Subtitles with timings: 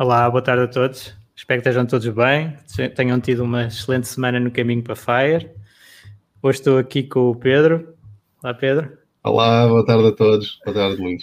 [0.00, 1.14] Olá, boa tarde a todos.
[1.36, 2.56] Espero que estejam todos bem,
[2.96, 5.50] tenham tido uma excelente semana no caminho para Fire.
[6.42, 7.94] Hoje estou aqui com o Pedro.
[8.42, 8.96] Olá, Pedro.
[9.22, 10.58] Olá, boa tarde a todos.
[10.64, 11.22] Boa tarde, Luís.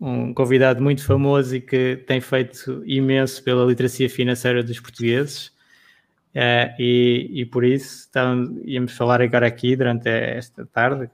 [0.00, 5.48] Um convidado muito famoso e que tem feito imenso pela literacia financeira dos portugueses.
[6.36, 8.08] Uh, e, e, por isso
[8.64, 11.10] íamos falar agora aqui durante esta tarde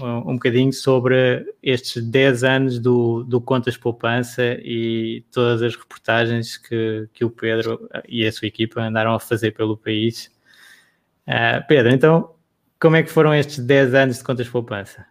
[0.00, 7.08] um bocadinho sobre estes 10 anos do, do Contas Poupança e todas as reportagens que,
[7.12, 10.30] que o Pedro e a sua equipa andaram a fazer pelo país.
[11.26, 12.34] Uh, Pedro, então,
[12.80, 15.06] como é que foram estes 10 anos de Contas Poupança?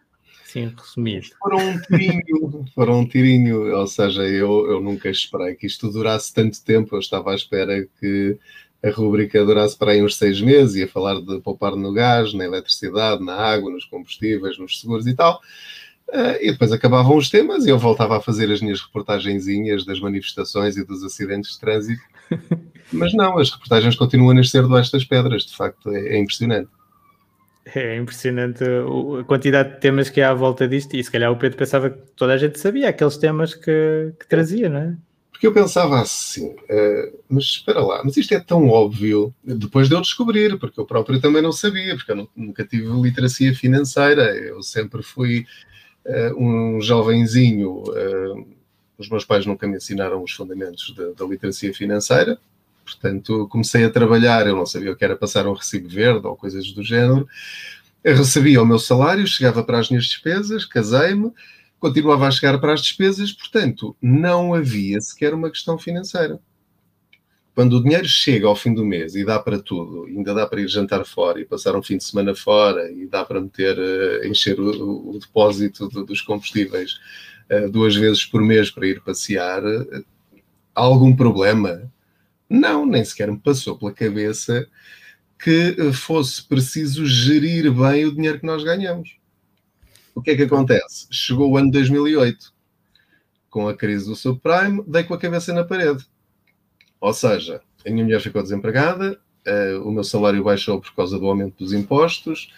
[0.45, 1.27] Sim, resumido.
[1.39, 6.31] Foram um tirinho, foram um tirinho, ou seja, eu, eu nunca esperei que isto durasse
[6.31, 8.37] tanto tempo, eu estava à espera que
[8.83, 12.43] a rubrica durasse para aí uns seis meses, ia falar de poupar no gás, na
[12.43, 15.39] eletricidade, na água, nos combustíveis, nos seguros e tal.
[16.09, 20.01] Uh, e depois acabavam os temas e eu voltava a fazer as minhas reportagenzinhas das
[20.01, 22.01] manifestações e dos acidentes de trânsito.
[22.91, 26.69] Mas não, as reportagens continuam a nascer debaixo das pedras, de facto, é, é impressionante.
[27.73, 31.37] É impressionante a quantidade de temas que há à volta disto, e se calhar o
[31.37, 34.97] Pedro pensava que toda a gente sabia aqueles temas que, que trazia, não é?
[35.33, 39.95] Porque eu pensava assim, uh, mas espera lá, mas isto é tão óbvio, depois de
[39.95, 44.63] eu descobrir, porque eu próprio também não sabia, porque eu nunca tive literacia financeira, eu
[44.63, 45.45] sempre fui
[46.05, 48.47] uh, um jovenzinho, uh,
[48.97, 52.37] os meus pais nunca me ensinaram os fundamentos da literacia financeira,
[52.85, 56.37] portanto comecei a trabalhar, eu não sabia o que era passar um recibo verde ou
[56.37, 57.27] coisas do género,
[58.03, 61.31] eu recebia o meu salário, chegava para as minhas despesas, casei-me,
[61.83, 66.39] continuava a chegar para as despesas, portanto, não havia sequer uma questão financeira.
[67.53, 70.61] Quando o dinheiro chega ao fim do mês e dá para tudo, ainda dá para
[70.61, 74.25] ir jantar fora e passar um fim de semana fora e dá para meter, uh,
[74.25, 76.93] encher o, o depósito do, dos combustíveis
[77.51, 80.05] uh, duas vezes por mês para ir passear, uh,
[80.73, 81.91] algum problema?
[82.49, 84.65] Não, nem sequer me passou pela cabeça
[85.37, 89.17] que fosse preciso gerir bem o dinheiro que nós ganhamos.
[90.15, 91.07] O que é que acontece?
[91.11, 92.53] Chegou o ano 2008,
[93.49, 96.05] com a crise do subprime, dei com a cabeça na parede.
[96.99, 101.27] Ou seja, a minha mulher ficou desempregada, uh, o meu salário baixou por causa do
[101.27, 102.51] aumento dos impostos.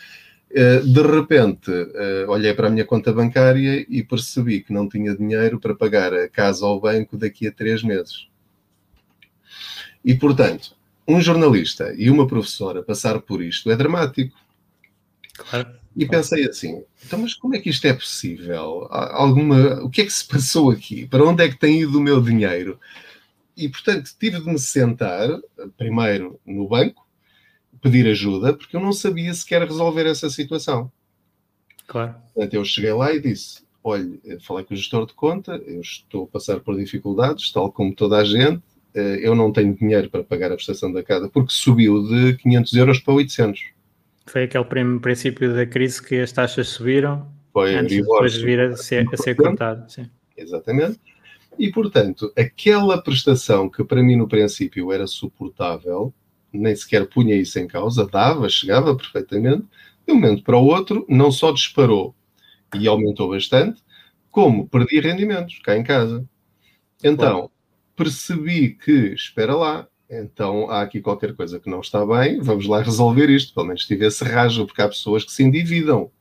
[0.52, 5.16] Uh, de repente, uh, olhei para a minha conta bancária e percebi que não tinha
[5.16, 8.28] dinheiro para pagar a casa ao banco daqui a três meses.
[10.04, 10.76] E, portanto,
[11.08, 14.38] um jornalista e uma professora passar por isto é dramático.
[15.34, 15.84] Claro.
[15.95, 18.88] E pensei assim, então mas como é que isto é possível?
[18.89, 21.07] Alguma, o que é que se passou aqui?
[21.07, 22.79] Para onde é que tem ido o meu dinheiro?
[23.56, 25.29] E, portanto, tive de me sentar,
[25.78, 27.07] primeiro no banco,
[27.81, 30.91] pedir ajuda, porque eu não sabia sequer resolver essa situação.
[31.88, 32.16] Claro.
[32.33, 36.25] Portanto, eu cheguei lá e disse, olha, falei com o gestor de conta, eu estou
[36.25, 38.62] a passar por dificuldades, tal como toda a gente,
[38.94, 42.73] eh, eu não tenho dinheiro para pagar a prestação da casa, porque subiu de 500
[42.73, 43.75] euros para 800
[44.25, 44.66] foi aquele
[45.00, 49.18] princípio da crise que as taxas subiram Foi antes de depois vir a ser, a
[49.18, 49.89] ser cortado.
[49.92, 50.10] Sim.
[50.36, 51.00] Exatamente.
[51.57, 56.13] E, portanto, aquela prestação que para mim no princípio era suportável,
[56.51, 59.66] nem sequer punha isso em causa, dava, chegava perfeitamente,
[60.06, 62.13] de um momento para o outro, não só disparou
[62.77, 63.81] e aumentou bastante,
[64.30, 66.27] como perdi rendimentos cá em casa.
[67.04, 67.50] Então,
[67.95, 72.81] percebi que, espera lá, então há aqui qualquer coisa que não está bem, vamos lá
[72.81, 73.54] resolver isto.
[73.54, 76.12] Pelo menos tive esse rajo, porque há pessoas que se endividam.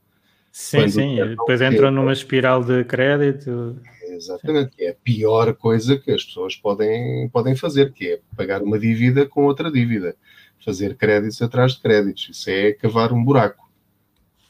[0.51, 3.77] Sim, sim, depois entram numa espiral de crédito.
[4.07, 8.61] Exatamente, que é a pior coisa que as pessoas podem, podem fazer, que é pagar
[8.61, 10.15] uma dívida com outra dívida.
[10.63, 12.29] Fazer créditos atrás de créditos.
[12.31, 13.69] Isso é cavar um buraco.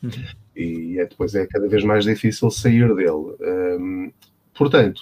[0.04, 0.12] Uhum.
[0.56, 3.36] E é, depois é cada vez mais difícil sair dele.
[3.42, 4.12] Um,
[4.54, 5.02] portanto,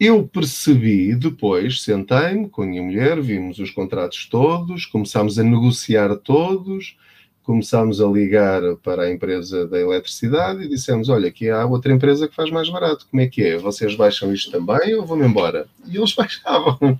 [0.00, 6.16] eu percebi depois, sentei-me com a minha mulher, vimos os contratos todos, começámos a negociar
[6.16, 6.96] todos,
[7.42, 12.26] começámos a ligar para a empresa da eletricidade e dissemos: Olha, aqui há outra empresa
[12.26, 13.58] que faz mais barato, como é que é?
[13.58, 15.68] Vocês baixam isto também ou vou-me embora?
[15.86, 16.98] E eles baixavam.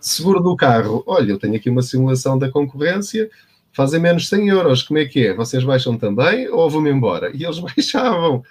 [0.00, 3.30] Seguro do carro: Olha, eu tenho aqui uma simulação da concorrência,
[3.72, 5.34] fazem menos 100 euros, como é que é?
[5.34, 7.30] Vocês baixam também ou vou-me embora?
[7.32, 8.42] E eles baixavam.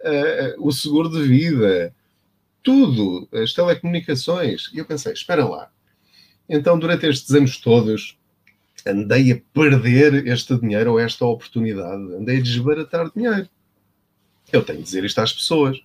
[0.00, 1.92] Uh, o seguro de vida,
[2.66, 4.72] tudo, as telecomunicações.
[4.74, 5.70] E eu pensei: espera lá.
[6.48, 8.18] Então, durante estes anos todos,
[8.84, 13.48] andei a perder este dinheiro ou esta oportunidade, andei a desbaratar dinheiro.
[14.52, 15.78] Eu tenho de dizer isto às pessoas.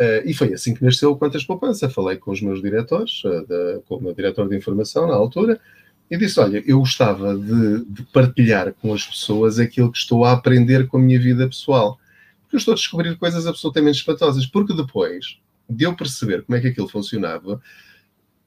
[0.00, 1.90] Uh, e foi assim que nasceu o Quantas Poupança.
[1.90, 5.60] Falei com os meus diretores, uh, da, com o meu diretor de informação na altura,
[6.08, 10.32] e disse: Olha, eu gostava de, de, partilhar com as pessoas aquilo que estou a
[10.32, 11.98] aprender com a minha vida pessoal.
[12.42, 14.46] Porque eu estou a descobrir coisas absolutamente espantosas.
[14.46, 17.60] Porque depois de eu perceber como é que aquilo funcionava,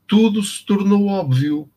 [0.07, 1.69] tudo se tornou óbvio.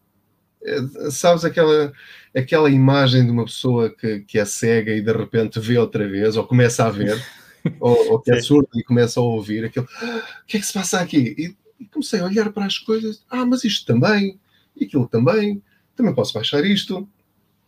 [0.61, 1.93] É, sabes aquela,
[2.35, 6.37] aquela imagem de uma pessoa que, que é cega e de repente vê outra vez,
[6.37, 7.23] ou começa a ver,
[7.79, 10.67] ou, ou, que é surda e começa a ouvir aquilo, ah, o que é que
[10.67, 11.35] se passa aqui?
[11.38, 14.41] E, e, comecei a olhar para as coisas, ah, mas isto também,
[14.75, 15.62] e aquilo também,
[15.94, 17.06] também posso baixar isto.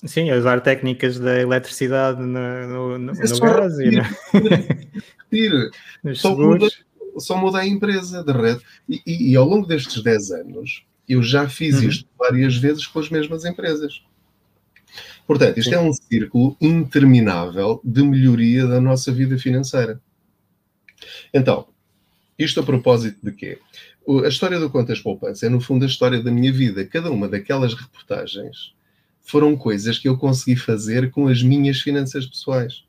[0.04, 3.90] Sim, usar técnicas da eletricidade no, no, no, é no gás e
[5.30, 5.70] repetir,
[6.16, 6.66] só, muda,
[7.18, 8.60] só muda a empresa de rede.
[8.88, 11.88] E, e, e ao longo destes 10 anos, eu já fiz uhum.
[11.88, 14.02] isto várias vezes com as mesmas empresas.
[15.26, 20.00] Portanto, isto é um círculo interminável de melhoria da nossa vida financeira.
[21.34, 21.66] Então,
[22.38, 23.58] isto a propósito de quê?
[24.24, 26.86] A história do Contas Poupança é, no fundo, a história da minha vida.
[26.86, 28.72] Cada uma daquelas reportagens
[29.20, 32.84] foram coisas que eu consegui fazer com as minhas finanças pessoais.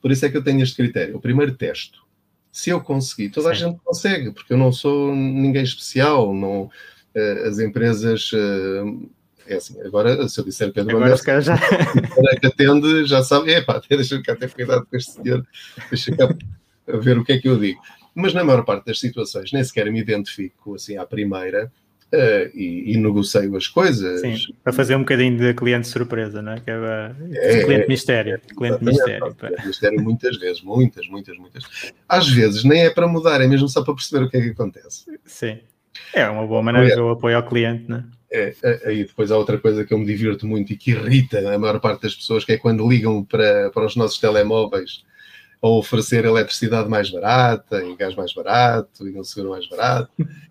[0.00, 1.16] Por isso é que eu tenho este critério.
[1.16, 2.02] O primeiro testo.
[2.52, 3.50] Se eu conseguir, toda Sim.
[3.50, 8.30] a gente consegue, porque eu não sou ninguém especial, não, uh, as empresas.
[8.32, 9.10] Uh,
[9.46, 11.58] é assim, agora se eu disser Pedro agora André, já...
[12.40, 15.44] que atende, já sabe, é pá, deixa cá ter cuidado com este senhor,
[15.90, 16.28] deixa cá
[16.86, 17.80] ver o que é que eu digo.
[18.14, 21.72] Mas na maior parte das situações nem sequer me identifico assim à primeira
[22.12, 24.20] uh, e, e, negocio as coisas.
[24.20, 26.60] Sim, para fazer um bocadinho de cliente surpresa, não é?
[26.60, 28.34] Que é, é cliente mistério.
[28.34, 29.36] É, cliente mistério.
[29.42, 31.64] É, mistério muitas vezes, muitas, muitas, muitas.
[32.08, 34.50] Às vezes nem é para mudar, é mesmo só para perceber o que é que
[34.50, 35.06] acontece.
[35.24, 35.58] Sim.
[36.14, 38.04] É uma boa maneira de eu apoio ao cliente, não é?
[38.34, 38.54] É,
[38.86, 41.78] aí depois há outra coisa que eu me divirto muito e que irrita a maior
[41.80, 45.04] parte das pessoas, que é quando ligam para, para os nossos telemóveis
[45.62, 50.10] a oferecer eletricidade mais barata e gás mais barato e um seguro mais barato.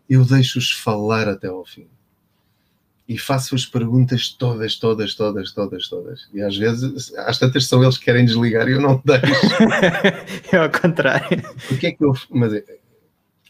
[0.09, 1.87] Eu deixo-os falar até ao fim.
[3.07, 6.29] E faço as perguntas todas, todas, todas, todas, todas.
[6.33, 9.25] E às vezes, às tantas são eles que querem desligar e eu não deixo.
[10.53, 11.43] é ao contrário.
[11.69, 12.13] O que é que eu.
[12.29, 12.53] Mas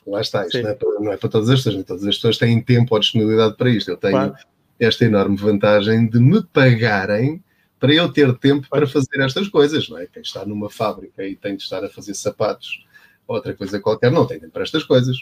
[0.05, 2.15] Lá está, isto não é, para, não é, para, todas as pessoas, nem todas as
[2.15, 3.91] pessoas têm tempo ou disponibilidade para isto.
[3.91, 4.35] Eu tenho claro.
[4.79, 7.43] esta enorme vantagem de me pagarem
[7.81, 10.05] para eu ter tempo para fazer estas coisas, não é?
[10.05, 12.85] Quem está numa fábrica e tem de estar a fazer sapatos
[13.27, 15.17] ou outra coisa qualquer, não tem tempo para estas coisas.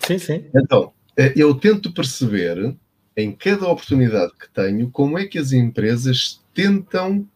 [0.00, 0.44] Sim, sim.
[0.54, 2.76] Então, eh, eu tento perceber
[3.16, 7.28] em cada oportunidade que tenho como é que as empresas tentam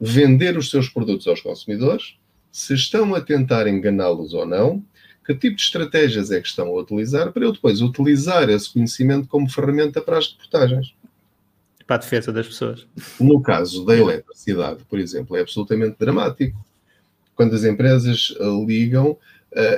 [0.00, 2.16] vender os seus produtos aos consumidores,
[2.50, 4.82] se estão a tentar enganá-los ou não,
[5.22, 9.28] que tipo de estratégias é que estão a utilizar para eu depois utilizar esse conhecimento
[9.28, 10.94] como ferramenta para as reportagens.
[11.86, 12.86] Para a defesa das pessoas.
[13.20, 16.58] No caso da eletricidade, por exemplo, é absolutamente dramático.
[17.34, 19.18] Quando as empresas uh, ligam uh,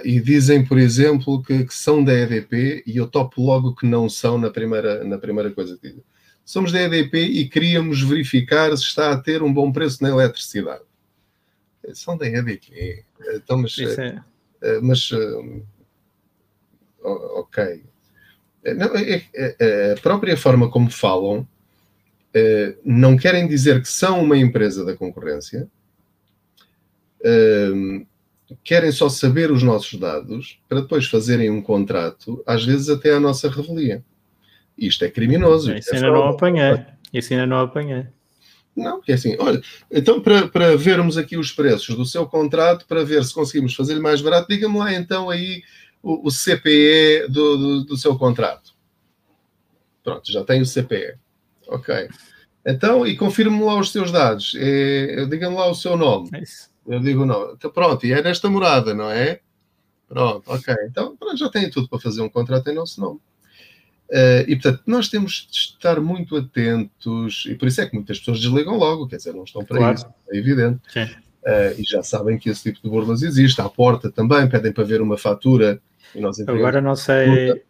[0.05, 4.09] e dizem, por exemplo, que, que, são da EDP e eu topo logo que não
[4.09, 6.03] são na primeira, na primeira coisa que dizem.
[6.45, 10.83] Somos da EDP e queríamos verificar se está a ter um bom preço na eletricidade.
[11.93, 13.05] São da EDP.
[13.35, 14.23] Então, mas, é
[14.62, 15.62] eh, mas eh,
[17.03, 17.85] ok.
[18.65, 21.47] Eh, não, é, é, é, a própria forma como falam
[22.85, 25.68] não querem dizer que são uma empresa da concorrência,
[28.64, 33.21] querem só saber os nossos dados para depois fazerem um contrato, às vezes até à
[33.21, 34.04] nossa revelia.
[34.76, 35.73] Isto é criminoso.
[35.73, 36.85] Isso ainda não apanhei.
[37.12, 38.07] Isso ainda não apanhei.
[38.76, 43.04] Não, é assim, olha, então para, para vermos aqui os preços do seu contrato, para
[43.04, 45.64] ver se conseguimos fazer mais barato, diga-me lá então aí
[46.00, 48.73] o, o CPE do, do, do, seu contrato.
[50.04, 51.18] Pronto, já tem o CPE.
[51.66, 52.09] Ok.
[52.69, 54.55] Então, e confirme-me lá os seus dados.
[54.59, 56.29] É, diga-me lá o seu nome.
[56.35, 56.43] É
[56.87, 57.53] Eu digo não.
[57.53, 59.41] Então, pronto, e é nesta morada, não é?
[60.07, 60.75] Pronto, ok.
[60.87, 63.21] Então, pronto, já tem tudo para fazer um contrato em nosso nome.
[64.11, 68.19] Uh, e portanto, nós temos de estar muito atentos, e por isso é que muitas
[68.19, 69.95] pessoas desligam logo, quer dizer, não estão para claro.
[69.95, 70.81] isso, é evidente.
[71.45, 73.61] Uh, e já sabem que esse tipo de burlas existe.
[73.63, 75.81] À porta também, pedem para ver uma fatura.
[76.47, 77.63] agora não sei,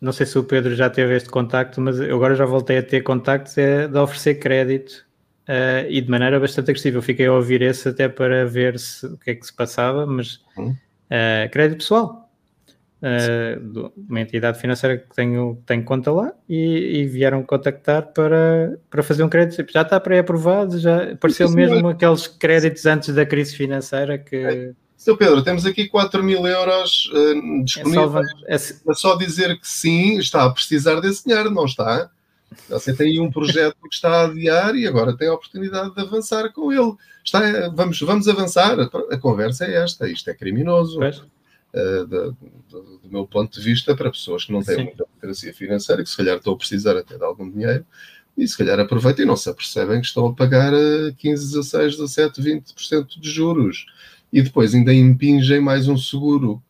[0.00, 2.82] não sei se o Pedro já teve este contacto, mas eu agora já voltei a
[2.82, 5.04] ter contactos é de oferecer crédito
[5.46, 6.98] uh, e de maneira bastante agressiva.
[6.98, 10.06] Eu fiquei a ouvir esse até para ver se, o que é que se passava,
[10.06, 12.28] mas uh, crédito pessoal.
[13.02, 19.02] Uh, uma entidade financeira que tenho, tenho conta lá e, e, vieram contactar para, para
[19.02, 19.64] fazer um crédito.
[19.72, 24.36] Já está pré-aprovado, já apareceu mesmo aqueles créditos antes da crise financeira que.
[24.36, 24.72] É.
[25.00, 28.28] Seu Pedro, temos aqui 4 mil euros uh, disponíveis.
[28.46, 28.94] É só, é...
[28.94, 32.10] só dizer que sim, está a precisar desse dinheiro, não está?
[32.68, 36.02] Você tem aí um projeto que está a adiar e agora tem a oportunidade de
[36.02, 36.92] avançar com ele.
[37.24, 37.40] Está,
[37.70, 38.78] vamos, vamos avançar.
[38.78, 40.06] A conversa é esta.
[40.06, 41.00] Isto é criminoso.
[41.00, 42.36] Uh, do,
[42.68, 44.84] do, do, meu ponto de vista, para pessoas que não têm Sim.
[44.84, 47.86] muita literacia financeira, que se calhar estão a precisar até de algum dinheiro,
[48.36, 50.72] e se calhar aproveitam e não se apercebem que estão a pagar
[51.16, 53.86] 15, 16, 17, 20% de juros.
[54.32, 56.62] E depois ainda impingem mais um seguro,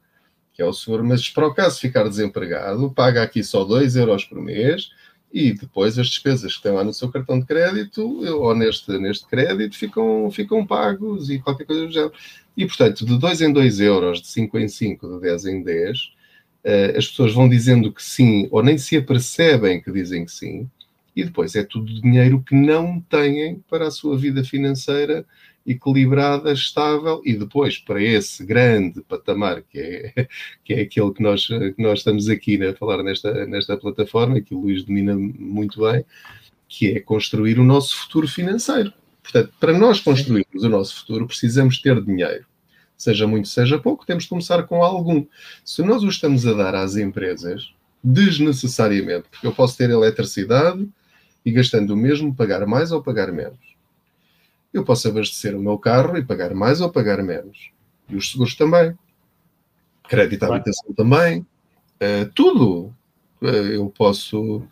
[0.55, 4.25] que é o seguro, mas para o caso ficar desempregado, paga aqui só 2 euros
[4.25, 4.91] por mês,
[5.33, 9.27] e depois as despesas que estão lá no seu cartão de crédito ou neste, neste
[9.27, 12.13] crédito ficam, ficam pagos e qualquer coisa do género.
[12.57, 15.99] E, portanto, de 2 em 2 euros, de 5 em 5, de 10 em 10,
[15.99, 16.03] uh,
[16.65, 20.69] eh, as pessoas vão dizendo que sim ou nem se apercebem que dizem que sim,
[21.15, 25.25] e depois é tudo dinheiro que não têm para a sua vida financeira
[25.71, 30.29] equilibrada, estável, e depois para esse grande patamar que é,
[30.65, 34.41] que é aquele que nós, que nós estamos aqui né, a falar nesta, nesta plataforma,
[34.41, 36.05] que o Luís domina muito bem,
[36.69, 38.93] que é construir o nosso futuro financeiro.
[39.23, 42.47] Portanto, para nós construirmos o nosso futuro, precisamos ter dinheiro.
[42.97, 45.25] Seja muito, seja pouco, temos de começar com algum.
[45.65, 47.73] Se nós o estamos a dar às empresas,
[48.03, 50.89] desnecessariamente, porque eu posso ter eletricidade
[51.45, 53.71] e gastando o mesmo, pagar mais ou pagar menos
[54.73, 57.71] eu posso abastecer o meu carro e pagar mais ou pagar menos.
[58.09, 58.97] E os seguros também.
[60.09, 61.47] Crédito à habitação também.
[62.01, 62.95] Uh, tudo.
[63.41, 64.63] Uh, eu posso.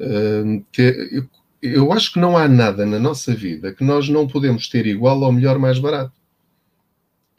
[0.00, 1.28] Uh, ter, eu,
[1.60, 5.20] eu acho que não há nada na nossa vida que nós não podemos ter igual
[5.20, 6.12] ou melhor mais barato.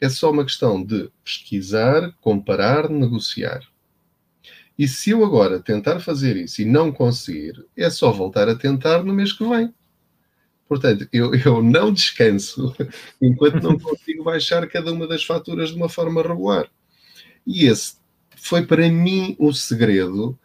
[0.00, 3.60] É só uma questão de pesquisar, comparar, negociar.
[4.78, 9.04] E se eu agora tentar fazer isso e não conseguir, é só voltar a tentar
[9.04, 9.74] no mês que vem.
[10.70, 12.72] Portanto, eu, eu não descanso
[13.20, 16.70] enquanto não consigo baixar cada uma das faturas de uma forma regular.
[17.44, 17.94] E esse
[18.36, 20.38] foi para mim o segredo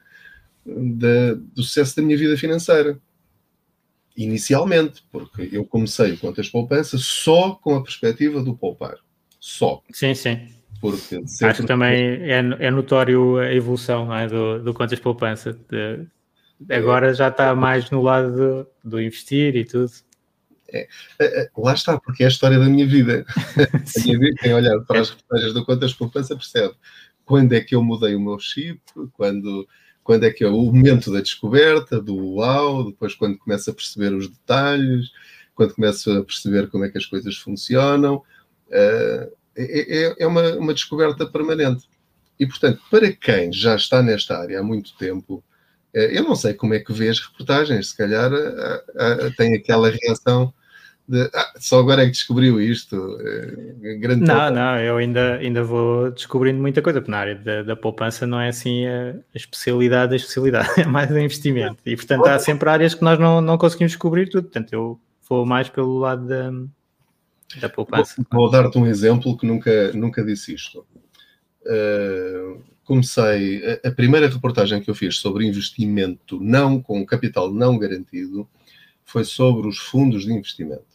[0.65, 2.99] da, do sucesso da minha vida financeira.
[4.17, 8.95] Inicialmente, porque eu comecei contas poupança só com a perspectiva do poupar.
[9.39, 9.83] Só.
[9.91, 10.49] Sim, sim.
[10.81, 15.53] Porque Acho que também é, é notório a evolução é, do, do contas poupança.
[15.69, 16.07] De,
[16.67, 19.91] agora já está mais no lado do, do investir e tudo.
[20.75, 20.87] É,
[21.19, 23.25] é, é, lá está, porque é a história da minha vida.
[23.55, 26.73] a minha vida, quem olhar para as reportagens do Contas Poupança percebe
[27.23, 28.79] quando é que eu mudei o meu chip,
[29.13, 29.67] quando,
[30.03, 34.13] quando é que é o momento da descoberta, do uau, depois quando começo a perceber
[34.13, 35.09] os detalhes,
[35.55, 38.21] quando começo a perceber como é que as coisas funcionam.
[38.67, 41.87] Uh, é, é uma, uma descoberta permanente.
[42.39, 45.43] E, portanto, para quem já está nesta área há muito tempo,
[45.93, 48.29] eu não sei como é que vê as reportagens, se calhar
[49.37, 50.53] tem aquela reação
[51.07, 52.95] de ah, só agora é que descobriu isto.
[53.21, 57.61] É, grande não, não, eu ainda, ainda vou descobrindo muita coisa, porque na área da,
[57.61, 61.77] da poupança não é assim a, a, especialidade da especialidade, é mais o investimento.
[61.85, 65.45] E portanto há sempre áreas que nós não, não conseguimos descobrir tudo, portanto eu vou
[65.45, 66.51] mais pelo lado da,
[67.61, 68.15] da poupança.
[68.31, 70.85] Vou, vou dar-te um exemplo que nunca, nunca disse isto.
[71.61, 77.77] Uh, comecei, a, a primeira reportagem que eu fiz sobre investimento não com capital não
[77.77, 78.47] garantido
[79.03, 80.94] foi sobre os fundos de investimento.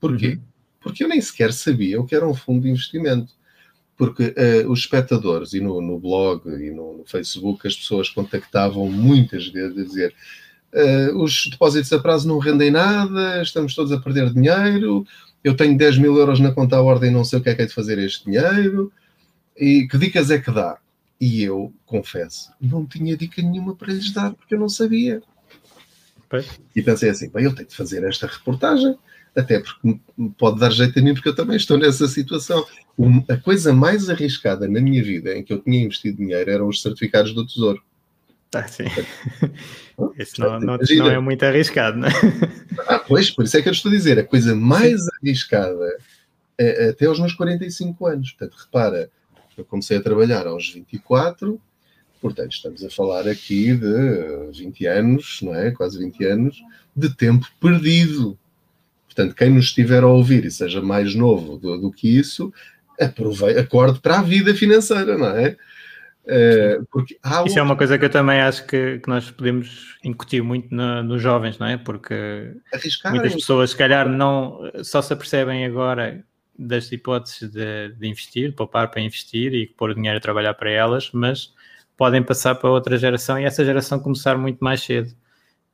[0.00, 0.34] Porquê?
[0.34, 0.40] Uhum.
[0.80, 3.32] Porque eu nem sequer sabia o que era um fundo de investimento.
[3.96, 8.88] Porque uh, os espectadores, e no, no blog e no, no, Facebook, as pessoas contactavam
[8.88, 10.14] muitas vezes a dizer
[10.72, 15.04] uh, os depósitos a prazo não rendem nada, estamos todos a perder dinheiro,
[15.42, 17.54] eu tenho 10 mil euros na conta à ordem e não sei o que é
[17.54, 18.92] que é de fazer este dinheiro,
[19.56, 20.78] e que dicas é que dá?
[21.20, 25.20] E eu, confesso, não tinha dica nenhuma para lhes dar, porque eu não sabia.
[26.28, 26.46] Pois.
[26.76, 28.96] E pensei assim, bem, eu tenho de fazer esta reportagem,
[29.38, 30.00] até porque
[30.36, 32.66] pode dar jeito a mim, porque eu também estou nessa situação.
[33.28, 36.82] A coisa mais arriscada na minha vida em que eu tinha investido dinheiro eram os
[36.82, 37.80] certificados do Tesouro.
[38.52, 38.84] Ah, sim.
[40.18, 42.12] Isso não, não, não, é muito arriscado, não é?
[42.88, 45.08] Ah, pois, por isso é que eu estou a dizer, a coisa mais sim.
[45.22, 45.98] arriscada
[46.58, 48.32] é, até aos meus 45 anos.
[48.32, 49.10] Portanto, repara,
[49.56, 51.60] eu comecei a trabalhar aos 24,
[52.20, 55.70] portanto, estamos a falar aqui de 20 anos, não é?
[55.70, 56.62] Quase 20 anos
[56.96, 58.36] de tempo perdido.
[59.18, 62.52] Portanto, quem nos estiver a ouvir e seja mais novo do, do que isso,
[63.00, 65.56] aproveite, acorde para a vida financeira, não é?
[66.24, 70.42] Uh, porque Isso é uma coisa que eu também acho que, que nós podemos incutir
[70.42, 71.76] muito no, nos jovens, não é?
[71.76, 72.54] Porque
[73.10, 76.22] muitas pessoas, se calhar, não só se apercebem agora
[76.56, 80.54] das hipóteses de, de, investir, de poupar para investir e pôr o dinheiro a trabalhar
[80.54, 81.52] para elas, mas
[81.96, 85.10] podem passar para outra geração e essa geração começar muito mais cedo.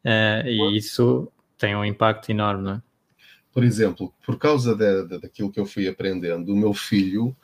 [0.05, 2.83] Uh, e isso tem um impacto enorme, não é?
[3.55, 7.35] Por exemplo, por causa de, de, daquilo que eu fui aprendendo, o meu filho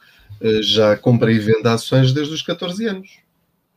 [0.41, 3.19] uh, já compra e vende ações desde os 14 anos.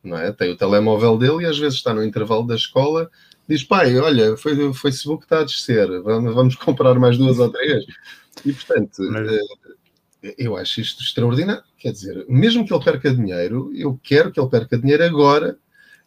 [0.04, 0.32] Não é?
[0.34, 3.10] Tem o telemóvel dele e às vezes está no intervalo da escola
[3.48, 7.50] diz, pai, olha, foi, o Facebook está a descer, vamos, vamos comprar mais duas ou
[7.50, 7.86] três.
[8.46, 9.32] E, portanto, Mas...
[10.24, 11.64] Eh, eu acho isto extraordinário.
[11.78, 15.58] Quer dizer, mesmo que ele perca dinheiro, eu quero que ele perca dinheiro agora,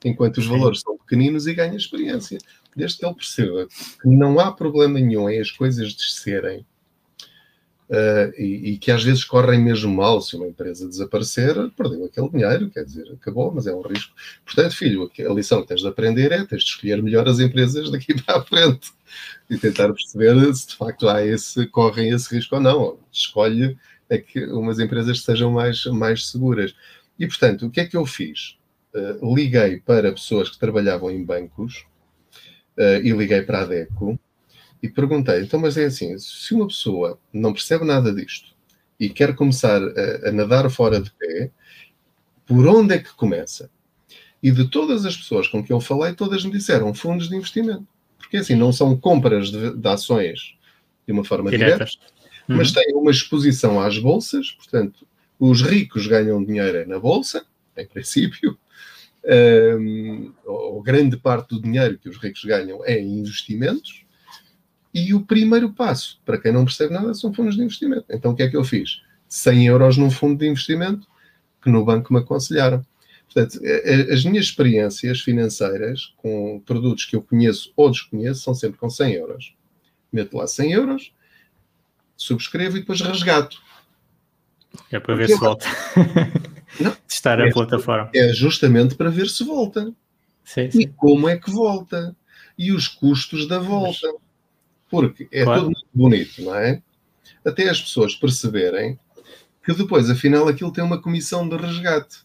[0.04, 2.38] enquanto os valores são pequeninos e ganhe experiência.
[2.76, 6.64] Desde que ele perceba que não há problema nenhum em as coisas descerem,
[7.88, 12.28] Uh, e, e, que às vezes correm mesmo mal se uma empresa desaparecer, perdeu aquele
[12.30, 14.12] dinheiro, quer dizer, acabou, mas é um risco.
[14.45, 17.88] Portanto, filho, a lição que tens de aprender é tens de escolher melhor as empresas
[17.88, 18.90] daqui para a frente
[19.49, 22.99] e tentar perceber se de facto há esse, correm esse risco ou não.
[23.12, 23.78] Escolhe
[24.11, 26.75] é que umas empresas sejam mais, mais seguras.
[27.16, 28.59] E portanto, o que é que eu fiz?
[28.92, 31.87] Uh, liguei para pessoas que trabalhavam em bancos
[32.78, 34.18] uh, e liguei para a DECO
[34.83, 38.54] e perguntei, então, mas é assim, se uma pessoa não percebe nada disto
[38.99, 41.50] e quer começar a, a nadar fora de pé,
[42.47, 43.71] por onde é que começa?
[44.42, 47.87] E de todas as pessoas com que eu falei, todas me disseram fundos de investimento.
[48.18, 50.56] Porque assim, não são compras de, de ações
[51.06, 51.90] de uma forma Diretas.
[51.92, 52.12] direta,
[52.49, 52.56] uhum.
[52.56, 55.06] mas têm uma exposição às bolsas, portanto,
[55.38, 57.45] os ricos ganham dinheiro na bolsa,
[57.76, 58.59] em princípio,
[59.26, 64.04] um, ou grande parte do dinheiro que os ricos ganham é em investimentos,
[64.95, 68.06] e o primeiro passo, para quem não percebe nada, são fundos de investimento.
[68.09, 69.02] Então o que é que eu fiz?
[69.28, 71.06] 100 euros num fundo de investimento
[71.61, 72.85] que no banco me aconselharam.
[73.25, 73.61] Portanto,
[74.10, 79.12] as minhas experiências financeiras com produtos que eu conheço ou desconheço são sempre com 100
[79.15, 79.54] euros.
[80.10, 81.12] Meto lá 100 euros,
[82.17, 83.60] subscrevo e depois resgato.
[84.91, 85.67] É para ver se volta.
[86.80, 88.10] Não, Testar é, a plataforma.
[88.15, 89.93] É justamente para ver se volta.
[90.45, 90.80] Sim, sim.
[90.80, 92.17] E como é que volta.
[92.58, 94.08] E os custos da volta.
[94.89, 95.62] Porque é claro.
[95.62, 96.82] tudo muito bonito, não é?
[97.45, 98.99] Até as pessoas perceberem
[99.65, 102.25] que depois, afinal, aquilo tem uma comissão de resgate.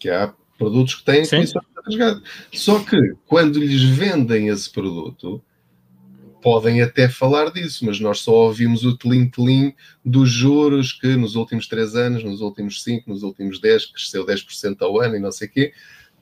[0.00, 1.36] Que há produtos que têm Sim.
[1.36, 2.22] comissão de resgate.
[2.54, 2.96] Só que,
[3.26, 5.42] quando lhes vendem esse produto,
[6.42, 9.74] podem até falar disso, mas nós só ouvimos o telim-telim
[10.04, 14.76] dos juros que nos últimos 3 anos, nos últimos 5, nos últimos 10, cresceu 10%
[14.80, 15.72] ao ano e não sei o quê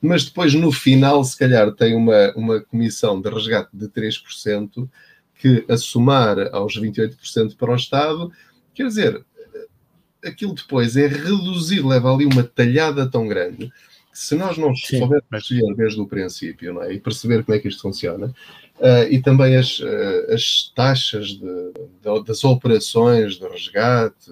[0.01, 4.87] mas depois no final, se calhar, tem uma, uma comissão de resgate de 3%,
[5.35, 8.31] que a somar aos 28% para o Estado,
[8.73, 9.23] quer dizer,
[10.23, 13.69] aquilo depois é reduzir, leva ali uma talhada tão grande,
[14.11, 16.93] que se nós não soubermos perceber desde o princípio não é?
[16.93, 18.33] e perceber como é que isto funciona,
[18.79, 24.31] uh, e também as, uh, as taxas de, de, das operações de resgate,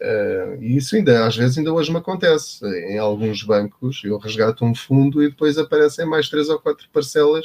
[0.00, 2.64] Uh, e isso ainda, às vezes, ainda hoje me acontece.
[2.88, 7.44] Em alguns bancos, eu resgato um fundo e depois aparecem mais três ou quatro parcelas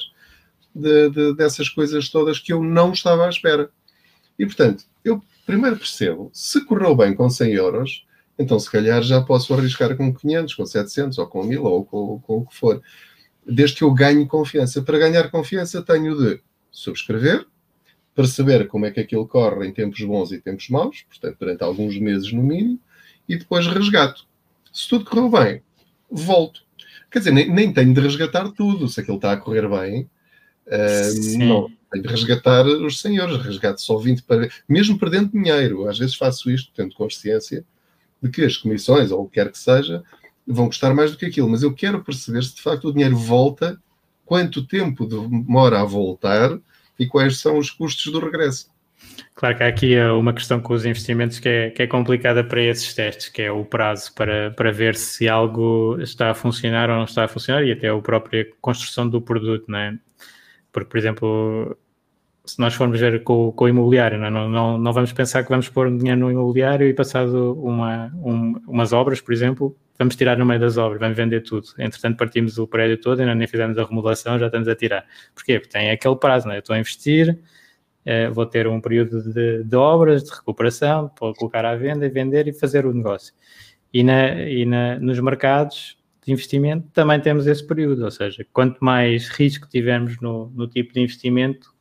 [0.73, 3.69] de, de, dessas coisas todas que eu não estava à espera.
[4.39, 8.05] E, portanto, eu primeiro percebo, se correu bem com 100 euros,
[8.39, 12.19] então se calhar já posso arriscar com 500, com 700, ou com 1000, ou com,
[12.19, 12.81] com o que for.
[13.45, 14.81] Desde que eu ganhe confiança.
[14.81, 17.45] Para ganhar confiança, tenho de subscrever,
[18.15, 21.97] perceber como é que aquilo corre em tempos bons e tempos maus, portanto, durante alguns
[21.99, 22.79] meses no mínimo,
[23.27, 24.25] e depois resgato.
[24.71, 25.61] Se tudo correu bem,
[26.09, 26.61] volto.
[27.09, 28.87] Quer dizer, nem, nem tenho de resgatar tudo.
[28.89, 30.09] Se aquilo está a correr bem,
[30.67, 31.71] uh, não.
[31.91, 33.37] Tenho de resgatar os senhores.
[33.37, 34.49] Resgato só 20 para.
[34.67, 35.87] Mesmo perdendo dinheiro.
[35.87, 37.65] Às vezes faço isto, tendo consciência
[38.21, 40.03] de que as comissões, ou o que quer que seja,
[40.47, 41.49] vão custar mais do que aquilo.
[41.49, 43.79] Mas eu quero perceber se de facto o dinheiro volta,
[44.25, 46.57] quanto tempo demora a voltar
[46.97, 48.73] e quais são os custos do regresso.
[49.33, 52.43] Claro que há aqui eh, uma questão com os investimentos que é, que é complicada
[52.43, 56.89] para esses testes, que é o prazo para, para ver se algo está a funcionar
[56.89, 59.97] ou não está a funcionar e até a própria construção do produto, não é?
[60.71, 61.77] Porque, por exemplo,
[62.45, 64.29] se nós formos ver com, com o imobiliário, não, é?
[64.29, 68.61] não, não, não, vamos pensar que vamos pôr dinheiro no imobiliário e passado uma, um,
[68.67, 71.67] umas obras, por exemplo, vamos tirar no meio das obras, vamos vender tudo.
[71.77, 75.05] Entretanto, partimos o prédio todo, ainda nem fizemos a remodelação, já estamos a tirar.
[75.33, 75.59] Porquê?
[75.59, 76.57] Porque tem aquele prazo, não é?
[76.57, 77.39] Eu estou a investir,
[78.05, 82.09] eh, vou ter um período de, de, obras, de recuperação, para colocar à venda e
[82.09, 83.33] vender e fazer o negócio.
[83.93, 88.83] E, na, e na, nos mercados de investimento também temos esse período, ou seja, quanto
[88.83, 91.74] mais risco tivermos no, no tipo de investimento,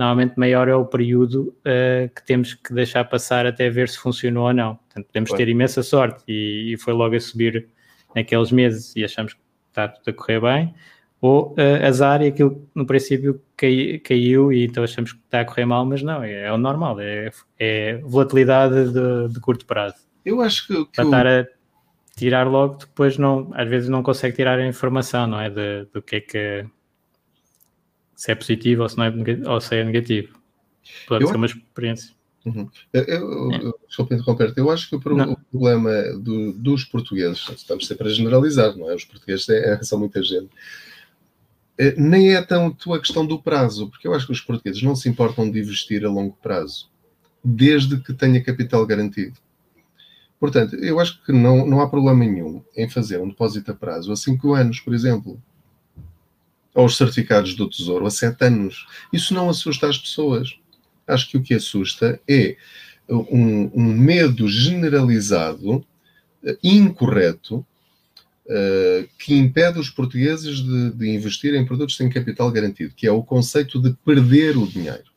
[0.00, 4.46] normalmente maior é o período uh, que temos que deixar passar até ver se funcionou
[4.46, 4.76] ou não.
[4.76, 7.68] Portanto, podemos ter imensa sorte e, e, foi logo a subir
[8.16, 10.74] naqueles meses e achamos que está tudo a correr bem,
[11.20, 15.44] ou uh, azar e aquilo no princípio cai, caiu e então achamos que está a
[15.44, 19.96] correr mal, mas não, é, é o normal, é, é volatilidade de, de, curto prazo.
[20.24, 21.46] Eu acho que, que para estar a
[22.16, 25.50] tirar logo, depois não, às vezes não consegue tirar a informação, não é?
[25.50, 26.66] Do que é que
[28.20, 29.14] se é positivo ou se, não é,
[29.46, 30.38] ou se é negativo.
[31.08, 31.28] Pode eu...
[31.28, 32.14] ser uma experiência.
[32.44, 32.68] Uhum.
[32.92, 34.14] Eu, eu, é.
[34.14, 38.90] Interromper eu acho que o, o problema do, dos portugueses, estamos sempre a generalizar, não
[38.90, 38.94] é?
[38.94, 40.50] Os portugueses é, são muita gente.
[41.78, 44.94] É, nem é tanto a questão do prazo, porque eu acho que os portugueses não
[44.94, 46.90] se importam de investir a longo prazo,
[47.42, 49.38] desde que tenha capital garantido.
[50.38, 54.12] Portanto, eu acho que não, não há problema nenhum em fazer um depósito a prazo
[54.12, 55.40] a 5 anos, por exemplo
[56.74, 58.86] aos certificados do Tesouro a sete anos.
[59.12, 60.56] Isso não assusta as pessoas.
[61.06, 62.56] Acho que o que assusta é
[63.08, 67.66] um, um medo generalizado, uh, incorreto,
[68.46, 73.12] uh, que impede os portugueses de, de, investir em produtos sem capital garantido, que é
[73.12, 75.10] o conceito de perder o dinheiro.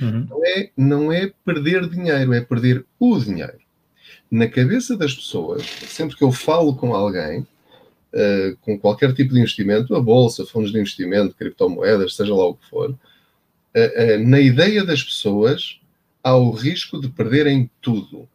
[0.00, 0.26] Uhum.
[0.30, 3.58] Não, é, não é perder dinheiro, é perder o dinheiro.
[4.30, 7.46] Na cabeça das pessoas, sempre que eu falo com alguém,
[8.14, 12.54] uh, com qualquer tipo de investimento, a bolsa, fundos de investimento, criptomoedas, seja lá o
[12.54, 15.80] que for, uh, na ideia das pessoas
[16.22, 18.28] há o risco de perderem tudo.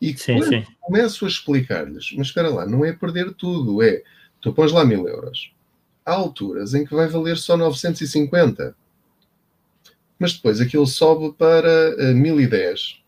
[0.00, 0.64] E sim, quando sim.
[0.80, 4.02] começo a explicar-lhes, mas espera lá, não é perder tudo, é
[4.40, 5.52] tu pões lá mil euros.
[6.04, 8.76] Há alturas em que vai valer só 950.
[10.18, 13.02] Mas depois aquilo sobe para uh, 1010.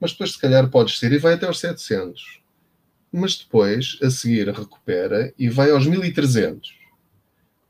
[0.00, 2.37] Mas depois, se calhar, podes ser e vai até aos 700
[3.12, 6.76] mas depois, a seguir, recupera e vai aos 1300.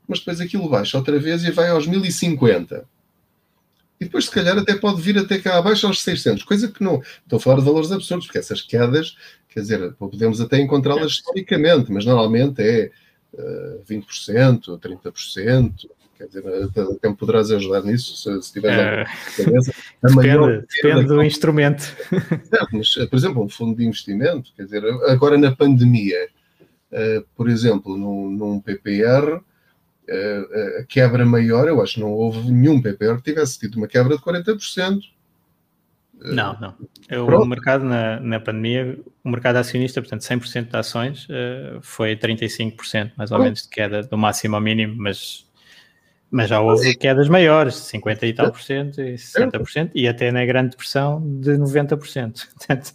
[0.07, 2.85] Mas depois aquilo baixa outra vez e vai aos 1050.
[3.99, 6.43] E depois, se calhar, até pode vir até cá abaixo aos 600.
[6.43, 7.01] Coisa que não.
[7.23, 9.15] Estou a falar de valores absurdos, porque essas quedas,
[9.49, 12.91] quer dizer, podemos até encontrá-las historicamente, mas normalmente é
[13.33, 16.43] uh, 20%, 30%, Quer dizer,
[16.97, 19.05] até me poderás ajudar nisso, se, se tiveres é,
[19.41, 19.73] cabeça.
[20.03, 21.95] depende, depende do instrumento.
[22.43, 26.27] Certo, mas, por exemplo, um fundo de investimento, quer dizer, agora na pandemia,
[26.91, 29.41] uh, por exemplo, num, num PPR, uh,
[30.09, 33.87] eh, a quebra maior, eu acho que não houve nenhum PPR que tivesse tido uma
[33.87, 34.99] quebra de 40%.
[36.21, 36.75] Não, não.
[37.25, 41.25] O mercado na, na pandemia, o mercado acionista, portanto, 100% de ações,
[41.81, 43.43] foi 35% mais ou Pronto.
[43.45, 45.48] menos de queda do máximo ao mínimo, mas
[46.31, 50.07] mas já houve quedas maiores, 50 e tal por cento, e 60 por cento, e
[50.07, 52.47] até na grande depressão de 90 por cento.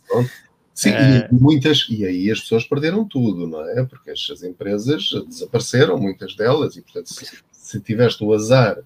[0.75, 1.29] Sim, é...
[1.31, 3.85] e muitas, e aí as pessoas perderam tudo, não é?
[3.85, 8.79] Porque as empresas desapareceram, muitas delas, e portanto, se, se tiveste o azar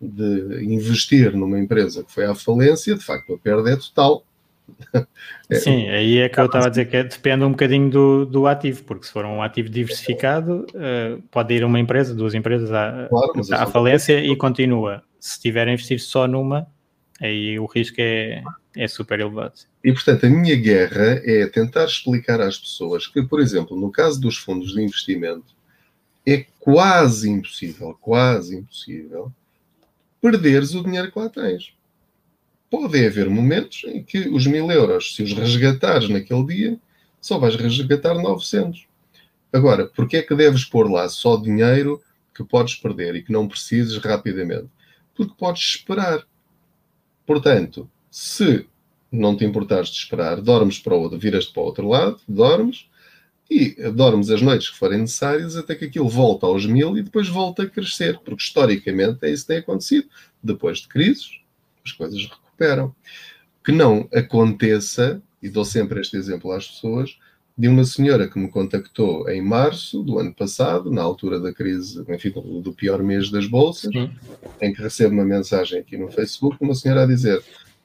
[0.00, 4.24] de investir numa empresa que foi à falência, de facto a perda é total.
[5.50, 8.46] É, Sim, aí é que eu estava a dizer que depende um bocadinho do, do
[8.46, 13.06] ativo, porque se for um ativo diversificado, uh, pode ir uma empresa, duas empresas à,
[13.10, 15.02] claro, à falência e continua.
[15.20, 16.66] Se tiver a investir só numa,
[17.20, 18.42] aí o risco é,
[18.74, 19.52] é super elevado.
[19.84, 24.18] E portanto, a minha guerra é tentar explicar às pessoas que, por exemplo, no caso
[24.18, 25.54] dos fundos de investimento,
[26.26, 29.30] é quase impossível, quase impossível,
[30.22, 31.74] perderes o dinheiro que lá tens
[32.74, 36.80] pode haver momentos em que os mil euros, se os resgatares naquele dia,
[37.20, 38.88] só vais resgatar 900.
[39.52, 42.02] Agora, porquê é que deves pôr lá só dinheiro
[42.34, 44.68] que podes perder e que não precisas rapidamente?
[45.14, 46.26] Porque podes esperar.
[47.24, 48.66] Portanto, se
[49.10, 52.88] não te importares de esperar, dormes para o outro, viras-te para o outro lado, dormes,
[53.48, 57.28] e dormes as noites que forem necessárias até que aquilo volta aos mil e depois
[57.28, 60.08] volta a crescer, porque historicamente é isso que tem acontecido.
[60.42, 61.38] Depois de crises,
[61.84, 62.94] as coisas recuperam.
[63.64, 67.18] Que não aconteça, e dou sempre este exemplo às pessoas,
[67.56, 72.04] de uma senhora que me contactou em março do ano passado, na altura da crise,
[72.08, 74.10] enfim, do pior mês das bolsas, Sim.
[74.60, 77.42] em que recebo uma mensagem aqui no Facebook, uma senhora a dizer: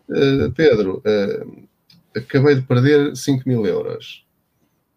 [0.10, 1.68] uh, Pedro, uh,
[2.16, 4.26] acabei de perder 5 mil euros,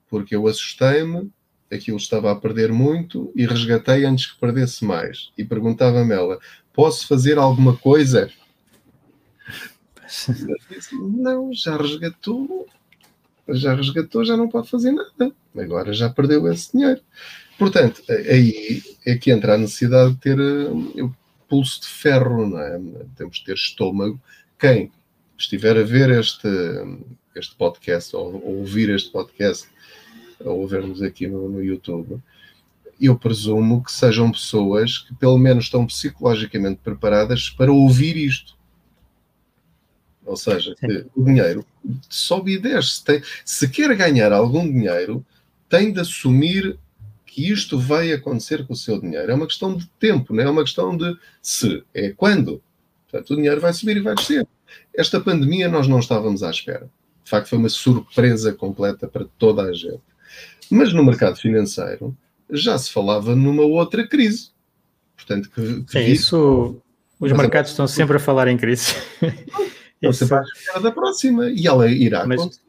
[0.09, 1.31] porque eu assustei-me,
[1.71, 5.31] aquilo estava a perder muito e resgatei antes que perdesse mais.
[5.37, 6.39] E perguntava-me ela:
[6.73, 8.31] posso fazer alguma coisa?
[10.93, 12.67] Não, já resgatou,
[13.49, 15.33] já resgatou, já não pode fazer nada.
[15.57, 17.01] Agora já perdeu esse dinheiro.
[17.59, 21.15] Portanto, aí é que entra a necessidade de ter uh, o
[21.49, 22.81] pulso de ferro, não é?
[23.17, 24.21] Temos de ter estômago.
[24.59, 24.91] Quem
[25.37, 26.49] estiver a ver este,
[27.37, 29.69] este podcast ou, ou ouvir este podcast
[30.41, 32.21] ou ver-nos aqui no, no YouTube
[33.03, 38.55] eu presumo que sejam pessoas que pelo menos estão psicologicamente preparadas para ouvir isto.
[40.25, 40.75] Ou seja,
[41.17, 41.65] o dinheiro
[42.09, 42.97] sobe e desce.
[42.97, 45.25] Se, tem, se quer ganhar algum dinheiro,
[45.69, 46.79] tem de assumir
[47.27, 49.33] que isto vai acontecer com o seu dinheiro.
[49.33, 52.63] É uma questão de tempo, não é uma questão de se, é quando.
[53.11, 54.47] Portanto, o dinheiro vai subir e vai descer.
[54.95, 56.89] Esta pandemia nós não estávamos à espera.
[57.25, 60.03] De facto, foi uma surpresa completa para toda a gente.
[60.71, 62.17] Mas no mercado financeiro
[62.51, 64.51] já se falava numa outra crise.
[65.17, 66.83] Portanto, que, que Sim, isso.
[67.19, 68.95] Os mercados estão sempre a falar em crise.
[70.03, 72.63] Estão sempre à espera da próxima e ela irá mas, acontecer.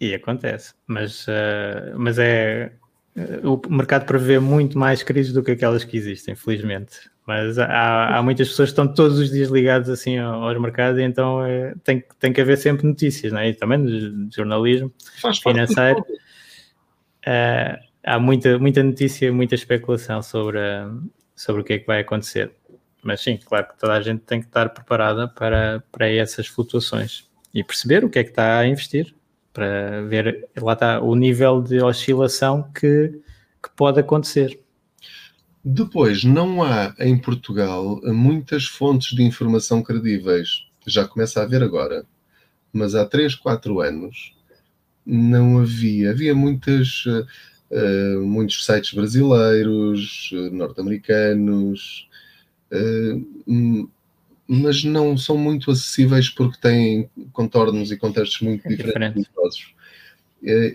[0.00, 0.72] E acontece.
[0.86, 2.72] Mas, uh, mas é.
[3.14, 7.10] Uh, o mercado prevê muito mais crises do que aquelas que existem, felizmente.
[7.26, 11.02] Mas há, há muitas pessoas que estão todos os dias ligados assim aos mercados e
[11.04, 13.50] então é, tem, tem que haver sempre notícias, não é?
[13.50, 16.00] E também de jornalismo Faz financeiro.
[17.20, 20.58] Uh, há muita, muita notícia, muita especulação sobre,
[21.36, 22.50] sobre o que é que vai acontecer.
[23.02, 27.28] Mas sim, claro que toda a gente tem que estar preparada para, para essas flutuações
[27.52, 29.14] e perceber o que é que está a investir,
[29.52, 33.20] para ver lá está o nível de oscilação que,
[33.62, 34.60] que pode acontecer.
[35.64, 40.66] Depois, não há em Portugal muitas fontes de informação credíveis.
[40.86, 42.06] Já começa a haver agora.
[42.72, 44.34] Mas há 3, 4 anos
[45.04, 46.12] não havia.
[46.12, 52.08] Havia muitas, uh, muitos sites brasileiros, uh, norte-americanos,
[54.46, 59.24] mas não são muito acessíveis porque têm contornos e contextos muito é diferentes.
[59.24, 59.74] diferentes.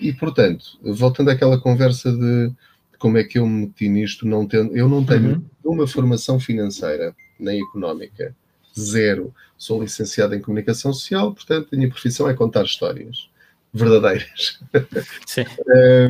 [0.01, 2.51] e, portanto, voltando àquela conversa de
[2.97, 5.73] como é que eu me meti nisto, não tendo, eu não tenho uhum.
[5.73, 8.35] uma formação financeira nem económica,
[8.77, 9.33] zero.
[9.57, 13.29] Sou licenciado em comunicação social, portanto, a minha profissão é contar histórias
[13.73, 14.59] verdadeiras.
[15.25, 15.43] Sim.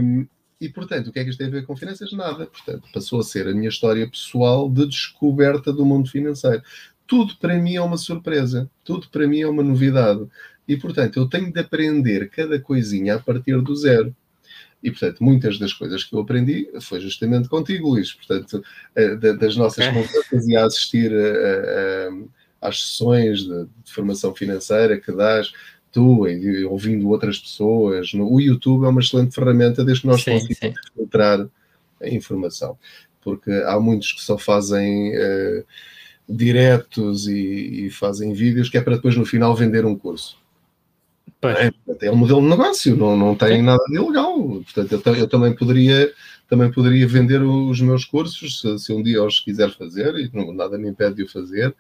[0.02, 0.28] um,
[0.60, 2.12] e, portanto, o que é que isto tem a ver com finanças?
[2.14, 2.46] Nada.
[2.46, 6.64] Portanto, passou a ser a minha história pessoal de descoberta do mundo financeiro.
[7.06, 8.70] Tudo para mim é uma surpresa.
[8.84, 10.26] Tudo para mim é uma novidade.
[10.68, 14.16] E, portanto, eu tenho de aprender cada coisinha a partir do zero.
[14.82, 18.14] E, portanto, muitas das coisas que eu aprendi foi justamente contigo, Luís.
[18.14, 18.64] Portanto,
[18.96, 25.00] eh, das nossas conversas e a assistir a, a, às sessões de, de, formação financeira
[25.00, 25.52] que dás
[25.96, 28.14] tu e, ouvindo outras pessoas.
[28.14, 30.74] No, o YouTube é uma excelente ferramenta desde que nós sim, conseguimos sim.
[30.94, 31.48] filtrar
[32.02, 32.78] a informação.
[33.22, 35.66] Porque há muitos que só fazem uh,
[36.28, 40.38] diretos e, e fazem vídeos que é para depois no final vender um curso.
[41.42, 43.62] É, é um modelo de negócio, não, não tem Sim.
[43.62, 44.38] nada de ilegal.
[44.74, 46.12] Portanto, eu, eu, também poderia
[46.50, 50.54] também poderia vender os meus cursos se, se um dia os quiser fazer e não,
[50.54, 51.74] nada me impede de o fazer.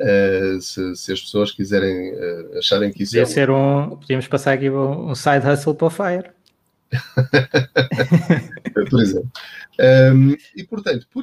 [0.00, 4.26] Uh, se, se, as pessoas quiserem uh, acharem que isso Podia é ser um, podíamos
[4.26, 6.30] passar aqui um, um side hustle para o Fire.
[8.88, 9.30] por exemplo.
[9.78, 11.22] Um, e portanto, por,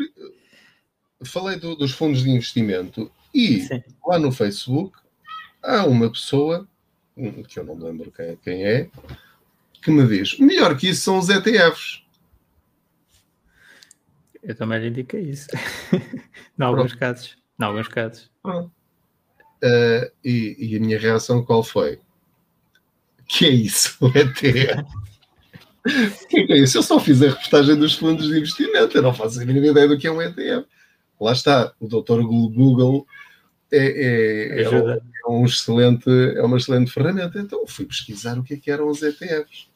[1.25, 3.83] falei do, dos fundos de investimento e Sim.
[4.05, 4.97] lá no Facebook
[5.63, 6.67] há uma pessoa
[7.47, 8.89] que eu não me lembro quem, quem é,
[9.81, 12.03] que me diz: melhor que isso são os ETFs.
[14.43, 15.47] Eu também lhe indiquei isso.
[15.91, 17.35] em alguns casos.
[17.59, 18.29] Em alguns casos.
[18.45, 21.99] Uh, e, e, a minha reação qual foi?
[23.27, 24.85] Que é isso, o ETF?
[25.87, 26.77] O que é isso?
[26.77, 29.87] Eu só fiz a reportagem dos fundos de investimento, eu não faço a mínima ideia
[29.87, 30.67] do que é um ETF.
[31.19, 33.07] Lá está, o doutor Google
[33.71, 37.39] é, é, é, um, é, um, excelente, é uma excelente ferramenta.
[37.39, 39.67] Então fui pesquisar o que, é que eram os ETFs.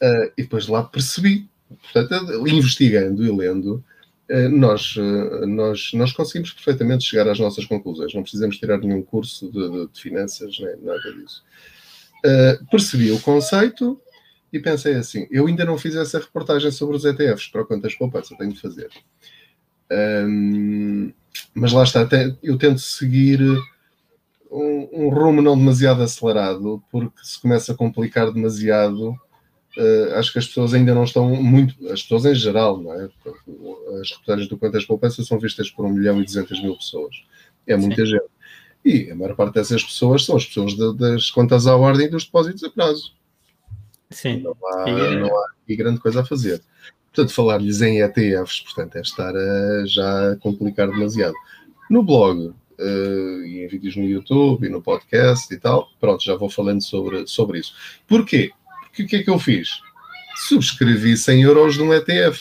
[0.00, 1.48] Uh, ah, e depois lá percebi.
[1.92, 3.84] Portanto, investigando e lendo,
[4.48, 8.12] nós, uh, nós, nós conseguimos perfeitamente chegar às nossas conclusões.
[8.14, 11.44] Não precisamos tirar nenhum curso de, de, de finanças, nem nada disso.
[12.70, 14.00] percebi o conceito
[14.52, 18.36] e pensei assim: eu ainda não fiz essa reportagem sobre os ETFs para quantas poupanças
[18.36, 18.90] tenho de fazer.
[19.90, 21.12] Um,
[21.54, 22.08] mas lá está,
[22.42, 23.40] eu tento seguir
[24.50, 29.14] um, um, rumo não demasiado acelerado, porque se começa a complicar demasiado,
[29.76, 33.08] uh, acho que as pessoas ainda não estão muito, as pessoas em geral, não é?
[34.00, 37.14] As reportagens do Quantas Poupanças são vistas por 1 milhão e 200 mil pessoas.
[37.66, 38.12] É muita Sim.
[38.12, 38.36] gente.
[38.84, 42.24] E a maior parte dessas pessoas são as pessoas de, das contas à ordem dos
[42.24, 43.12] depósitos a prazo.
[44.10, 44.40] Sim.
[44.42, 46.62] Não há, e, não há aqui grande coisa a fazer.
[47.12, 51.34] Portanto, falar-lhes em ETFs, portanto, é estar a, já a complicar demasiado.
[51.90, 56.36] No blog, uh, e em vídeos no YouTube e no podcast e tal, pronto, já
[56.36, 57.74] vou falando sobre, sobre isso.
[58.06, 58.52] Porquê?
[58.96, 59.82] Porque o que é que eu fiz?
[60.48, 62.40] Subscrevi 100 euros num ETF.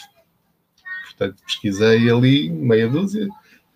[1.04, 3.28] Portanto, pesquisei ali meia dúzia,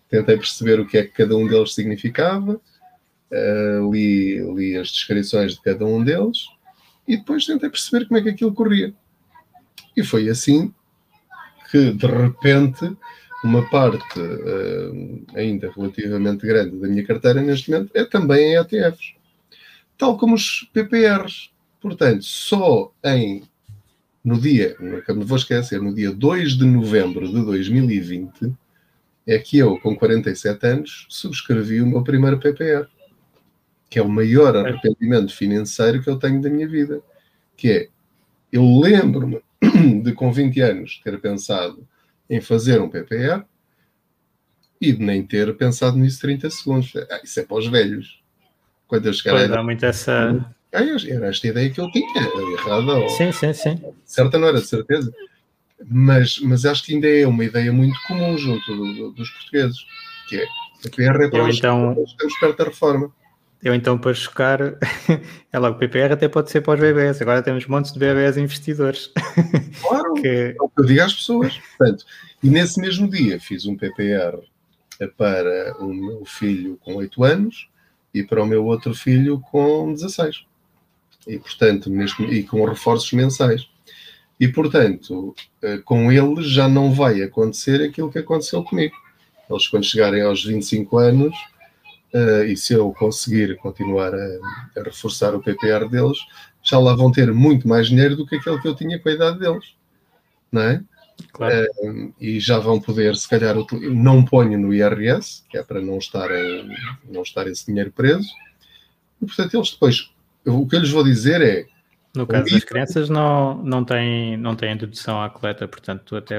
[0.08, 5.56] tentei perceber o que é que cada um deles significava, uh, li, li as descrições
[5.56, 6.38] de cada um deles
[7.06, 8.94] e depois tentei perceber como é que aquilo corria.
[9.94, 10.72] E foi assim
[11.70, 12.96] que, de repente,
[13.44, 19.12] uma parte uh, ainda relativamente grande da minha carteira neste momento é também em ETFs,
[19.98, 21.50] tal como os PPRs.
[21.80, 23.42] Portanto, só em
[24.22, 28.52] no dia, nunca me vou esquecer, no dia 2 de novembro de 2020,
[29.26, 32.86] é que eu, com 47 anos, subscrevi o meu primeiro PPR,
[33.88, 37.00] que é o maior arrependimento financeiro que eu tenho da minha vida.
[37.56, 37.88] Que é,
[38.52, 39.40] eu lembro-me
[40.02, 41.86] de, com 20 anos, ter pensado
[42.28, 43.44] em fazer um PPR
[44.80, 46.92] e de nem ter pensado nisso 30 segundos.
[47.10, 48.22] Ah, isso é para os velhos.
[48.86, 49.62] Quando eu chegar pois, a...
[49.62, 50.54] muito essa...
[50.72, 53.08] Ah, era esta ideia que eu tinha, errada ou...
[53.08, 53.80] Sim, sim, sim.
[54.04, 55.12] Certa não era, de certeza.
[55.84, 59.78] Mas, mas acho que ainda é uma ideia muito comum junto do, do, dos portugueses,
[60.28, 61.96] que é a PPR é para os então...
[62.04, 63.12] estamos perto da reforma.
[63.62, 64.60] Eu então, para chocar,
[65.52, 67.20] é logo, o PPR até pode ser para os bebés.
[67.20, 69.12] Agora temos montes de bebés investidores.
[69.82, 71.58] Claro, é o que eu digo às pessoas.
[71.76, 72.04] Portanto,
[72.42, 74.38] e nesse mesmo dia fiz um PPR
[75.16, 77.68] para o meu filho com 8 anos
[78.14, 80.46] e para o meu outro filho com 16.
[81.26, 83.68] E, portanto, neste, e com reforços mensais.
[84.38, 88.94] E, portanto, eh, com eles já não vai acontecer aquilo que aconteceu comigo.
[89.50, 91.36] Eles, quando chegarem aos 25 anos,
[92.14, 94.38] uh, e se eu conseguir continuar a,
[94.78, 96.18] a, reforçar o PPR deles,
[96.62, 99.12] já lá vão ter muito mais dinheiro do que aquele que eu tinha com a
[99.12, 99.74] idade deles,
[100.52, 100.82] não é?
[101.32, 101.66] Claro.
[101.82, 103.56] Uh, e já vão poder, se calhar,
[103.90, 106.68] não ponho no IRS, que é para não estarem,
[107.04, 108.28] não estar esse dinheiro preso,
[109.20, 110.10] e portanto eles depois,
[110.46, 111.66] o que eu lhes vou dizer é.
[112.14, 116.36] No caso das crianças, não, não, tem, não tem dedução à coleta, portanto, até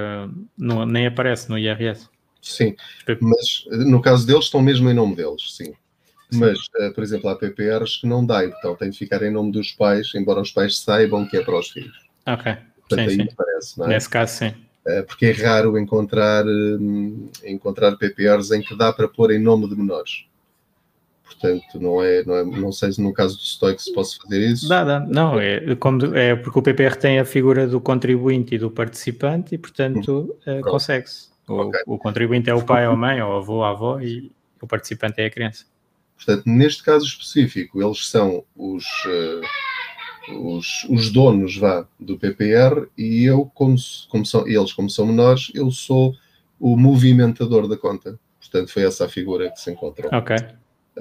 [0.58, 2.10] não, nem aparece no IRS.
[2.42, 2.76] Sim,
[3.22, 5.66] mas no caso deles estão mesmo em nome deles, sim.
[5.66, 5.76] sim.
[6.34, 9.52] Mas, uh, por exemplo, há PPRs que não dá, então tem de ficar em nome
[9.52, 11.96] dos pais, embora os pais saibam que é para os filhos.
[12.26, 12.58] Ok.
[12.80, 13.36] Portanto, sim, aí sim.
[13.38, 13.90] parece, não é?
[13.90, 14.54] Nesse caso, sim.
[14.86, 19.70] Uh, porque é raro encontrar, uh, encontrar PPRs em que dá para pôr em nome
[19.70, 20.26] de menores.
[21.32, 24.40] Portanto, não é, não é, não sei se no caso do Stoic se posso fazer
[24.52, 24.68] isso.
[24.68, 25.00] Dá, dá.
[25.00, 29.56] Não, é, como, é porque o PPR tem a figura do contribuinte e do participante
[29.56, 31.32] e, portanto, hum, consegue-se.
[31.48, 31.82] O, okay.
[31.88, 34.68] o contribuinte é o pai ou a mãe, ou o avô, a avó, e o
[34.68, 35.66] participante é a criança.
[36.16, 43.24] Portanto, neste caso específico, eles são os, uh, os, os, donos vá, do PPR e
[43.24, 43.76] eu, como,
[44.08, 46.14] como são, eles, como são menores, eu sou
[46.60, 48.20] o movimentador da conta.
[48.40, 50.12] Portanto, foi essa a figura que se encontrou.
[50.14, 50.36] Ok.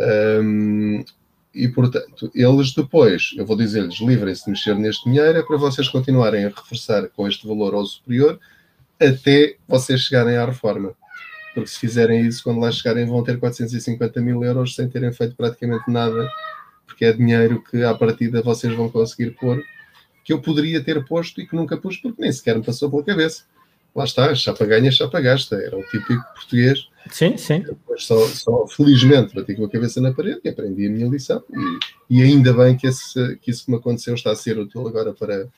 [0.01, 1.05] Um,
[1.55, 5.89] e, portanto, eles depois, eu vou dizer-lhes, livrem-se de mexer neste dinheiro, é para vocês
[5.89, 8.39] continuarem a reforçar com este valor ao superior
[9.01, 10.95] até vocês chegarem à reforma.
[11.55, 15.35] Porque se fizerem isso, quando lá chegarem, vão ter 450 mil euros sem terem feito
[15.35, 16.31] praticamente nada,
[16.87, 19.61] porque é dinheiro que à partida vocês vão conseguir pôr,
[20.23, 23.03] que eu poderia ter posto e que nunca pus, porque nem sequer me passou pela
[23.03, 23.45] cabeça.
[23.95, 25.57] Lá está, chapa ganha, chapa gasta.
[25.57, 26.89] Era o típico português.
[27.11, 27.61] Sim, sim.
[27.61, 31.43] Depois só, só, felizmente bati com a cabeça na parede e aprendi a minha lição.
[32.09, 34.87] E, e ainda bem que, esse, que isso que me aconteceu está a ser útil
[34.87, 35.49] agora para,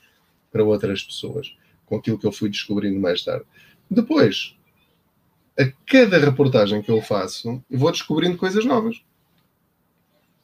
[0.51, 3.45] para outras pessoas com aquilo que eu fui descobrindo mais tarde.
[3.89, 4.55] Depois,
[5.59, 9.01] a cada reportagem que eu faço, eu vou descobrindo coisas novas.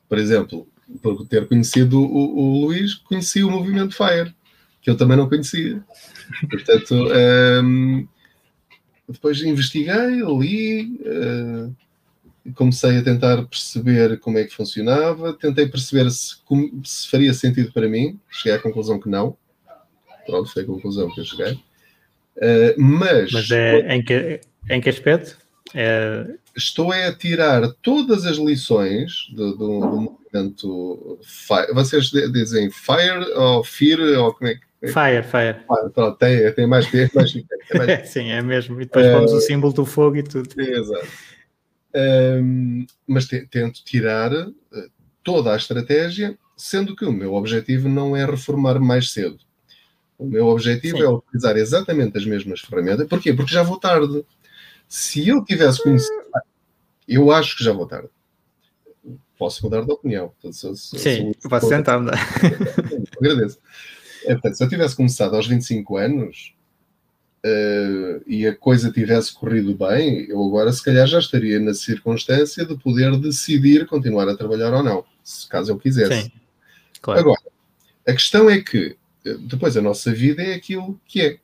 [0.07, 0.67] Por exemplo,
[1.01, 4.35] por ter conhecido o, o Luís, conheci o movimento Fire,
[4.81, 5.83] que eu também não conhecia.
[6.49, 6.95] Portanto,
[7.63, 8.07] um,
[9.07, 11.75] depois investiguei, li, uh,
[12.53, 16.37] comecei a tentar perceber como é que funcionava, tentei perceber se,
[16.83, 19.35] se faria sentido para mim, cheguei à conclusão que não.
[20.25, 21.53] Pronto, foi a conclusão que eu cheguei.
[22.37, 23.31] Uh, mas.
[23.31, 24.39] Mas é, em, que,
[24.69, 25.37] em que aspecto?
[25.73, 26.25] É...
[26.55, 30.01] Estou a tirar todas as lições do, do, do
[30.33, 31.19] movimento.
[31.23, 31.73] Fire.
[31.73, 34.68] Vocês dizem fire ou fear ou como é que.
[34.81, 35.57] Fire, fire.
[35.69, 37.33] Ah, pronto, tem, tem mais que mais,
[37.73, 38.07] mais...
[38.09, 38.81] Sim, é mesmo.
[38.81, 40.49] E depois uh, pomos o símbolo do fogo e tudo.
[40.59, 41.07] Exato.
[41.93, 44.49] Um, mas tento tirar eh,
[45.23, 49.39] toda a estratégia, sendo que o meu objetivo não é reformar mais cedo.
[50.17, 51.03] O meu objetivo Sim.
[51.03, 53.07] é utilizar exatamente as mesmas ferramentas.
[53.07, 53.33] Porquê?
[53.33, 54.25] Porque já vou tarde.
[54.87, 56.23] Se eu tivesse conhecido.
[57.07, 58.09] Eu acho que já vou tarde.
[59.37, 60.33] Posso mudar de opinião.
[60.51, 62.19] Se, se, Sim, se, posso tentar mudar.
[63.17, 63.57] Agradeço.
[64.29, 66.53] É, portanto, se eu tivesse começado aos 25 anos
[67.43, 72.63] uh, e a coisa tivesse corrido bem, eu agora se calhar já estaria na circunstância
[72.63, 76.25] de poder decidir continuar a trabalhar ou não, se caso eu quisesse.
[76.25, 76.31] Sim,
[77.01, 77.21] claro.
[77.21, 77.41] Agora,
[78.07, 78.95] a questão é que
[79.47, 81.39] depois a nossa vida é aquilo que é.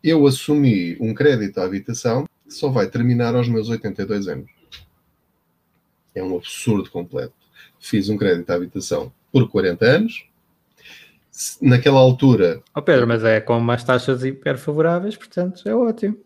[0.00, 4.48] Eu assumi um crédito à habitação que só vai terminar aos meus 82 anos.
[6.14, 7.34] É um absurdo completo.
[7.80, 10.29] Fiz um crédito à habitação por 40 anos.
[11.60, 12.62] Naquela altura.
[12.74, 16.18] Oh Pedro, mas é com umas taxas hiper favoráveis, portanto é ótimo.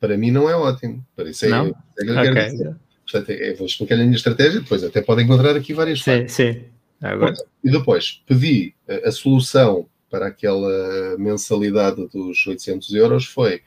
[0.00, 1.04] Para mim não é ótimo.
[1.14, 1.66] Para isso é, não?
[1.66, 2.74] é, é okay.
[3.10, 6.64] Portanto, é, vou explicar a minha estratégia, depois até podem encontrar aqui várias Sim, sim.
[7.00, 7.34] Agora.
[7.64, 13.62] E depois pedi a, a solução para aquela mensalidade dos 800 euros foi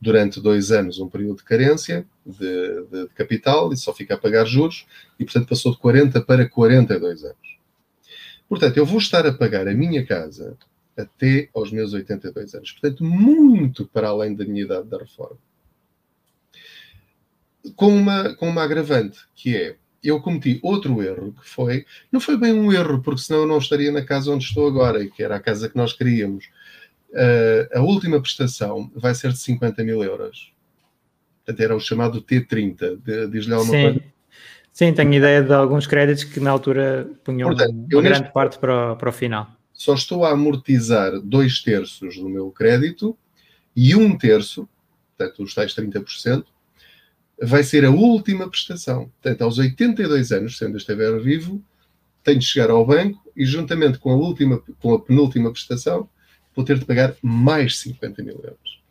[0.00, 4.18] durante dois anos um período de carência de, de, de, capital e só fica a
[4.18, 4.86] pagar juros
[5.18, 7.53] e portanto passou de 40 para 42 anos.
[8.58, 10.56] Portanto, eu vou estar a pagar a minha casa
[10.96, 12.72] até aos meus 82 anos.
[12.72, 15.38] Portanto, muito para além da minha idade da reforma
[17.74, 22.36] com uma, com uma agravante, que é eu cometi outro erro, que foi, não foi
[22.36, 25.36] bem um erro, porque senão eu não estaria na casa onde estou agora, que era
[25.36, 26.44] a casa que nós queríamos.
[27.10, 30.52] Uh, a última prestação vai ser de 50 mil euros.
[31.38, 33.30] Portanto, era o chamado T30.
[33.30, 33.82] Diz-lhe alguma Sim.
[33.82, 34.13] coisa?
[34.74, 38.32] Sim, tenho ideia de alguns créditos que na altura punham Portanto, uma grande neste...
[38.32, 39.48] parte para o, para o final.
[39.72, 43.16] Só estou a amortizar dois terços do meu crédito
[43.76, 44.68] e um terço,
[45.16, 46.44] portanto, os tais 30%,
[47.40, 49.12] vai ser a última prestação.
[49.22, 51.62] Portanto, aos 82 anos, se ainda estiver vivo,
[52.24, 56.08] tenho de chegar ao banco e, juntamente com a, última, com a penúltima prestação,
[56.52, 58.82] vou ter de pagar mais 50 mil euros.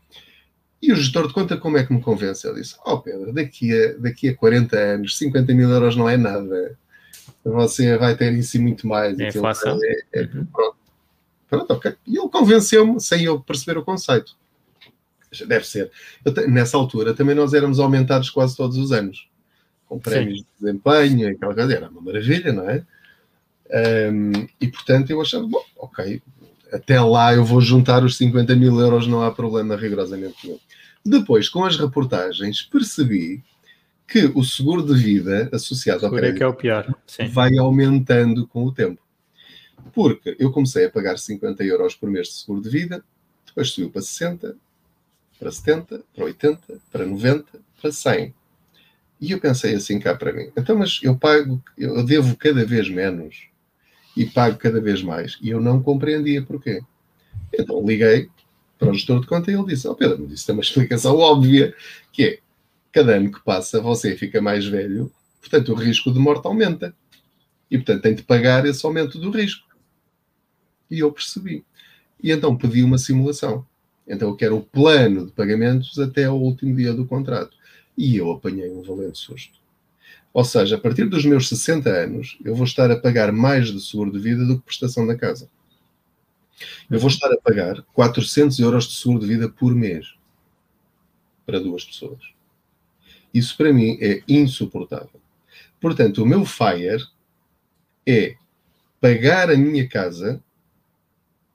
[0.83, 2.45] E o gestor de conta, como é que me convence?
[2.45, 6.09] Ele disse: Ó oh, Pedro, daqui a, daqui a 40 anos, 50 mil euros não
[6.09, 6.77] é nada.
[7.41, 9.17] Você vai ter em si muito mais.
[9.17, 9.79] É inflação.
[9.81, 10.75] É, é, pronto.
[11.49, 11.95] pronto, ok.
[12.05, 14.35] E ele convenceu-me sem eu perceber o conceito.
[15.47, 15.89] Deve ser.
[16.25, 19.29] Eu, nessa altura também nós éramos aumentados quase todos os anos.
[19.87, 20.43] Com prémios Sim.
[20.43, 21.73] de desempenho, aquela coisa.
[21.73, 22.83] Era uma maravilha, não é?
[24.11, 26.21] Um, e portanto eu achava, bom, ok,
[26.73, 30.59] até lá eu vou juntar os 50 mil euros, não há problema rigorosamente nenhum.
[31.05, 33.43] Depois, com as reportagens, percebi
[34.07, 36.95] que o seguro de vida associado ao crédito é que é o pior.
[37.31, 39.01] Vai aumentando com o tempo.
[39.93, 43.03] Porque eu comecei a pagar 50 euros por mês de seguro de vida,
[43.45, 44.55] depois subiu para 60,
[45.39, 46.59] para 70, para 80,
[46.91, 47.45] para 90,
[47.81, 48.33] para 100.
[49.21, 52.89] E eu pensei assim cá para mim, então mas eu pago, eu devo cada vez
[52.89, 53.47] menos
[54.15, 55.37] e pago cada vez mais.
[55.41, 56.81] E eu não compreendia porquê.
[57.51, 58.29] Então liguei
[58.77, 61.73] para o gestor de conta e ele disse, oh Pedro, isso tem uma explicação óbvia,
[62.11, 62.39] que é,
[62.91, 66.95] cada ano que passa você fica mais velho, portanto o risco de morte aumenta.
[67.71, 69.67] E portanto tem de pagar esse aumento do risco.
[70.91, 71.65] E eu percebi.
[72.21, 73.65] E então pedi uma simulação.
[74.07, 77.55] Então eu quero o plano de pagamentos até ao último dia do contrato.
[77.97, 79.62] E eu apanhei um valente susto.
[80.33, 83.79] Ou seja, a partir dos meus 60 anos, eu vou estar a pagar mais de
[83.79, 85.47] seguro de vida do que prestação da casa.
[86.89, 90.15] Eu vou estar a pagar 400 euros de seguro de vida por mês
[91.45, 92.19] para duas pessoas.
[93.33, 95.21] Isso para mim é insuportável.
[95.79, 97.05] Portanto, o meu FIRE
[98.07, 98.35] é
[98.99, 100.41] pagar a minha casa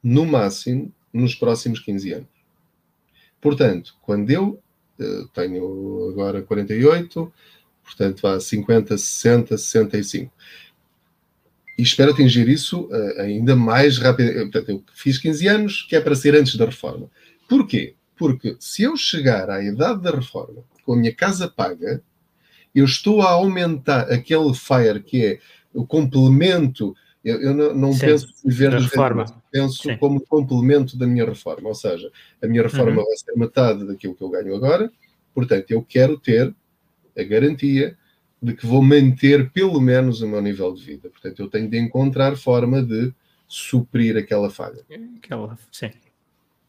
[0.02, 2.28] no máximo nos próximos 15 anos.
[3.40, 4.62] Portanto, quando eu
[4.98, 7.32] uh, tenho agora 48,
[7.88, 10.32] portanto vá 50, 60, 65.
[11.76, 14.32] E espero atingir isso uh, ainda mais rápido.
[14.50, 17.08] Portanto, eu fiz 15 anos, que é para ser antes da reforma.
[17.48, 17.94] Porquê?
[18.16, 22.02] Porque se eu chegar à idade da reforma com a minha casa paga,
[22.74, 25.38] eu estou a aumentar aquele FIRE que é
[25.72, 29.26] o complemento eu, eu não, não penso viver da reforma.
[29.50, 29.96] penso Sim.
[29.98, 31.68] como complemento da minha reforma.
[31.68, 32.10] Ou seja,
[32.42, 33.04] a minha reforma uhum.
[33.04, 34.90] vai ser metade daquilo que eu ganho agora,
[35.34, 36.54] portanto, eu quero ter
[37.18, 37.96] a garantia
[38.40, 41.10] de que vou manter pelo menos o meu nível de vida.
[41.10, 43.12] Portanto, eu tenho de encontrar forma de
[43.48, 44.84] suprir aquela falha.
[45.16, 45.90] Aquela, sim.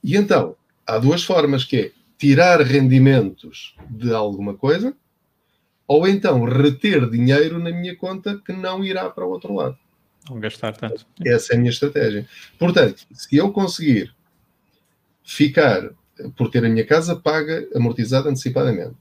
[0.03, 0.55] E então,
[0.87, 4.95] há duas formas, que é tirar rendimentos de alguma coisa,
[5.87, 9.77] ou então reter dinheiro na minha conta que não irá para o outro lado.
[10.29, 11.05] Não gastar tanto.
[11.25, 12.27] Essa é a minha estratégia.
[12.57, 14.13] Portanto, se eu conseguir
[15.23, 15.89] ficar
[16.35, 18.95] por ter a minha casa paga, amortizada antecipadamente,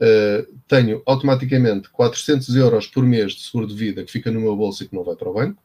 [0.00, 4.56] uh, tenho automaticamente 400 euros por mês de seguro de vida que fica no meu
[4.56, 5.62] bolso e que não vai para o banco,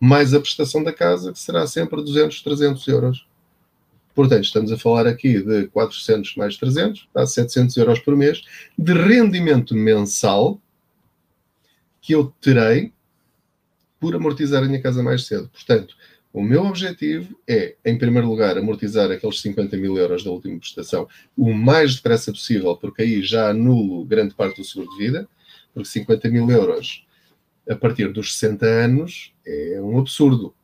[0.00, 3.26] mais a prestação da casa, que será sempre 200, 300 euros.
[4.14, 8.42] Portanto, estamos a falar aqui de 400 mais 300, dá 700 euros por mês
[8.78, 10.60] de rendimento mensal
[12.00, 12.92] que eu terei
[13.98, 15.48] por amortizar a minha casa mais cedo.
[15.48, 15.96] Portanto,
[16.36, 21.08] o meu objetivo é, em primeiro lugar, amortizar aqueles 50 mil euros da última prestação
[21.34, 25.26] o mais depressa possível, porque aí já anulo grande parte do seguro de vida,
[25.72, 27.06] porque 50 mil euros
[27.66, 30.54] a partir dos 60 anos é um absurdo,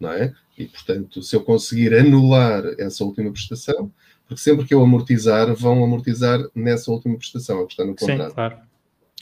[0.00, 0.34] não é?
[0.56, 3.92] E, portanto, se eu conseguir anular essa última prestação,
[4.26, 8.28] porque sempre que eu amortizar, vão amortizar nessa última prestação, a que está no contrato.
[8.30, 8.58] Sim, claro.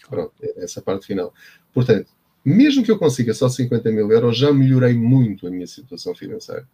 [0.09, 1.35] Pronto, é essa parte final.
[1.75, 2.09] Portanto,
[2.47, 6.65] Mesmo que eu consiga só 50 mil euros, já melhorei muito a minha situação financeira.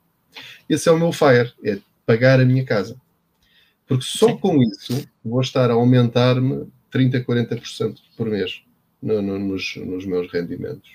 [0.68, 3.00] Esse é o meu FIRE, é pagar a minha casa.
[3.86, 4.36] Porque só Sim.
[4.36, 8.62] com isso vou estar a aumentar-me 30%, 40% por mês
[9.02, 10.90] no, no, nos, nos meus rendimentos.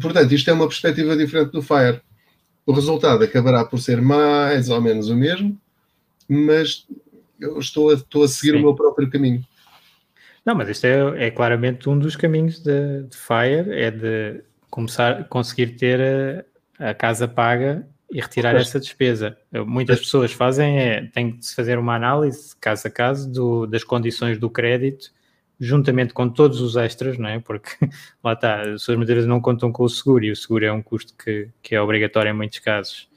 [0.00, 2.00] Portanto, isto é uma perspectiva diferente do FIRE.
[2.66, 5.56] O resultado acabará por ser mais ou menos o mesmo,
[6.28, 6.84] mas
[7.38, 8.58] eu estou a, estou a seguir Sim.
[8.58, 9.46] o meu próprio caminho.
[10.44, 15.24] Não, mas isto é, é claramente um dos caminhos de, de FIRE, é de começar,
[15.28, 16.44] conseguir ter
[16.78, 18.66] a, a casa paga e retirar pois.
[18.66, 19.36] essa despesa.
[19.66, 20.06] Muitas pois.
[20.06, 24.38] pessoas fazem é, tem que se fazer uma análise caso a caso do, das condições
[24.38, 25.12] do crédito
[25.60, 27.38] juntamente com todos os extras, não é?
[27.38, 27.70] Porque
[28.24, 30.82] lá está, as suas matérias não contam com o seguro e o seguro é um
[30.82, 33.09] custo que, que é obrigatório em muitos casos.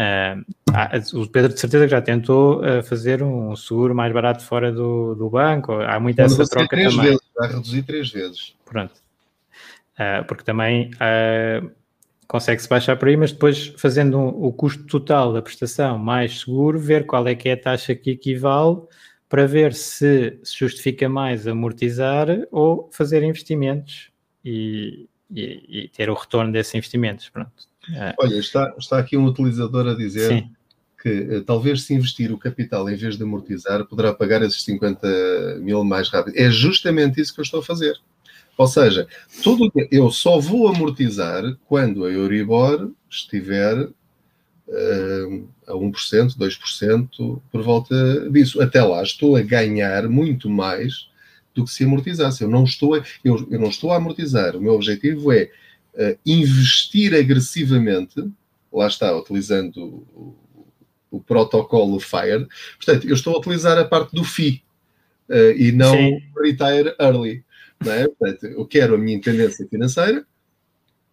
[0.00, 4.72] Uh, o Pedro de certeza que já tentou uh, fazer um seguro mais barato fora
[4.72, 7.10] do, do banco, há muita essa troca três também.
[7.10, 8.54] Vezes, vai reduzir três vezes.
[8.64, 8.94] Pronto.
[9.98, 10.90] Uh, porque também
[12.26, 16.78] consegue-se baixar por aí, mas depois fazendo um, o custo total da prestação mais seguro,
[16.78, 18.78] ver qual é que é a taxa que equivale
[19.28, 24.10] para ver se, se justifica mais amortizar ou fazer investimentos
[24.44, 27.28] e, e, e, ter o retorno desses investimentos.
[27.28, 27.69] Pronto.
[27.94, 28.14] É.
[28.18, 30.50] Olha, está, está aqui um utilizador a dizer Sim.
[31.02, 35.58] que uh, talvez se investir o capital em vez de amortizar, poderá pagar esses 50
[35.60, 36.36] mil mais rápido.
[36.36, 37.98] É justamente isso que eu estou a fazer.
[38.56, 39.08] Ou seja,
[39.42, 43.88] tudo eu só vou amortizar quando a Euribor estiver
[44.70, 48.60] uh, a 1%, 2%, por volta disso.
[48.60, 51.08] Até lá estou a ganhar muito mais
[51.54, 52.42] do que se amortizasse.
[52.42, 54.56] Eu não estou a, eu, eu não estou a amortizar.
[54.56, 55.50] O meu objetivo é
[55.94, 58.30] uh, investir agressivamente,
[58.72, 60.36] lá está, utilizando o,
[61.10, 62.46] o, protocolo FIRE.
[62.76, 64.62] Portanto, eu estou a utilizar a parte do FI
[65.28, 66.22] uh, e não Sim.
[66.42, 67.44] retire early.
[67.84, 68.08] Não é?
[68.08, 70.24] Portanto, eu quero a minha independência financeira,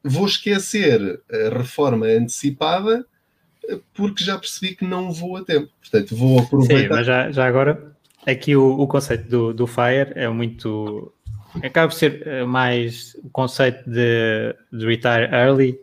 [0.04, 3.06] vou esquecer a reforma antecipada
[3.94, 5.70] porque já percebi que não vou a tempo.
[5.82, 6.84] Portanto, vou aproveitar.
[6.84, 11.12] Sim, mas já, já agora, aqui o, o conceito do, do FIRE é muito.
[11.64, 15.80] Acaba por ser eh, mais o conceito de, de retire early,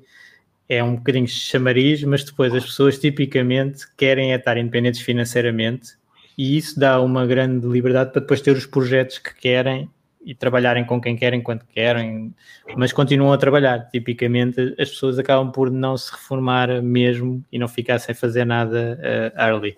[0.69, 5.93] é um bocadinho chamariz, mas depois as pessoas tipicamente querem é estar independentes financeiramente.
[6.37, 9.89] E isso dá uma grande liberdade para depois ter os projetos que querem
[10.25, 12.35] e trabalharem com quem querem, quando querem,
[12.77, 13.89] mas continuam a trabalhar.
[13.91, 18.99] Tipicamente, as pessoas acabam por não se reformar mesmo e não ficar sem fazer nada
[19.01, 19.77] uh, early.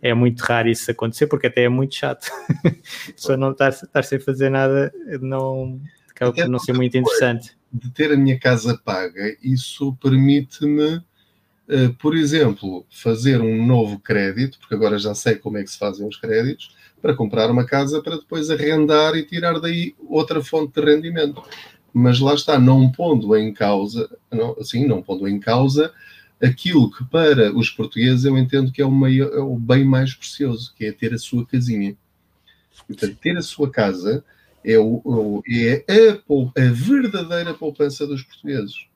[0.00, 2.30] É muito raro isso acontecer, porque até é muito chato.
[3.16, 7.56] Só não estar, estar sem fazer nada não acaba por não ser muito interessante.
[7.72, 11.02] De ter a minha casa paga, isso permite-me.
[11.66, 15.78] Uh, por exemplo, fazer um novo crédito, porque agora já sei como é que se
[15.78, 20.80] fazem os créditos, para comprar uma casa para depois arrendar e tirar daí outra fonte
[20.80, 21.42] de rendimento.
[21.92, 25.92] Mas lá está, não pondo em causa, não, assim, não pondo em causa
[26.42, 30.14] aquilo que para os portugueses eu entendo que é o, maior, é o bem mais
[30.14, 31.94] precioso, que é ter a sua casinha.
[32.86, 34.24] Portanto, ter a sua casa
[34.64, 38.86] é, o, é a, a, verdadeira poupança dos portugueses.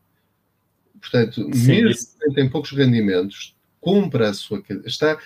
[0.98, 5.18] Portanto, Sim, mesmo que tem poucos rendimentos, compra a sua está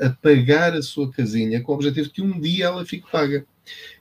[0.00, 3.44] a, pagar a sua casinha com o objetivo de que um dia ela fique paga.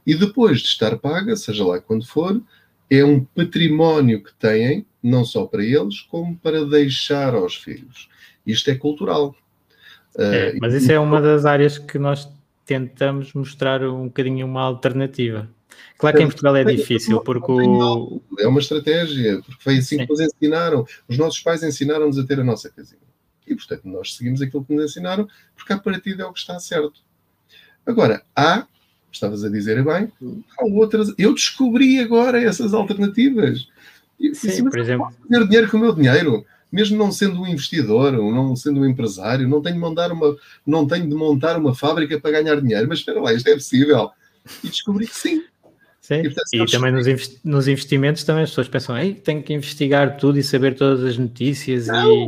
[0.05, 2.41] E depois de estar paga, seja lá quando for,
[2.89, 8.09] é um património que têm, não só para eles, como para deixar aos filhos.
[8.45, 9.35] Isto é cultural.
[10.17, 12.27] É, uh, mas isso é uma das áreas que nós
[12.65, 15.49] tentamos mostrar um bocadinho uma alternativa.
[15.97, 18.21] Claro que em Portugal é difícil, porque o...
[18.39, 20.05] É uma estratégia, porque foi assim Sim.
[20.05, 20.85] que nos ensinaram.
[21.07, 23.06] Os nossos pais ensinaram-nos a ter a nossa casinha.
[23.47, 26.59] E, portanto, nós seguimos aquilo que nos ensinaram, porque a partida é o que está
[26.59, 27.01] certo.
[27.85, 28.67] Agora, há,
[29.11, 30.11] estavas a dizer bem,
[30.59, 31.13] há outras.
[31.17, 33.67] Eu descobri agora essas alternativas.
[34.19, 35.07] E, Sim, assim, por exemplo.
[35.29, 38.85] fazer dinheiro com o meu dinheiro, mesmo não sendo um investidor, ou não sendo um
[38.85, 40.35] empresário, não tenho, de montar uma,
[40.65, 42.87] não tenho de montar uma fábrica para ganhar dinheiro.
[42.89, 44.11] Mas espera lá, isto é possível.
[44.63, 45.43] E descobri que sim.
[46.01, 49.43] Sim, e, portanto, e também nos, investi nos, investimentos também as pessoas pensam, Ei, tenho
[49.43, 52.11] que investigar tudo e saber todas as notícias não.
[52.13, 52.27] e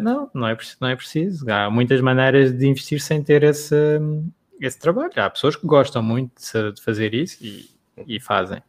[0.00, 1.50] não, não é, não é preciso.
[1.50, 3.74] Há muitas maneiras de investir sem ter esse,
[4.60, 5.12] esse trabalho.
[5.16, 6.32] Há pessoas que gostam muito
[6.74, 7.70] de fazer isso e,
[8.06, 8.62] e fazem.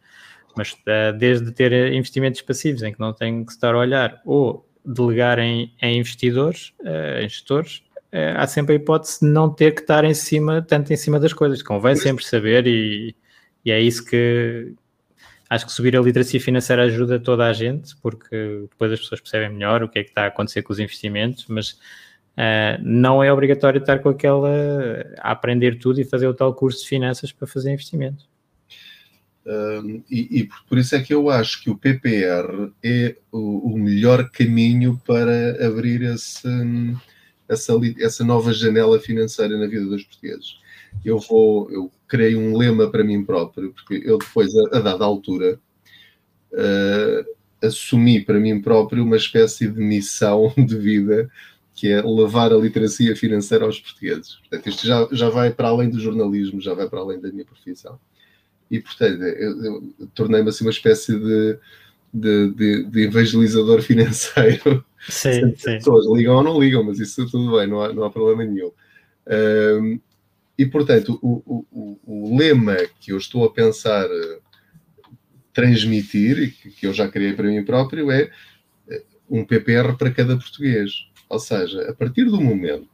[0.56, 4.68] Mas eh, desde ter investimentos passivos em que não têm que estar a olhar ou
[4.86, 9.74] delegar em, em investidores, eh, em gestores, eh, há sempre a hipótese de não ter
[9.74, 11.62] que estar em cima, tanto em cima das coisas.
[11.62, 13.16] Convém sempre saber e
[13.66, 14.74] e é isso que
[15.50, 19.50] acho que subir a literacia financeira ajuda toda a gente, porque depois as pessoas percebem
[19.50, 23.32] melhor o que é que está a acontecer com os investimentos, mas uh, não é
[23.34, 24.50] obrigatório estar com aquela
[25.20, 28.30] a aprender tudo e fazer o tal curso de finanças para fazer investimentos.
[29.46, 33.78] Um, e, e, por isso é que eu acho que o PPR é o, o
[33.78, 36.48] melhor caminho para abrir esse,
[37.50, 40.62] essa, essa nova janela financeira na vida dos portugueses.
[41.04, 45.04] Eu vou, eu criei um lema para mim próprio, porque eu depois, a, a dada
[45.04, 45.60] altura,
[46.54, 51.30] uh, assumi para mim próprio uma espécie de missão de vida
[51.74, 54.36] que é levar a literacia financeira aos portugueses.
[54.36, 57.46] Portanto, isto já, já vai para além do jornalismo, já vai para além da minha
[57.46, 58.00] profissão
[58.72, 61.58] e portanto eu, eu tornei-me assim uma espécie de,
[62.14, 64.84] de, de, de evangelizador financeiro.
[65.10, 65.76] Sim, sim.
[65.76, 68.46] As pessoas ligam ou não ligam, mas isso tudo bem, não há, não há problema
[68.46, 68.72] nenhum.
[69.28, 70.00] Um,
[70.58, 74.40] e portanto, o, o, o, lema que eu estou a pensar eh,
[75.54, 78.30] transmitir, e que, eu já criei para mim próprio, é
[78.90, 81.08] eh, um PPR para cada português.
[81.30, 82.90] Ou seja, a partir do momento,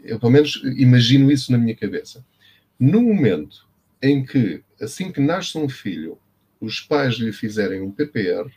[0.00, 2.24] eu pelo menos imagino isso na minha cabeça,
[2.78, 3.66] no momento
[4.02, 6.18] em que assim que nasce um filho,
[6.60, 8.50] os pais lhe fizerem um PPR,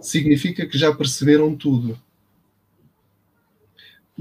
[0.00, 2.00] significa que já perceberam tudo.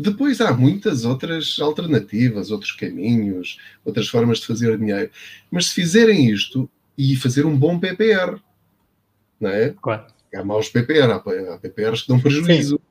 [0.02, 5.12] Depois há muitas outras alternativas, outros caminhos, outras formas de fazer dinheiro.
[5.52, 8.40] Mas se fizerem isto e fazer um bom PPR,
[9.38, 9.76] não é?
[9.82, 10.06] Claro.
[10.34, 12.78] Há maus PPR, há PPRs que dão prejuízo.
[12.78, 12.84] Sim.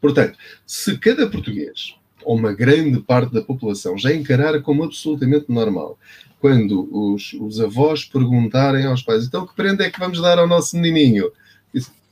[0.00, 5.98] Portanto, se cada português, ou uma grande parte da população, já encarar como absolutamente normal
[6.38, 10.46] quando os, os avós perguntarem aos pais, então que prenda é que vamos dar ao
[10.46, 11.32] nosso menininho?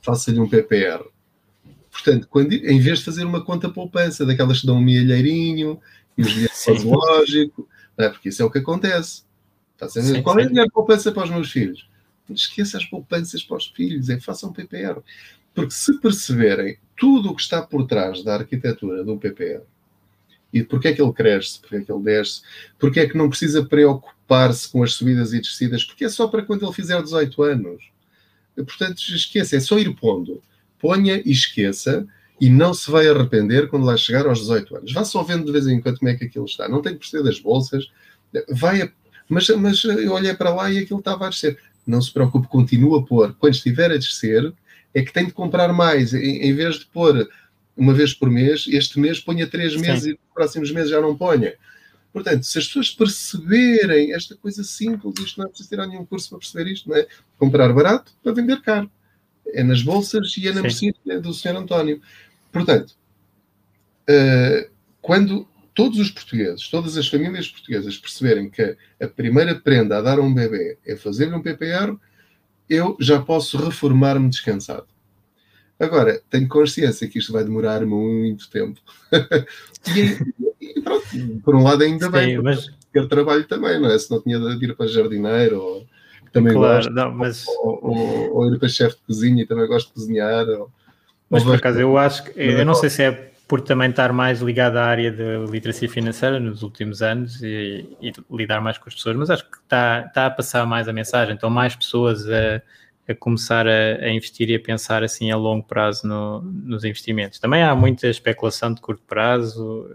[0.01, 1.01] Faça-lhe um PPR.
[1.91, 5.79] Portanto, quando, em vez de fazer uma conta poupança, daquelas que dão um milheirinho
[6.17, 7.67] e os dinheiros lógico,
[7.97, 8.09] é?
[8.09, 9.23] porque isso é o que acontece.
[9.89, 11.89] Sim, Qual é a melhor poupança para os meus filhos?
[12.29, 15.01] Esqueça as poupanças para os filhos, é façam um PPR.
[15.53, 19.63] Porque se perceberem tudo o que está por trás da arquitetura do PPR,
[20.53, 22.41] e porquê é que ele cresce, porquê é que ele desce,
[22.77, 26.43] porquê é que não precisa preocupar-se com as subidas e descidas, porque é só para
[26.43, 27.91] quando ele fizer 18 anos.
[28.55, 30.43] Portanto, esqueça, é só ir pondo.
[30.81, 32.07] Ponha e esqueça,
[32.39, 34.93] e não se vai arrepender quando lá chegar aos 18 anos.
[34.93, 36.67] Vá só vendo de vez em quando como é que aquilo está.
[36.67, 37.87] Não tem que perceber das bolsas,
[38.49, 38.89] vai a...
[39.29, 41.59] mas, mas eu olhei para lá e aquilo estava a descer.
[41.85, 43.35] Não se preocupe, continua a pôr.
[43.37, 44.51] Quando estiver a descer,
[44.93, 46.15] é que tem de comprar mais.
[46.15, 47.29] Em, em vez de pôr
[47.77, 50.09] uma vez por mês, este mês ponha três meses Sim.
[50.09, 51.53] e nos próximos meses já não ponha.
[52.11, 56.29] Portanto, se as pessoas perceberem esta coisa simples, isto não é preciso tirar nenhum curso
[56.29, 57.07] para perceber isto, não é?
[57.37, 58.91] Comprar barato para vender caro.
[59.53, 61.57] É nas bolsas e é na mercearia do Sr.
[61.57, 62.01] António.
[62.51, 62.95] Portanto,
[64.09, 64.69] uh,
[65.01, 70.19] quando todos os portugueses, todas as famílias portuguesas perceberem que a primeira prenda a dar
[70.19, 71.95] a um bebê é fazer um PPR,
[72.69, 74.87] eu já posso reformar-me descansado.
[75.79, 78.79] Agora, tenho consciência que isto vai demorar muito tempo.
[79.95, 81.05] e, e, pronto,
[81.43, 82.69] por um lado ainda Sim, bem, mas...
[82.93, 83.97] ter trabalho também, não é?
[83.97, 85.87] Se não tinha de ir para jardineiro ou
[86.31, 87.47] também claro, gosto, não, mas...
[87.47, 90.47] ou, ou, ou, ir para chefe de cozinha e também gosto de cozinhar.
[90.47, 90.71] Ou,
[91.29, 94.41] mas por acaso, eu acho que, eu não sei se é por também estar mais
[94.41, 98.95] ligado à área de literacia financeira nos últimos anos e, e lidar mais com as
[98.95, 102.61] pessoas, mas acho que está, está a passar mais a mensagem, então mais pessoas a
[103.07, 107.39] a começar a, a, investir e a pensar assim a longo prazo no, nos investimentos.
[107.39, 109.89] Também há muita especulação de curto prazo,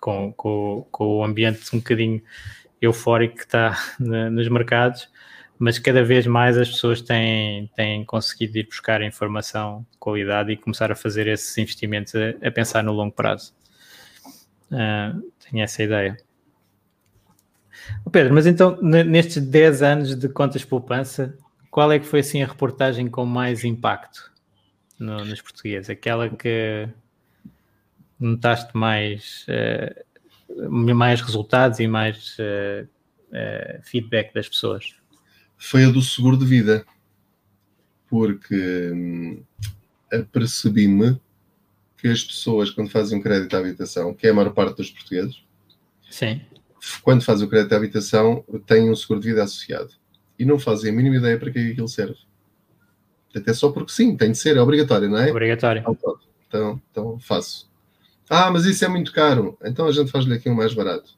[0.00, 2.22] com, com, com o ambiente um bocadinho
[2.84, 5.08] eufórico que está nos mercados,
[5.58, 10.56] mas cada vez mais as pessoas têm, têm conseguido ir buscar informação de qualidade e
[10.56, 13.54] começar a fazer esses investimentos a, a pensar no longo prazo.
[14.70, 16.16] Uh, tenho essa ideia.
[18.10, 21.36] Pedro, mas então nestes 10 anos de contas poupança,
[21.70, 24.32] qual é que foi assim a reportagem com mais impacto
[24.98, 25.90] no, nos portugueses?
[25.90, 26.88] Aquela que
[28.18, 30.04] notaste mais, uh,
[30.68, 32.86] mais resultados e mais uh,
[33.30, 34.94] uh, feedback das pessoas?
[35.56, 36.84] Foi a do seguro de vida,
[38.08, 39.42] porque hum,
[40.12, 41.20] apercebi-me
[41.96, 44.90] que as pessoas, quando fazem um crédito à habitação, que é a maior parte dos
[44.90, 45.42] portugueses,
[46.10, 46.40] Sim.
[47.02, 49.90] quando fazem o crédito à habitação, têm um seguro de vida associado
[50.38, 52.18] e não fazem a mínima ideia para que é aquilo serve.
[53.34, 55.30] Até só porque sim, tem de ser, é obrigatório, não é?
[55.30, 55.82] Obrigatório.
[56.46, 57.68] Então, então faço.
[58.28, 59.58] Ah, mas isso é muito caro.
[59.64, 61.16] Então a gente faz-lhe aqui um mais barato.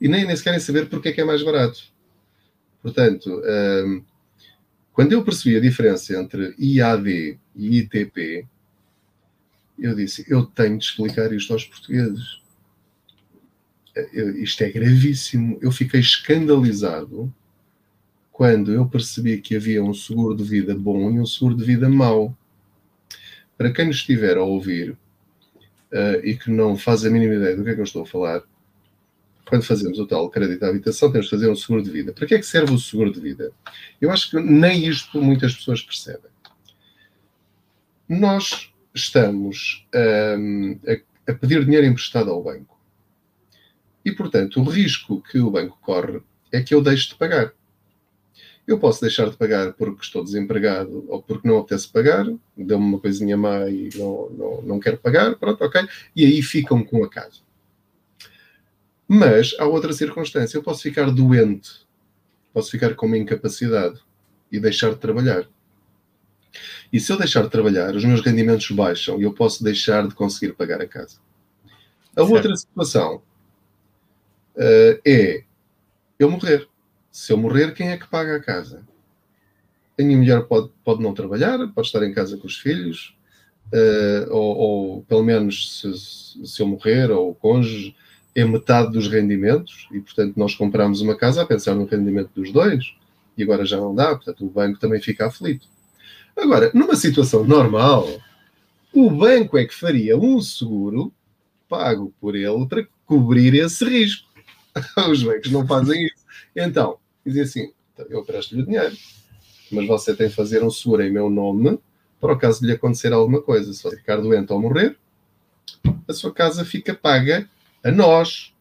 [0.00, 1.80] E nem, nem se querem saber porque é que é mais barato.
[2.82, 3.42] Portanto,
[3.84, 4.04] um,
[4.92, 8.46] quando eu percebi a diferença entre IAD e ITP,
[9.78, 12.40] eu disse: eu tenho de explicar isto aos portugueses.
[14.12, 15.58] Eu, isto é gravíssimo.
[15.60, 17.32] Eu fiquei escandalizado
[18.32, 21.88] quando eu percebi que havia um seguro de vida bom e um seguro de vida
[21.88, 22.36] mau.
[23.56, 24.96] Para quem nos estiver a ouvir
[25.92, 28.06] uh, e que não faz a mínima ideia do que é que eu estou a
[28.06, 28.42] falar,
[29.48, 32.12] quando fazemos o tal crédito à habitação, temos de fazer um seguro de vida.
[32.12, 33.50] Para que é que serve o seguro de vida?
[34.00, 36.30] Eu acho que nem isto muitas pessoas percebem.
[38.08, 39.86] Nós estamos
[40.38, 42.78] um, a, a pedir dinheiro emprestado ao banco.
[44.04, 46.20] E, portanto, o risco que o banco corre
[46.52, 47.52] é que eu deixe de pagar.
[48.68, 53.00] Eu posso deixar de pagar porque estou desempregado ou porque não apetece pagar, deu-me uma
[53.00, 55.88] coisinha má e não, não, não quero pagar, pronto, ok.
[56.14, 57.40] E aí ficam com a casa.
[59.08, 61.86] Mas há outra circunstância, eu posso ficar doente,
[62.52, 64.02] posso ficar com uma incapacidade
[64.52, 65.48] e deixar de trabalhar.
[66.92, 70.14] E se eu deixar de trabalhar, os meus rendimentos baixam e eu posso deixar de
[70.14, 71.18] conseguir pagar a casa.
[72.14, 72.34] A certo.
[72.34, 73.22] outra situação
[74.56, 75.42] uh, é
[76.18, 76.68] eu morrer.
[77.10, 78.86] Se eu morrer, quem é que paga a casa?
[79.98, 83.16] A minha mulher pode, pode não trabalhar, pode estar em casa com os filhos,
[83.72, 87.96] uh, ou, ou, pelo menos se, se, eu morrer, ou o cônjuge,
[88.34, 92.52] é metade dos rendimentos, e portanto nós compramos uma casa a pensar no rendimento dos
[92.52, 92.94] dois,
[93.36, 95.66] e agora já não dá, portanto o banco também fica aflito.
[96.36, 98.06] Agora, numa situação normal,
[98.92, 101.12] o banco é que faria um seguro
[101.68, 104.28] pago por ele para cobrir esse risco.
[105.10, 106.27] Os bancos não fazem isso.
[106.54, 107.72] Então, dizia assim:
[108.08, 108.96] eu presto-lhe dinheiro,
[109.70, 111.78] mas você tem que fazer um seguro em meu nome
[112.20, 113.72] para o caso de lhe acontecer alguma coisa.
[113.72, 114.96] Se você ficar doente ou morrer,
[116.06, 117.48] a sua casa fica paga
[117.82, 118.52] a nós.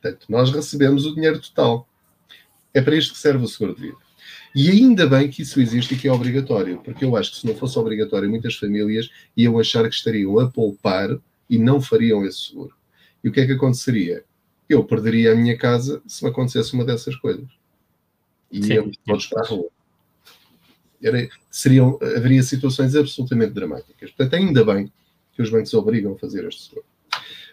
[0.00, 1.88] Portanto, nós recebemos o dinheiro total.
[2.72, 3.96] É para isto que serve o seguro de vida.
[4.54, 7.46] E ainda bem que isso existe e que é obrigatório, porque eu acho que se
[7.46, 11.10] não fosse obrigatório, muitas famílias iam achar que estariam a poupar
[11.48, 12.74] e não fariam esse seguro.
[13.22, 14.24] E o que é que aconteceria?
[14.68, 17.48] Eu perderia a minha casa se me acontecesse uma dessas coisas.
[18.50, 19.68] E íamos todos para a rua.
[21.02, 24.10] Era, seriam, haveria situações absolutamente dramáticas.
[24.10, 24.92] Portanto, ainda bem
[25.32, 26.86] que os bancos obrigam a fazer este seguro.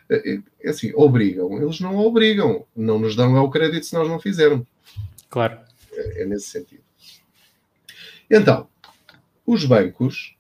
[0.09, 1.61] É, é, é assim, obrigam.
[1.61, 2.65] Eles não obrigam.
[2.75, 4.65] Não nos dão o crédito se nós não fizermos.
[5.29, 5.59] Claro.
[5.91, 6.83] É, é nesse sentido.
[8.29, 8.67] Então,
[9.45, 10.35] os bancos,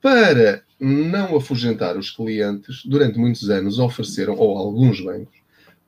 [0.00, 5.39] para não afugentar os clientes, durante muitos anos ofereceram, ou alguns bancos,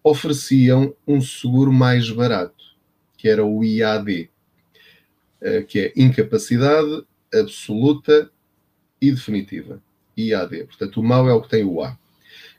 [0.03, 2.64] ofereciam um seguro mais barato,
[3.16, 4.30] que era o IAD,
[5.40, 8.30] eh, que é incapacidade absoluta
[9.00, 9.82] e definitiva.
[10.16, 10.64] IAD.
[10.64, 11.96] Portanto, o mal é o que tem o A.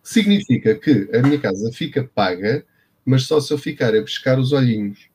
[0.01, 2.65] Significa que a minha casa fica paga,
[3.05, 5.07] mas só se eu ficar a pescar os olhinhos.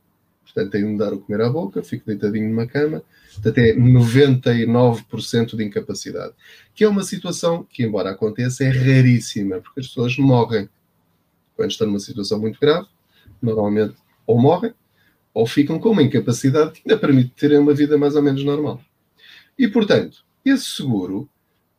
[0.44, 3.02] Portanto, tenho de dar o comer à boca, fico deitadinho numa cama,
[3.44, 6.32] até 99% de incapacidade.
[6.74, 10.68] Que é uma situação que, embora aconteça, é raríssima, porque as pessoas morrem
[11.58, 12.86] quando estão numa situação muito grave,
[13.42, 14.72] normalmente ou morrem
[15.34, 18.80] ou ficam com uma incapacidade que ainda permite terem uma vida mais ou menos normal.
[19.58, 21.28] E, portanto, esse seguro,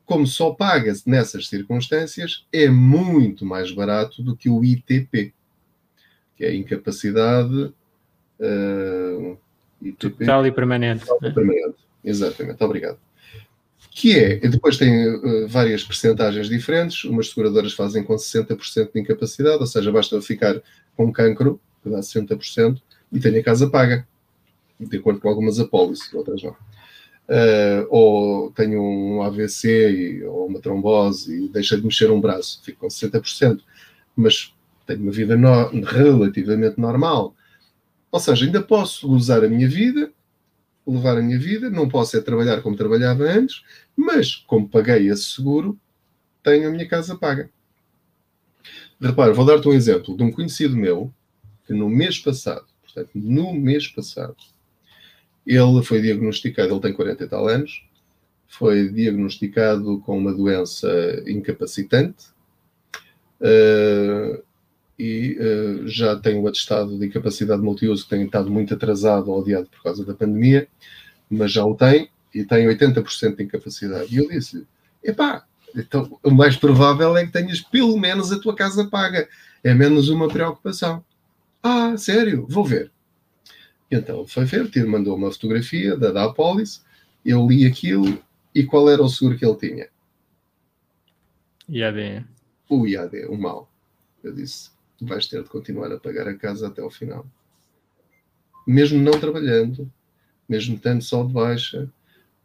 [0.05, 5.33] como só paga-se nessas circunstâncias, é muito mais barato do que o ITP,
[6.35, 7.73] que é a incapacidade.
[8.37, 9.37] Uh,
[9.81, 11.05] ITP, Total e permanente.
[11.05, 11.77] Total e permanente.
[12.03, 12.99] Exatamente, obrigado
[13.99, 19.57] que é, depois tem uh, várias percentagens diferentes, umas seguradoras fazem com 60% de incapacidade,
[19.57, 20.61] ou seja, basta ficar
[20.95, 22.81] com cancro, que dá 60%,
[23.11, 24.07] e tenho a casa paga,
[24.79, 26.51] de acordo com algumas apólices, outras não.
[26.51, 32.61] Uh, ou tenho um AVC e, ou uma trombose e deixa de mexer um braço,
[32.63, 33.59] fico com 60%,
[34.15, 34.55] mas
[34.87, 37.35] tenho uma vida no, relativamente normal.
[38.09, 40.09] Ou seja, ainda posso usar a minha vida,
[40.91, 43.63] levar a minha vida, não posso é trabalhar como trabalhava antes,
[43.95, 45.79] mas como paguei esse seguro,
[46.43, 47.49] tenho a minha casa paga.
[48.99, 51.13] Repara, vou dar-te um exemplo de um conhecido meu
[51.65, 54.35] que no mês passado, portanto, no mês passado,
[55.45, 57.83] ele foi diagnosticado, ele tem 40 e tal anos,
[58.47, 60.89] foi diagnosticado com uma doença
[61.27, 62.25] incapacitante
[63.39, 64.43] uh,
[64.99, 69.39] e uh, já tem um atestado de incapacidade multiuso que tem estado muito atrasado ou
[69.39, 70.67] adiado por causa da pandemia,
[71.29, 74.13] mas já o tem e tem 80% de incapacidade.
[74.13, 74.67] E eu disse-lhe:
[75.01, 79.29] epá, então o mais provável é que tenhas pelo menos a tua casa paga.
[79.63, 81.03] É menos uma preocupação.
[81.63, 82.45] Ah, sério?
[82.49, 82.91] Vou ver.
[83.89, 86.83] Então foi ver, tiro, mandou uma fotografia da, da Apolis,
[87.25, 88.21] eu li aquilo
[88.53, 89.87] e qual era o seguro que ele tinha?
[91.67, 92.25] IAD.
[92.69, 93.69] O IAD, o mal.
[94.23, 94.71] Eu disse:
[95.05, 97.25] vais ter de continuar a pagar a casa até ao final.
[98.65, 99.91] Mesmo não trabalhando,
[100.47, 101.89] mesmo estando só de baixa,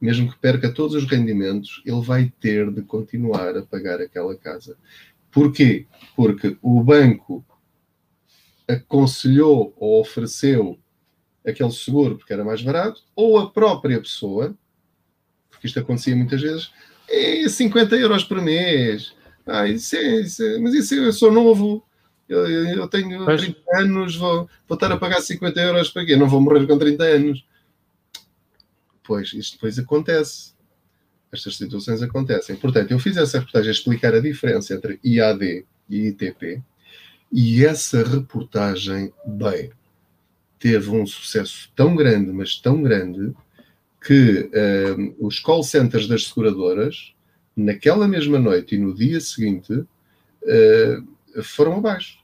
[0.00, 4.76] mesmo que perca todos os rendimentos, ele vai ter de continuar a pagar aquela casa.
[5.30, 5.86] Porquê?
[6.14, 7.44] Porque o banco
[8.68, 10.78] aconselhou ou ofereceu
[11.46, 14.56] aquele seguro porque era mais barato, ou a própria pessoa,
[15.50, 16.72] porque isto acontecia muitas vezes,
[17.08, 19.14] é 50 euros por mês.
[19.46, 21.84] Ah, isso é, isso é, mas isso é, eu sou novo,
[22.34, 23.40] Eu, eu tenho pois.
[23.40, 26.16] 30 anos, vou, vou estar a pagar 50 euros para quê?
[26.16, 27.44] Não vou morrer com 30 anos.
[29.02, 30.54] Pois, isto depois acontece.
[31.32, 32.56] Estas situações acontecem.
[32.56, 36.62] Portanto, eu fiz essa reportagem a explicar a diferença entre IAD e ITP.
[37.32, 39.72] E essa reportagem, bem,
[40.58, 43.34] teve um sucesso tão grande, mas tão grande,
[44.04, 47.12] que uh, os call centers das seguradoras,
[47.56, 52.23] naquela mesma noite e no dia seguinte, uh, foram abaixo.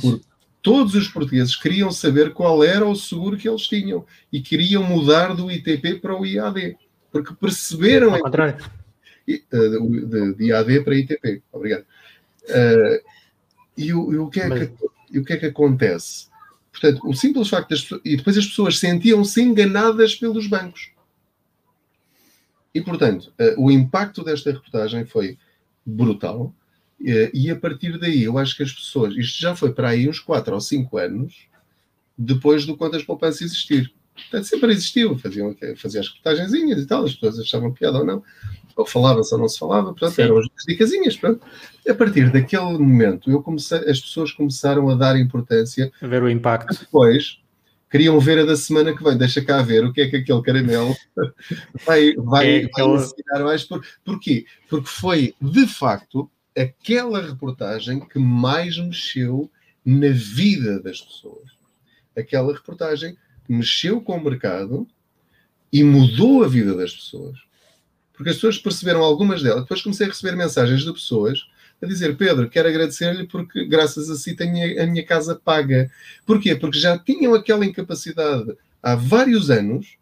[0.00, 0.20] Porque
[0.62, 5.34] todos os portugueses queriam saber qual era o seguro que eles tinham e queriam mudar
[5.34, 6.76] do ITP para o IAD,
[7.10, 8.14] porque perceberam.
[8.14, 8.62] Ao contrário.
[9.28, 11.42] Uh, de, de, IAD para ITP.
[11.52, 11.84] Obrigado.
[12.44, 13.00] Uh,
[13.76, 14.68] e, o, e, o que é Mas...
[14.68, 14.74] que,
[15.12, 16.28] e o que é que acontece?
[16.72, 18.02] Portanto, o simples facto das pessoas.
[18.04, 20.90] E depois as pessoas sentiam-se enganadas pelos bancos.
[22.74, 25.38] E, portanto, uh, o impacto desta reportagem foi
[25.84, 26.54] brutal.
[27.00, 29.14] Uh, e a partir daí, eu acho que as pessoas.
[29.16, 31.48] Isto já foi para aí uns 4 ou 5 anos
[32.16, 33.92] depois do Contas Poupança existir.
[34.14, 35.16] Portanto, sempre existiu.
[35.18, 38.22] Faziam, faziam as reportagenzinhas e tal, as pessoas achavam piada ou não
[38.80, 40.22] ou falava-se ou não se falava, portanto, Sim.
[40.22, 41.16] eram as dicasinhas.
[41.16, 41.44] Pronto.
[41.88, 45.92] A partir daquele momento, eu comecei, as pessoas começaam a dar importância.
[46.00, 46.78] A ver o impacto.
[46.78, 47.38] Depois,
[47.90, 49.16] queriam ver a da semana que vem.
[49.16, 50.94] Deixa cá ver o que é que aquele caramelo
[51.86, 53.64] vai, vai, é vai ensinar mais.
[53.64, 54.46] Por, porquê?
[54.68, 56.30] Porque foi, de facto,
[56.62, 59.50] aquela reportagem que mais mexeu
[59.84, 61.50] na vida das pessoas.
[62.16, 64.86] Aquela reportagem que mexeu com o mercado
[65.72, 67.38] e mudou a vida das pessoas
[68.20, 69.62] porque as pessoas perceberam algumas delas.
[69.62, 71.46] Depois comecei a receber mensagens de pessoas
[71.80, 75.90] a dizer: Pedro, quero agradecer-lhe porque, graças a si, tenho a minha casa paga.
[76.26, 76.54] Porquê?
[76.54, 79.96] Porque já tinham aquela incapacidade há vários anos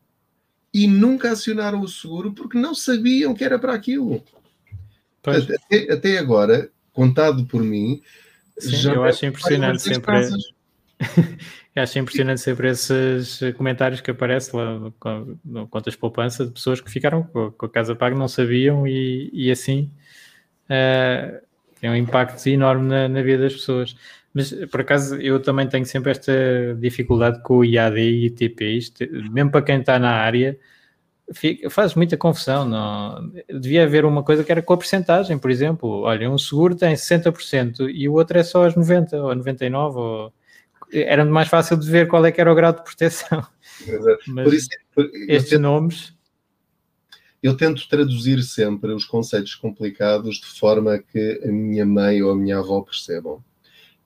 [0.74, 4.20] e nunca acionaram o seguro porque não sabiam que era para aquilo.
[5.30, 8.02] Até, até, agora, contado por mim,
[8.58, 10.28] Sim, já eu acho impressionante sempre.
[11.78, 14.90] Eu acho impressionante sempre esses comentários que aparecem lá
[15.44, 19.48] no, Contas Poupança de pessoas que ficaram com, a casa paga, não sabiam e, e
[19.48, 19.88] assim
[20.64, 21.40] uh,
[21.80, 23.96] tem um impacto enorme na, na, vida das pessoas.
[24.34, 26.32] Mas por acaso eu também tenho sempre esta
[26.80, 30.58] dificuldade com o IAD e ITP, isto, mesmo para quem está na área,
[31.32, 32.64] fica, faz muita confusão.
[32.64, 33.32] Não?
[33.48, 36.02] Devia haver uma coisa que era com a porcentagem, por exemplo.
[36.02, 40.32] Olha, um seguro tem 60% e o outro é só as 90% ou 99% ou
[40.92, 43.46] era mais fácil de ver qual é que era o grau de proteção.
[43.86, 44.22] Exato.
[44.28, 46.14] Mas por isso, por, estes tento, nomes.
[47.42, 52.36] Eu tento traduzir sempre os conceitos complicados de forma que a minha mãe ou a
[52.36, 53.42] minha avó percebam.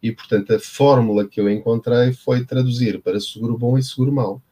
[0.03, 4.43] E, portanto, a fórmula que eu encontrei foi traduzir para seguro bom e seguro mau,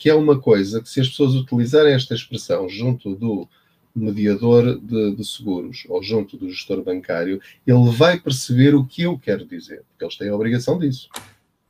[0.00, 3.46] que é uma coisa que, se as pessoas utilizarem esta expressão junto do
[3.94, 9.18] mediador de, de, seguros ou junto do gestor bancário, ele vai perceber o que eu
[9.18, 11.10] quero dizer, porque eles têm a obrigação disso.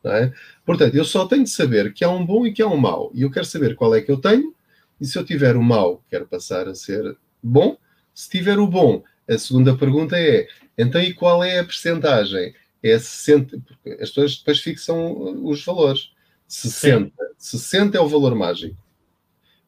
[0.05, 0.33] É?
[0.65, 3.11] Portanto, eu só tenho de saber que há um bom e que há um mau.
[3.13, 4.55] E eu quero saber qual é que eu tenho.
[5.01, 7.77] E se eu tiver o mau, quero passar a ser bom.
[8.15, 10.47] Se tiver o bom, a segunda pergunta é:
[10.79, 12.55] então e qual é a percentagem?
[12.81, 16.13] É 60, porque as pessoas depois fixam os valores.
[16.51, 17.07] 60.
[17.07, 17.13] Sim.
[17.39, 18.77] 60 é o valor mágico.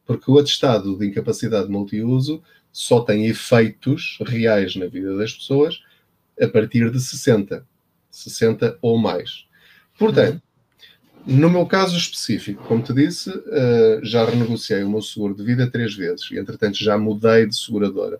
[0.05, 5.81] Porque o atestado de incapacidade multiuso só tem efeitos reais na vida das pessoas
[6.39, 7.65] a partir de 60.
[8.11, 9.45] 60 ou mais.
[9.97, 10.41] Portanto,
[11.25, 15.69] no meu caso específico, como te disse, uh, já renegociei o meu seguro de vida
[15.69, 18.19] três vezes e, entretanto, já mudei de seguradora.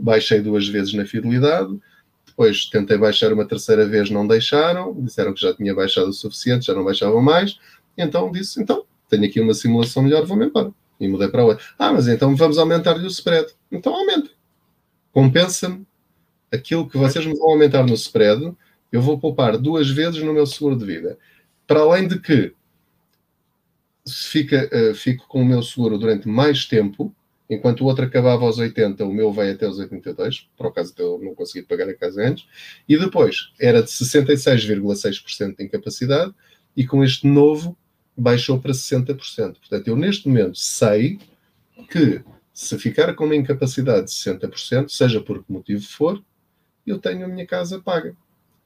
[0.00, 1.78] Baixei duas vezes na fidelidade,
[2.26, 6.66] depois tentei baixar uma terceira vez, não deixaram, disseram que já tinha baixado o suficiente,
[6.66, 7.58] já não baixavam mais,
[7.96, 10.72] então disse: então, tenho aqui uma simulação melhor, vou-me embora.
[10.98, 11.64] E mudei para outra.
[11.78, 13.48] Ah, mas então vamos aumentar-lhe o spread.
[13.70, 14.30] Então aumenta.
[15.12, 15.86] Compensa-me
[16.50, 18.54] aquilo que vocês me vão aumentar no spread
[18.92, 21.18] eu vou poupar duas vezes no meu seguro de vida.
[21.66, 22.54] Para além de que,
[24.06, 27.14] fica, uh, fico com o meu seguro durante mais tempo,
[27.48, 31.18] enquanto o outro acabava aos 80, o meu vai até aos 82, por acaso eu
[31.22, 32.46] não conseguir pagar a casa antes,
[32.86, 36.34] e depois era de 66,6% de incapacidade,
[36.76, 37.76] e com este novo
[38.16, 39.16] baixou para 60%.
[39.58, 41.18] Portanto, eu neste momento sei
[41.90, 46.22] que se ficar com uma incapacidade de 60%, seja por que motivo for,
[46.86, 48.14] eu tenho a minha casa paga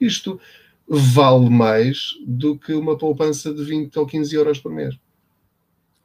[0.00, 0.40] isto
[0.88, 4.94] vale mais do que uma poupança de 20 ou 15 euros por mês.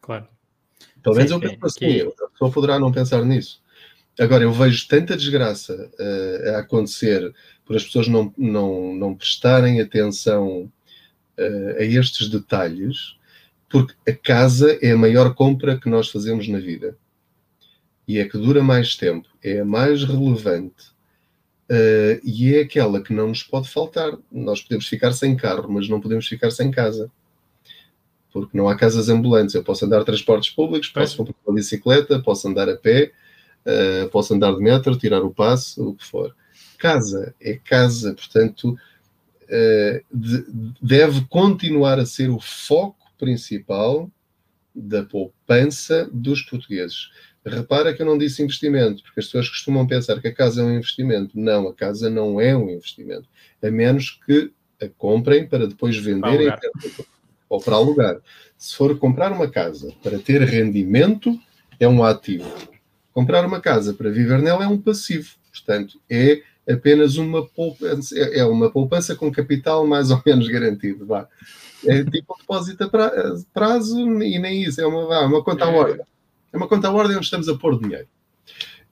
[0.02, 0.28] Claro.
[1.04, 3.62] Pelo menos eu penso assim, a pessoa poderá não pensar nisso.
[4.20, 7.34] Agora, eu vejo tanta desgraça uh, a acontecer
[7.66, 10.72] por as pessoas não, não, não prestarem atenção
[11.38, 13.16] uh, a estes detalhes,
[13.72, 16.98] porque a casa é a maior compra que nós fazemos na vida.
[18.08, 20.92] E é que dura mais tempo, é a mais relevante,
[21.72, 24.12] Uh, e é aquela que não nos pode faltar.
[24.30, 27.10] Nós podemos ficar sem carro, mas não podemos ficar sem casa.
[28.34, 29.56] Porque não há casas ambulantes.
[29.56, 33.14] Eu posso andar de transportes públicos, posso comprar uma bicicleta, posso andar a pé,
[33.66, 36.36] uh, posso andar de metro, tirar o passo, o que for.
[36.78, 38.78] Casa é casa, portanto,
[39.44, 40.46] uh, de,
[40.82, 44.12] deve continuar a ser o foco principal
[44.74, 47.12] da poupança dos portugueses.
[47.46, 50.66] Repara que eu não disse investimento, porque as pessoas costumam pensar que a casa é
[50.66, 51.40] um investimento.
[51.40, 53.30] Não, a casa não é um investimento.
[53.62, 54.52] A menos que
[54.82, 56.60] a comprem para depois venderem para
[57.48, 58.18] ou para alugar.
[58.58, 61.38] Se for comprar uma casa para ter rendimento,
[61.80, 62.50] é um ativo.
[63.14, 65.36] Comprar uma casa para viver nela é um passivo.
[65.52, 71.06] Portanto, é apenas uma poupança, é, é uma poupança com capital mais ou menos garantido.
[71.06, 71.28] Vá.
[71.86, 72.90] É tipo um depósito a
[73.54, 76.06] prazo e nem isso, é uma, uma conta à ordem.
[76.54, 78.08] É uma conta à ordem onde estamos a pôr dinheiro.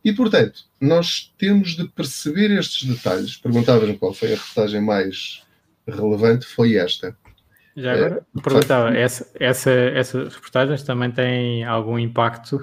[0.03, 3.35] E, portanto, nós temos de perceber estes detalhes.
[3.35, 5.43] Perguntavas-me qual foi a reportagem mais
[5.85, 7.17] relevante, foi esta.
[7.75, 12.61] Já agora, é, perguntava, essa, essa, essas reportagens também têm algum impacto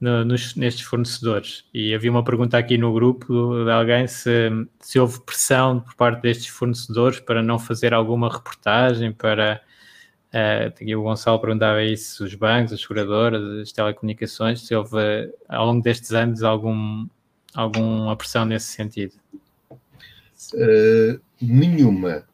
[0.00, 1.64] no, nos, nestes fornecedores?
[1.72, 6.22] E havia uma pergunta aqui no grupo de alguém se, se houve pressão por parte
[6.22, 9.60] destes fornecedores para não fazer alguma reportagem, para
[10.32, 14.96] Uh, o Gonçalo perguntava isso, os bancos, as seguradoras, as telecomunicações, se houve
[15.48, 17.08] ao longo destes anos algum,
[17.52, 19.14] alguma pressão nesse sentido?
[20.54, 22.24] Uh, nenhuma,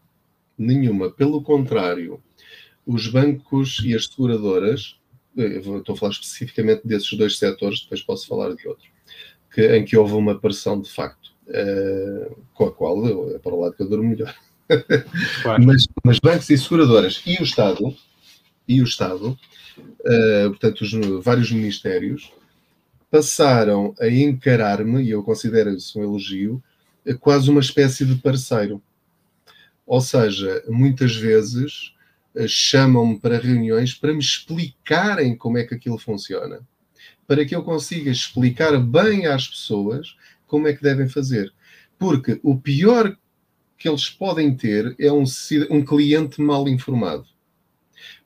[0.59, 1.11] nenhuma.
[1.11, 2.23] Pelo contrário,
[2.87, 5.01] os bancos e as seguradoras,
[5.37, 8.87] estou a falar especificamente desses dois setores, depois posso falar de outro,
[9.53, 13.61] que, em que houve uma pressão de facto, uh, com a qual é para o
[13.61, 14.35] lado que eu durmo melhor.
[15.43, 15.65] Claro.
[15.65, 17.97] mas, mas, bancos e seguradoras e o Estado,
[18.67, 19.39] e o Estado,
[19.79, 22.33] uh, portanto, os vários ministérios,
[23.11, 26.63] passaram a encarar-me, e eu considero isso um elogio,
[27.21, 28.83] quase uma espécie de parceiro.
[29.87, 31.95] Ou seja, muitas vezes
[32.47, 36.61] chamam-me para reuniões para me explicarem como é que aquilo funciona.
[37.27, 40.17] Para que eu consiga explicar bem às pessoas
[40.47, 41.53] como é que devem fazer.
[41.99, 43.17] Porque o pior
[43.79, 45.25] que eles podem ter é um,
[45.71, 47.27] um cliente mal informado.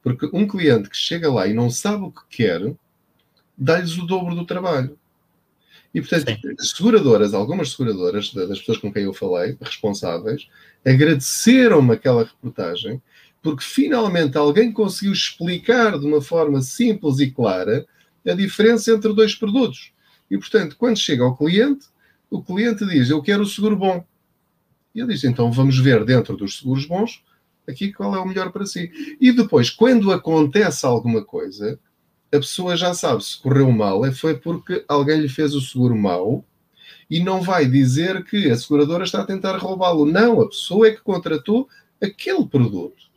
[0.03, 2.75] Porque um cliente que chega lá e não sabe o que quer,
[3.57, 4.99] dá-lhes o dobro do trabalho.
[5.93, 6.55] E, portanto, Sim.
[6.59, 10.49] seguradoras, algumas seguradoras, das pessoas com quem eu falei, responsáveis,
[10.87, 13.03] agradeceram-me aquela reportagem,
[13.43, 17.87] porque finalmente alguém conseguiu explicar de uma forma simples e clara
[18.27, 19.93] a diferença entre dois produtos.
[20.31, 21.87] E, portanto, quando chega ao cliente,
[22.31, 24.05] o cliente diz: Eu quero o seguro bom.
[24.95, 27.23] E ele diz: então vamos ver dentro dos seguros bons
[27.69, 28.91] aqui qual é o melhor para si.
[29.21, 31.79] E depois, quando acontece alguma coisa,
[32.33, 35.97] a pessoa já sabe se correu mal, é foi porque alguém lhe fez o seguro
[35.97, 36.45] mal
[37.09, 40.07] e não vai dizer que a seguradora está a tentar roubá-lo.
[40.07, 41.69] Não, a pessoa é que contratou
[42.01, 43.10] aquele produto.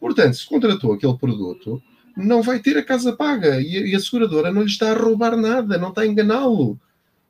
[0.00, 1.82] Portanto, se contratou aquele produto,
[2.16, 5.78] não vai ter a casa paga e a seguradora não lhe está a roubar nada,
[5.78, 6.80] não está a enganá-lo.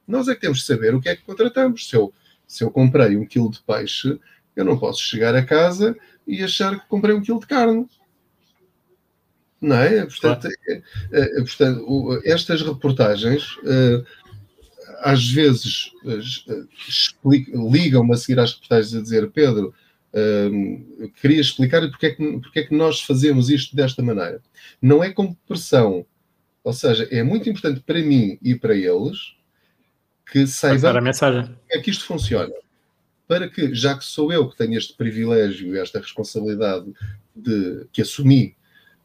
[0.07, 1.89] Nós é que temos de saber o que é que contratamos.
[1.89, 2.12] Se eu
[2.51, 4.18] se eu comprei um quilo de peixe,
[4.57, 5.97] eu não posso chegar a casa
[6.27, 7.89] e achar que comprei um quilo de carne.
[9.61, 10.05] Não é?
[10.05, 10.57] Portanto, claro.
[10.68, 14.05] é, é, é portanto estas reportagens uh,
[14.99, 19.73] às vezes uh, ligam-me a seguir às reportagens a dizer Pedro,
[21.20, 24.42] queria explicar porque é, que, porque é que nós fazemos isto desta maneira.
[24.80, 26.04] Não é como pressão.
[26.62, 29.34] Ou seja, é muito importante para mim e para eles
[30.30, 31.56] que saiba a mensagem.
[31.70, 32.52] é que isto funciona.
[33.26, 36.92] Para que, já que sou eu que tenho este privilégio, esta responsabilidade
[37.34, 38.56] de, que assumi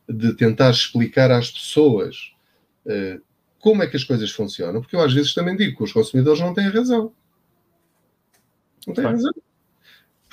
[0.08, 2.34] de tentar explicar às pessoas
[2.86, 3.22] uh,
[3.60, 6.40] como é que as coisas funcionam, porque eu às vezes também digo que os consumidores
[6.40, 7.14] não têm razão.
[8.86, 9.34] Não têm razão.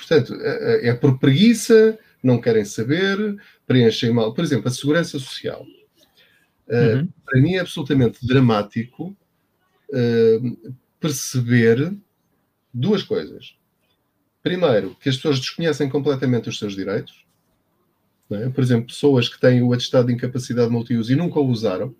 [0.05, 4.33] Portanto, é, é por preguiça, não querem saber, preenchem mal.
[4.33, 5.65] Por exemplo, a segurança social.
[6.67, 7.09] Uh, uhum.
[7.25, 9.15] Para mim é absolutamente dramático
[9.89, 11.93] uh, perceber
[12.73, 13.55] duas coisas.
[14.41, 17.23] Primeiro, que as pessoas desconhecem completamente os seus direitos.
[18.31, 18.49] É?
[18.49, 21.95] Por exemplo, pessoas que têm o atestado de incapacidade multiuso e nunca o usaram,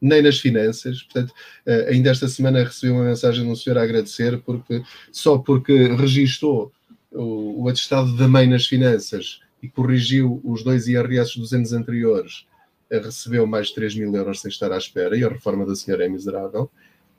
[0.00, 1.02] nem nas finanças.
[1.02, 1.32] Portanto,
[1.64, 4.82] eh, ainda esta semana recebi uma mensagem de um senhor a agradecer porque,
[5.12, 6.72] só porque registou
[7.16, 12.46] o, o atestado da mãe nas finanças e corrigiu os dois IRS dos anos anteriores,
[12.90, 15.74] eh, recebeu mais de 3 mil euros sem estar à espera e a reforma da
[15.74, 16.70] senhora é miserável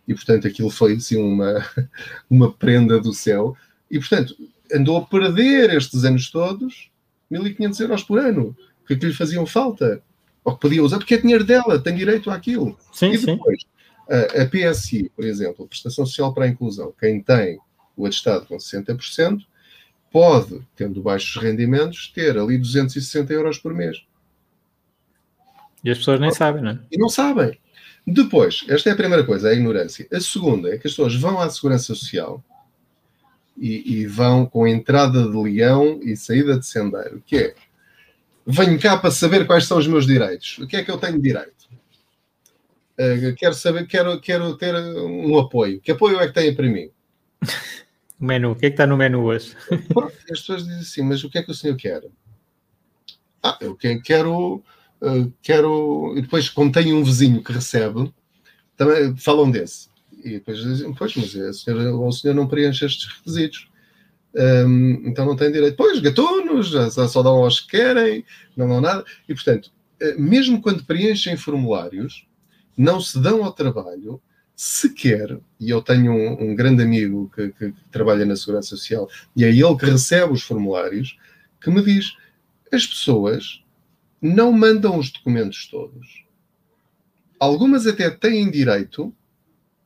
[0.08, 1.66] e portanto aquilo foi assim uma,
[2.30, 3.56] uma prenda do céu,
[3.92, 4.36] e portanto
[4.74, 6.90] andou a perder estes anos todos
[7.30, 8.56] 1500 euros por ano,
[8.88, 10.02] que, que lhe faziam falta,
[10.44, 12.78] ou que podia usar, porque é dinheiro dela, tem direito àquilo.
[12.94, 13.68] Sim, e depois, sim.
[14.10, 17.60] A, a PSI, por exemplo, a Prestação Social para a Inclusão, quem tem
[17.98, 19.42] o atestado com 60%,
[20.12, 24.04] pode, tendo baixos rendimentos, ter ali 260 euros por mês.
[25.84, 26.80] E as pessoas nem sabem, não é?
[26.92, 27.58] E não sabem.
[28.06, 30.08] Depois, esta é a primeira coisa, a ignorância.
[30.12, 32.44] A segunda é que as pessoas vão à Segurança Social
[33.58, 37.56] e, e vão com entrada de leão e saída de sendeiro, que é
[38.46, 40.58] venho cá para saber quais são os meus direitos.
[40.60, 41.68] O que é que eu tenho direito?
[42.98, 45.82] Uh, quero saber, quero, quero ter um apoio.
[45.82, 46.90] Que apoio é que têm para mim?
[48.20, 49.56] O menu, o que é que está no menu hoje?
[50.32, 52.04] As pessoas dizem assim, mas o que é que o senhor quer?
[53.44, 54.64] Ah, eu quero
[55.02, 56.14] uh, quero.
[56.18, 58.12] E depois, como tenho um vizinho que recebe,
[58.76, 59.90] também falam desse.
[60.24, 63.70] E depois dizem, pois, mas a senhora, o senhor não preenche estes requisitos.
[64.36, 65.76] Um, então não tem direito.
[65.76, 69.04] Pois, gatunos, só dão aos que querem, não dão nada.
[69.28, 72.28] E, portanto, eh, mesmo quando preenchem formulários,
[72.78, 74.22] não se dão ao trabalho
[74.58, 79.46] sequer, e eu tenho um, um grande amigo que, que, trabalha na Segurança Social, e
[79.46, 81.16] é ele que recebe os formulários,
[81.62, 82.18] que me diz:
[82.72, 83.64] as pessoas
[84.20, 86.26] não mandam os documentos todos.
[87.40, 89.14] Algumas até têm direito,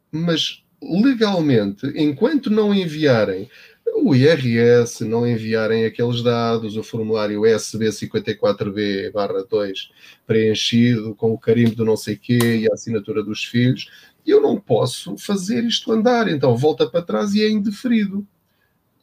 [0.10, 3.50] mas legalmente, enquanto não enviarem
[3.94, 9.90] o IRS, não enviarem aqueles dados, o formulário SB 54B-2
[10.26, 13.92] preenchido com o carimbo do não sei quê e a assinatura dos filhos,
[14.26, 16.28] eu não posso fazer isto andar.
[16.28, 18.26] Então volta para trás e é indeferido.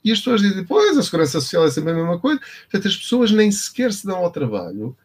[0.04, 2.40] E as pessoas dizem, pois, a Segurança Social é sempre a mesma coisa.
[2.70, 4.96] Portanto, as pessoas nem sequer se dão ao trabalho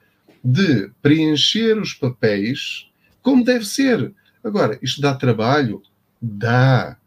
[0.43, 2.87] de preencher os papéis
[3.23, 4.13] como deve ser.
[4.43, 5.81] Agora, isto dá trabalho?
[6.21, 6.97] Dá.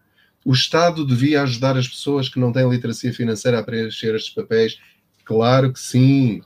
[0.45, 4.81] O Estado devia ajudar as pessoas que não têm literacia financeira a preencher estes papéis?
[5.25, 6.41] Claro que sim.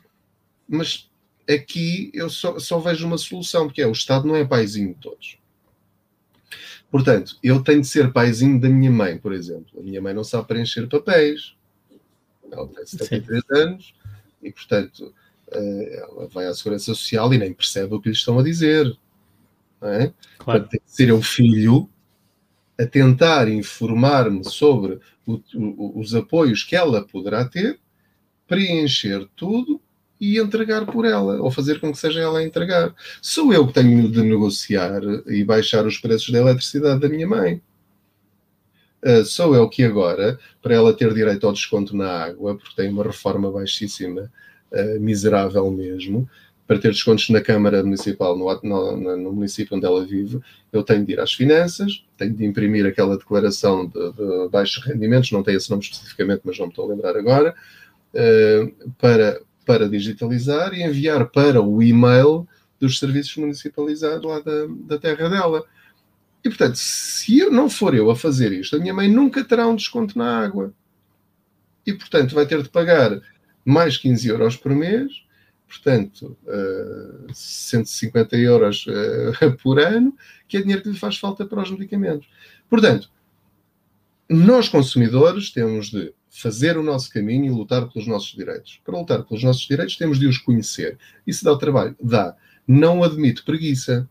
[0.68, 1.08] Mas
[1.48, 5.00] aqui eu só, só vejo uma solução, porque é o Estado não é paizinho de
[5.00, 5.38] todos.
[6.90, 9.78] Portanto, eu tenho de ser paizinho da minha mãe, por exemplo.
[9.78, 11.54] A minha mãe não sabe preencher papéis.
[12.50, 13.62] Ela tem 73 Sim.
[13.62, 13.94] anos
[14.42, 15.14] e, portanto,
[15.52, 18.92] eh, ela vai à Segurança Social e nem percebe o que lhe estão a dizer.
[19.82, 20.12] É?
[20.38, 20.68] Claro.
[20.68, 21.88] Tem que ser o filho
[22.78, 27.78] a tentar informar-me sobre o, o, os apoios que ela poderá ter,
[28.46, 29.80] preencher tudo
[30.20, 32.94] e entregar por ela, ou fazer com que seja ela a entregar.
[33.22, 37.62] Sou eu que tenho de negociar e baixar os preços da eletricidade da minha mãe.
[39.02, 42.90] Uh, sou eu que agora, para ela ter direito ao desconto na água, porque tem
[42.90, 44.30] uma reforma baixíssima
[44.70, 46.28] uh, miserável mesmo,
[46.66, 50.38] para ter descontos na Câmara Municipal, no, no, no, município onde ela vive,
[50.72, 55.32] eu tenho de ir às finanças, tenho de imprimir aquela declaração de, de baixos rendimentos,
[55.32, 57.54] não tem esse nome especificamente, mas não me estou a lembrar agora,
[58.14, 62.46] uh, para, para digitalizar e enviar para o e-mail
[62.78, 65.64] dos serviços municipalizados lá da, da terra dela.
[66.42, 69.66] E, portanto, se eu não for eu a fazer isto, a minha mãe nunca terá
[69.66, 70.72] um desconto na água.
[71.86, 73.20] E, portanto, vai ter de pagar
[73.64, 75.12] mais 15 euros por mês,
[75.68, 80.16] portanto, uh, eh, 150 euros uh, por ano,
[80.48, 82.26] que é dinheiro que lhe faz falta para os medicamentos.
[82.68, 83.10] Portanto,
[84.28, 88.80] nós consumidores temos de fazer o nosso caminho e lutar pelos nossos direitos.
[88.84, 90.96] Para lutar pelos nossos direitos, temos de os conhecer.
[91.26, 91.96] Isso dá o trabalho?
[92.00, 92.36] Dá.
[92.66, 94.08] Não admito preguiça.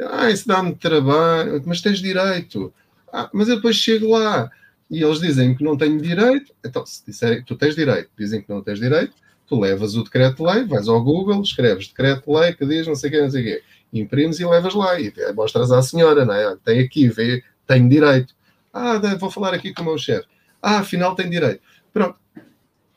[0.00, 2.72] Ah, isso dá-me trabalho, mas tens direito.
[3.12, 4.50] Ah, mas eu depois chego lá
[4.90, 8.48] e eles dizem que não tenho direito, então se disserem tu tens direito, dizem que
[8.48, 9.14] não tens direito,
[9.46, 13.20] tu levas o decreto-lei, vais ao Google, escreves decreto-lei que diz não sei o que,
[13.20, 16.56] não sei o quê, imprimes e levas lá e mostras à senhora, não é?
[16.64, 18.34] Tem aqui, vê, tenho direito.
[18.72, 20.26] Ah, vou falar aqui com o meu chefe.
[20.62, 21.60] Ah, afinal tem direito.
[21.92, 22.18] Pronto.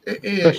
[0.05, 0.51] É, é,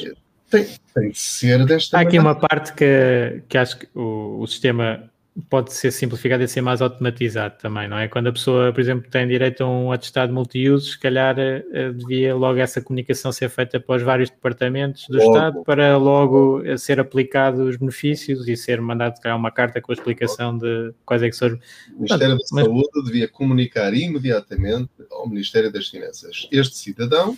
[0.51, 4.47] tem, tem de ser desta Há aqui uma parte que, que acho que o, o
[4.47, 5.11] sistema
[5.51, 8.07] pode ser simplificado e ser mais automatizado também, não é?
[8.07, 12.35] Quando a pessoa, por exemplo, tem direito a um atestado multiuso, se calhar uh, devia
[12.35, 15.33] logo essa comunicação ser feita para os vários departamentos do logo.
[15.33, 19.91] Estado para logo eh, ser aplicado os benefícios e ser mandado calhar, uma carta com
[19.91, 21.49] a explicação de quais é que são.
[21.49, 22.65] O Ministério da mas...
[22.65, 26.49] Saúde devia comunicar imediatamente ao Ministério das Finanças.
[26.53, 27.37] Este cidadão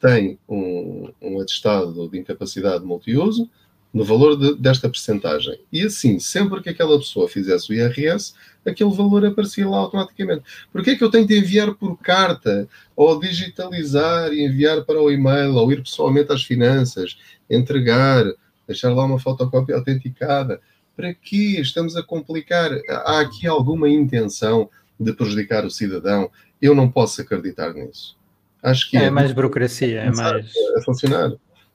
[0.00, 3.50] tem um, um atestado de incapacidade multiuso,
[3.92, 5.58] no valor de, desta percentagem.
[5.72, 8.34] E assim, sempre que aquela pessoa fizesse o IRS,
[8.64, 10.42] aquele valor aparecia lá automaticamente.
[10.72, 15.10] Porquê é que eu tenho de enviar por carta, ou digitalizar e enviar para o
[15.10, 17.16] e-mail, ou ir pessoalmente às finanças,
[17.48, 18.24] entregar,
[18.66, 20.60] deixar lá uma fotocópia autenticada?
[20.94, 22.70] Para que estamos a complicar?
[22.88, 26.30] Há aqui alguma intenção de prejudicar o cidadão?
[26.60, 28.18] Eu não posso acreditar nisso.
[28.60, 31.32] Acho que é, é mais burocracia, é mais a funcionar.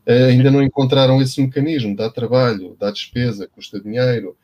[0.07, 4.35] Uh, ainda não encontraram esse mecanismo, dá trabalho, dá despesa, custa dinheiro.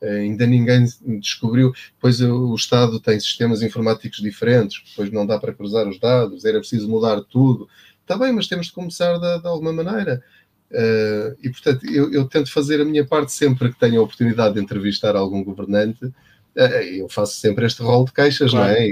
[0.00, 0.86] ainda ninguém
[1.20, 1.72] descobriu.
[1.94, 6.60] Depois o Estado tem sistemas informáticos diferentes, depois não dá para cruzar os dados, era
[6.60, 7.68] preciso mudar tudo.
[8.00, 10.22] Está bem, mas temos de começar de, de alguma maneira.
[10.70, 14.54] Uh, e portanto, eu, eu, tento fazer a minha parte sempre que tenho a oportunidade
[14.54, 16.04] de entrevistar algum governante.
[16.04, 18.68] Uh, eu faço sempre este rol de queixas, claro.
[18.68, 18.88] não é?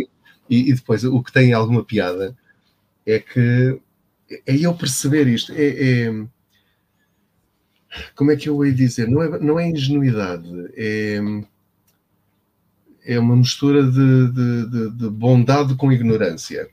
[0.48, 2.36] E, e, depois o que tem alguma piada
[3.04, 3.78] é que
[4.28, 5.52] é eu perceber isto.
[5.52, 6.26] É, é,
[8.14, 9.08] como é que eu ia dizer?
[9.08, 11.20] Não é, não é ingenuidade, é,
[13.04, 16.68] é uma mistura de, de, de, de bondade com ignorância.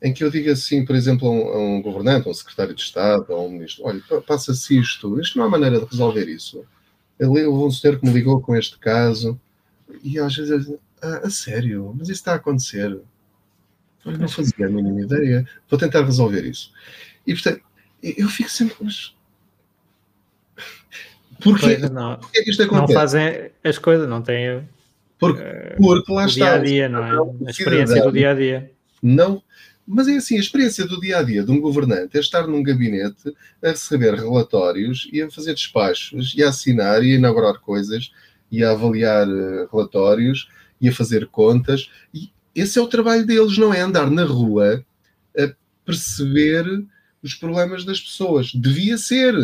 [0.00, 2.74] Em que eu digo assim, por exemplo, a um, a um governante, a um secretário
[2.74, 6.64] de Estado, a um ministro: olha, passa-se isto, isto não há maneira de resolver isso.
[7.20, 9.40] Houve um senhor que me ligou com este caso,
[10.02, 13.00] e às vezes, ah, a sério, mas isso está a acontecer.
[14.04, 15.46] Eu não fazia a mínima ideia.
[15.68, 16.72] Vou tentar resolver isso.
[17.26, 17.62] E portanto,
[18.02, 18.76] eu fico sempre.
[18.80, 19.14] Mas
[21.42, 22.92] Porquê, não, porquê que isto acontece?
[22.92, 24.62] Não fazem as coisas, não têm.
[25.18, 26.44] Porque, uh, porque lá está.
[26.44, 27.48] Dia a dia, não é?
[27.48, 28.70] A experiência do dia a dia.
[29.02, 29.42] Não.
[29.86, 32.62] Mas é assim, a experiência do dia a dia de um governante é estar num
[32.62, 38.12] gabinete a receber relatórios e a fazer despachos e a assinar e a inaugurar coisas
[38.50, 40.48] e a avaliar uh, relatórios
[40.80, 41.90] e a fazer contas.
[42.14, 44.84] E esse é o trabalho deles, não é andar na rua
[45.38, 45.52] a
[45.84, 46.64] perceber
[47.22, 48.52] os problemas das pessoas.
[48.52, 49.34] Devia ser.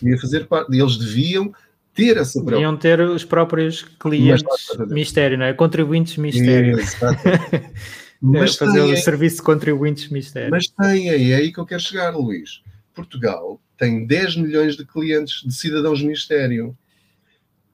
[0.00, 0.76] Devia fazer parte.
[0.76, 1.52] Eles deviam
[1.94, 2.76] ter essa preocupação.
[2.76, 4.44] Deviam ter os próprios clientes
[4.88, 5.54] mistério, não é?
[5.54, 6.78] Contribuintes mistério.
[8.20, 10.50] Mas fazer o serviço de contribuintes mistério.
[10.50, 12.62] Mas tem, é aí que eu quero chegar, Luís.
[12.94, 16.76] Portugal tem 10 milhões de clientes, de cidadãos mistério,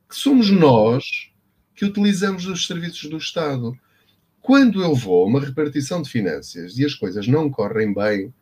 [0.08, 1.30] que somos nós
[1.74, 3.78] que utilizamos os serviços do Estado.
[4.42, 8.32] Quando eu vou a uma repartição de finanças e as coisas não correm bem,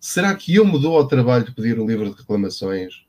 [0.00, 3.04] será que eu me dou ao trabalho de pedir o livro de reclamações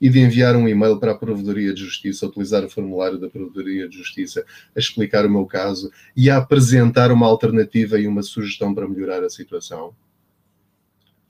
[0.00, 3.88] e de enviar um e-mail para a Provedoria de Justiça, utilizar o formulário da Provedoria
[3.88, 4.44] de Justiça,
[4.74, 9.22] a explicar o meu caso e a apresentar uma alternativa e uma sugestão para melhorar
[9.22, 9.94] a situação?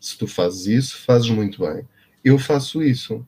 [0.00, 1.86] Se tu fazes isso, fazes muito bem.
[2.24, 3.26] Eu faço isso.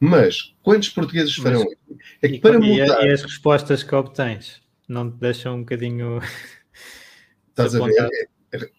[0.00, 1.98] Mas quantos portugueses farão isso?
[2.20, 3.04] É que e, para mudar...
[3.06, 6.20] e as respostas que obtens não te deixam um bocadinho.
[7.50, 8.72] Estás a ver?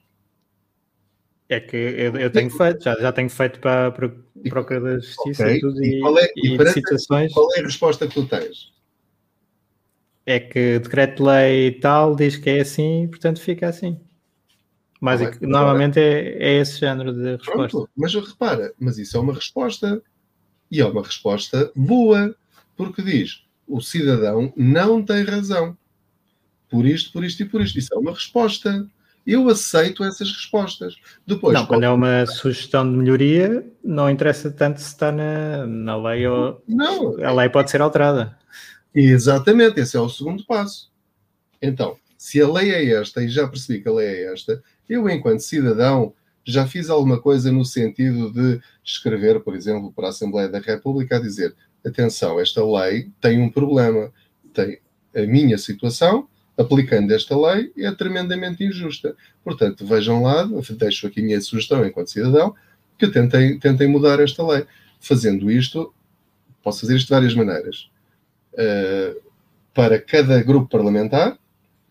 [1.47, 4.99] É que eu, eu tenho feito, já, já tenho feito para, para a Procura da
[4.99, 5.57] Justiça okay.
[5.57, 7.33] e tudo, e, e, é, e, e situações.
[7.33, 8.73] Qual é a resposta que tu tens?
[10.25, 13.99] É que decreto-lei tal diz que é assim, portanto fica assim.
[14.99, 17.77] Mas ah, normalmente é, é esse género de resposta.
[17.77, 20.01] Pronto, mas repara, mas isso é uma resposta.
[20.71, 22.35] E é uma resposta boa,
[22.75, 25.77] porque diz o cidadão não tem razão.
[26.69, 27.77] Por isto, por isto e por isto.
[27.77, 28.87] Isso é uma resposta.
[29.25, 30.95] Eu aceito essas respostas.
[31.25, 35.97] Depois, não, quando é uma sugestão de melhoria, não interessa tanto se está na, na
[35.97, 36.61] lei ou.
[36.67, 37.23] Não.
[37.23, 38.37] A lei pode ser alterada.
[38.93, 40.91] Exatamente, esse é o segundo passo.
[41.61, 45.09] Então, se a lei é esta, e já percebi que a lei é esta, eu,
[45.09, 46.13] enquanto cidadão,
[46.45, 51.17] já fiz alguma coisa no sentido de escrever, por exemplo, para a Assembleia da República
[51.17, 51.55] a dizer:
[51.85, 54.13] atenção, esta lei tem um problema,
[54.53, 54.79] tem
[55.15, 59.15] a minha situação aplicando esta lei é tremendamente injusta.
[59.43, 62.55] Portanto, vejam lá, deixo aqui a minha sugestão enquanto cidadão,
[62.97, 64.65] que tentem, tentem mudar esta lei.
[64.99, 65.93] Fazendo isto,
[66.63, 67.89] posso fazer isto de várias maneiras.
[68.53, 69.21] Uh,
[69.73, 71.37] para cada grupo parlamentar,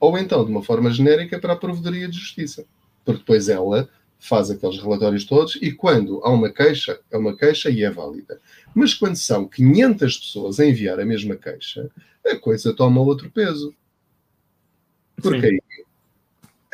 [0.00, 2.64] ou então, de uma forma genérica, para a Provedoria de Justiça.
[3.04, 3.88] Porque depois ela
[4.18, 8.40] faz aqueles relatórios todos e quando há uma queixa, é uma queixa e é válida.
[8.74, 11.90] Mas quando são 500 pessoas a enviar a mesma queixa,
[12.26, 13.74] a coisa toma outro peso.
[15.20, 15.60] Porque aí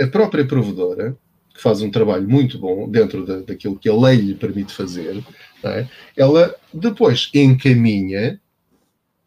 [0.00, 1.16] a própria provedora,
[1.54, 5.22] que faz um trabalho muito bom dentro da, daquilo que a lei lhe permite fazer,
[5.62, 5.86] é?
[6.16, 8.40] ela depois encaminha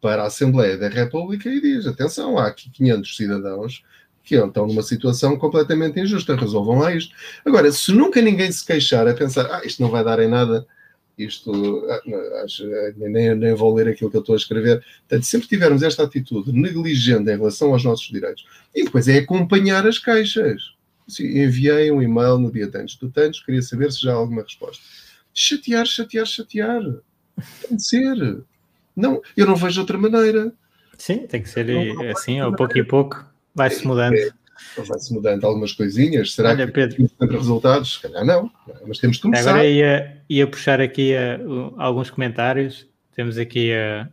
[0.00, 3.84] para a Assembleia da República e diz: atenção, há aqui 500 cidadãos
[4.24, 7.14] que estão numa situação completamente injusta, resolvam lá isto.
[7.44, 10.66] Agora, se nunca ninguém se queixar a pensar, ah, isto não vai dar em nada,
[11.16, 12.64] isto, ah, acho,
[12.96, 14.84] nem, nem vou ler aquilo que eu estou a escrever.
[15.00, 19.86] Portanto, sempre tivermos esta atitude negligente em relação aos nossos direitos, e depois é acompanhar
[19.86, 20.74] as queixas.
[21.20, 24.82] Enviei um e-mail no dia tantos do tantos, queria saber se já há alguma resposta.
[25.32, 26.82] Chatear, chatear, chatear.
[27.68, 28.42] Tem de ser.
[28.96, 30.52] Não, eu não vejo outra maneira.
[30.96, 34.14] Sim, tem que ser não, não assim, ao pouco e pouco, vai-se mudando.
[34.14, 34.30] É,
[34.76, 36.32] vai-se mudando algumas coisinhas.
[36.34, 37.94] Será Olha, que Pedro, temos resultados?
[37.94, 38.50] Se calhar não,
[38.86, 39.50] mas temos que começar.
[39.50, 42.88] Agora ia, ia puxar aqui uh, alguns comentários.
[43.14, 44.08] Temos aqui uh,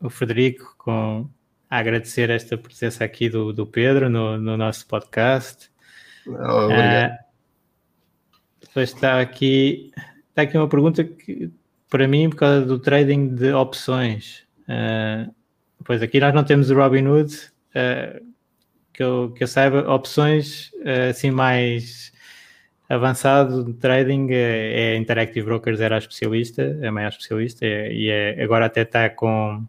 [0.00, 1.28] o Frederico com,
[1.70, 5.70] a agradecer esta presença aqui do, do Pedro no, no nosso podcast.
[6.26, 7.12] Oh, obrigado.
[7.12, 7.32] Uh,
[8.60, 9.92] depois está aqui,
[10.30, 11.50] está aqui uma pergunta que,
[11.88, 14.44] para mim, por causa do trading de opções.
[14.62, 15.32] Uh,
[15.84, 17.34] pois aqui nós não temos o Robinhood,
[17.74, 18.31] uh,
[18.92, 22.12] que, eu, que eu saiba, opções uh, assim mais
[22.88, 28.10] avançado de trading é, é Interactive Brokers, era a especialista, a maior especialista, é, e
[28.10, 29.64] é, agora até está com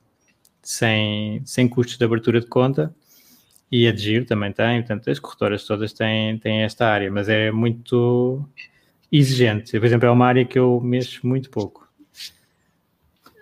[0.61, 2.93] sem, sem custos de abertura de conta
[3.71, 7.29] e a de giro também tem, portanto as corretoras todas têm, têm esta área, mas
[7.29, 8.45] é muito
[9.11, 9.79] exigente.
[9.79, 11.87] Por exemplo, é uma área que eu mexo muito pouco.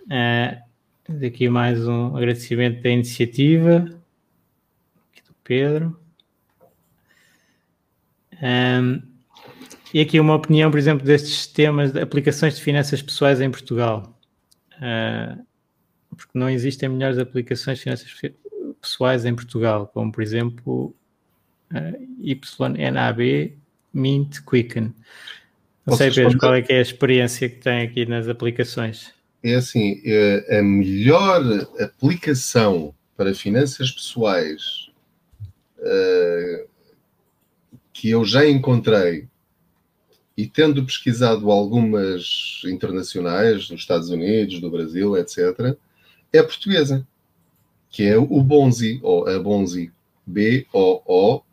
[0.05, 4.00] Uh, aqui mais um agradecimento da iniciativa
[5.51, 5.99] Pedro.
[8.41, 9.01] Um,
[9.93, 14.17] e aqui uma opinião, por exemplo, destes temas de aplicações de finanças pessoais em Portugal.
[14.77, 15.45] Uh,
[16.15, 18.09] porque não existem melhores aplicações de finanças
[18.79, 20.95] pessoais em Portugal, como por exemplo
[21.73, 23.53] uh, YNAB
[23.93, 24.95] Mint Quicken.
[25.85, 29.13] Não sei, Pedro, qual é, é a experiência que tem aqui nas aplicações?
[29.43, 31.43] É assim, é a melhor
[31.77, 34.80] aplicação para finanças pessoais
[35.81, 36.67] uh,
[37.93, 39.27] que eu já encontrei
[40.37, 45.75] e tendo pesquisado algumas internacionais, dos Estados Unidos, do Brasil, etc.,
[46.33, 47.05] é portuguesa,
[47.89, 49.91] que é o Bonzi, ou a Bonzi.
[50.25, 51.45] B-O-O-N-Z-I.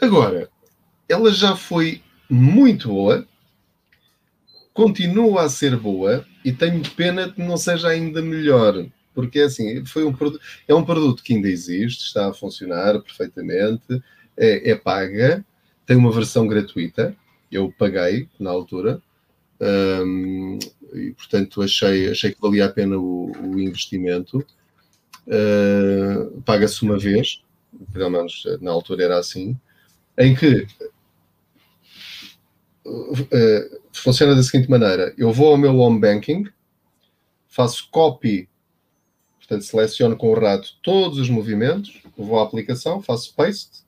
[0.00, 0.48] Agora,
[1.08, 3.26] ela já foi muito boa,
[4.72, 8.86] continua a ser boa e tenho pena que não seja ainda melhor.
[9.16, 10.14] Porque assim, foi um
[10.68, 14.02] é um produto que ainda existe, está a funcionar perfeitamente,
[14.36, 15.42] é, é paga,
[15.86, 17.16] tem uma versão gratuita,
[17.50, 19.00] eu paguei na altura,
[19.58, 20.58] um,
[20.92, 24.44] e portanto achei, achei que valia a pena o, o investimento.
[25.26, 27.42] Uh, Paga-se uma vez,
[27.94, 29.58] pelo menos na altura era assim,
[30.18, 30.66] em que
[32.84, 36.46] uh, funciona da seguinte maneira: eu vou ao meu home banking,
[37.48, 38.46] faço copy,
[39.46, 43.86] portanto seleciono com o rato todos os movimentos, vou à aplicação, faço paste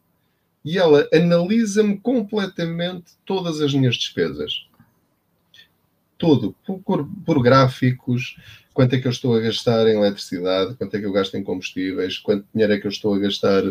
[0.64, 4.66] e ela analisa-me completamente todas as minhas despesas.
[6.16, 6.54] Tudo,
[6.84, 8.36] por, por, gráficos,
[8.74, 11.44] quanto é que eu estou a gastar em eletricidade, quanto é que eu gasto em
[11.44, 13.62] combustíveis, quanto dinheiro é que eu estou a gastar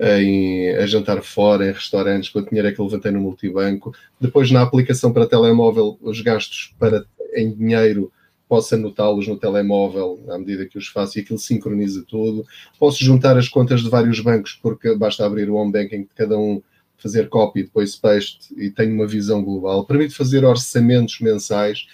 [0.00, 3.94] em, a jantar fora, em restaurantes, quanto dinheiro é que eu levantei no multibanco.
[4.20, 7.04] Depois, na aplicação para telemóvel, os gastos para,
[7.34, 8.10] em dinheiro
[8.52, 12.44] posso anotá-los no telemóvel à medida que os faço e aquilo sincroniza tudo.
[12.78, 16.36] Posso juntar as contas de vários bancos, porque basta abrir o home banking de cada
[16.38, 16.60] um,
[16.98, 19.86] fazer copy, depois paste e tenho uma visão global.
[19.86, 21.86] Permite fazer orçamentos mensais,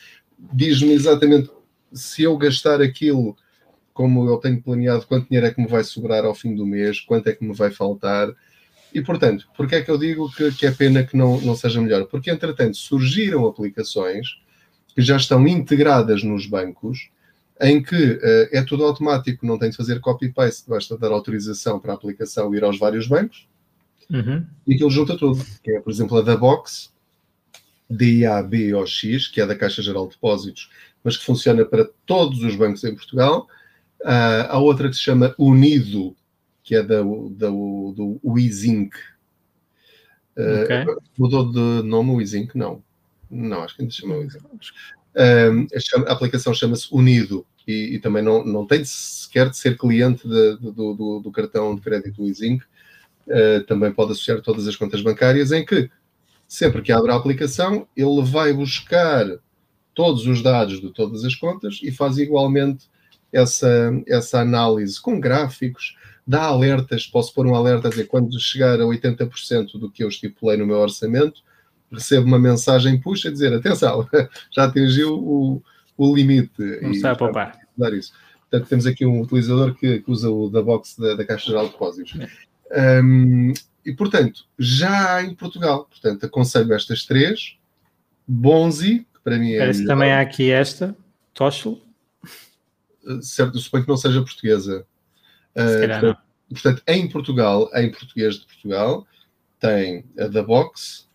[0.52, 1.48] diz-me exatamente
[1.92, 3.36] se eu gastar aquilo
[3.94, 6.98] como eu tenho planeado, quanto dinheiro é que me vai sobrar ao fim do mês,
[6.98, 8.34] quanto é que me vai faltar.
[8.92, 11.80] E, portanto, porque é que eu digo que, que é pena que não, não seja
[11.80, 12.04] melhor?
[12.06, 14.40] Porque, entretanto, surgiram aplicações
[14.98, 17.08] que já estão integradas nos bancos,
[17.60, 21.92] em que uh, é tudo automático, não tem de fazer copy-paste, basta dar autorização para
[21.92, 23.46] a aplicação ir aos vários bancos
[24.10, 24.44] uhum.
[24.66, 25.40] e aquilo junta tudo.
[25.62, 26.92] Que é, por exemplo, a da Box,
[27.88, 30.68] DABOX, que é da Caixa Geral de Depósitos,
[31.04, 33.46] mas que funciona para todos os bancos em Portugal.
[34.00, 36.16] Uh, há outra que se chama Unido,
[36.64, 38.96] que é da, da, do WeZinc.
[40.36, 40.84] Uh, okay.
[41.16, 42.56] Mudou de nome o WeZinc?
[42.56, 42.82] Não.
[43.30, 45.66] Não, acho que ainda se chama Um,
[46.06, 50.56] a, aplicação chama-se Unido e, e, também não, não tem sequer de ser cliente de,
[50.56, 52.60] de, do, do, cartão de crédito Easing.
[53.26, 55.90] Uh, também pode associar todas as contas bancárias, em que
[56.46, 59.26] sempre que abre a aplicação, ele vai buscar
[59.94, 62.86] todos os dados de todas as contas e faz igualmente
[63.32, 65.96] essa, essa análise com gráficos,
[66.26, 70.08] dá alertas, posso pôr um alerta a dizer quando chegar a 80% do que eu
[70.08, 71.42] estipulei no meu orçamento,
[71.92, 74.08] recebo uma mensagem puxa a dizer atenção,
[74.50, 75.62] já atingiu o,
[75.96, 76.62] o limite.
[76.82, 77.58] Não está a poupar.
[77.76, 78.12] Dar isso.
[78.50, 81.66] Portanto, temos aqui um utilizador que, que usa o da box da, da Caixa Geral
[81.66, 82.18] de Depósitos.
[82.70, 83.00] É.
[83.00, 83.52] Um,
[83.84, 85.84] e, portanto, já há em Portugal.
[85.84, 87.56] Portanto, aconselho estas três.
[88.26, 89.58] Bonzi, que para mim é.
[89.58, 90.96] Parece também há aqui esta,
[91.34, 91.80] Toshel.
[93.04, 94.86] Uh, certo, suponho que não seja portuguesa.
[95.54, 96.18] Uh, portanto,
[96.50, 99.06] portanto, em Portugal, em português de Portugal,
[99.58, 101.07] tem a da Box,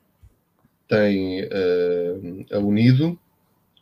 [0.93, 3.19] tem uh, a Unido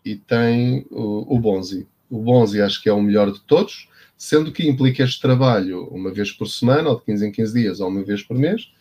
[0.05, 1.85] e tem o, o Bonzi.
[2.09, 6.11] O Bonzi acho que é o melhor de todos, sendo que implica este trabalho uma
[6.11, 8.71] vez por semana, ou de 15 em 15 dias, ou uma vez por mês,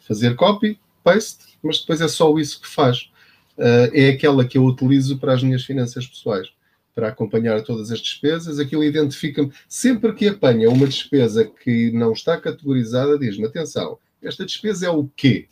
[0.00, 3.10] fazer copy, paste, mas depois é só isso que faz.
[3.56, 6.48] Uh, é aquela que eu utilizo para as minhas finanças pessoais,
[6.92, 8.58] para acompanhar todas as despesas.
[8.58, 9.52] Aquilo identifica-me.
[9.68, 15.08] Sempre que apanha uma despesa que não está categorizada, diz-me: atenção, esta despesa é o
[15.16, 15.46] quê?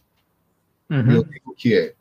[0.91, 1.13] Uhum.
[1.13, 1.95] Eu digo o que é.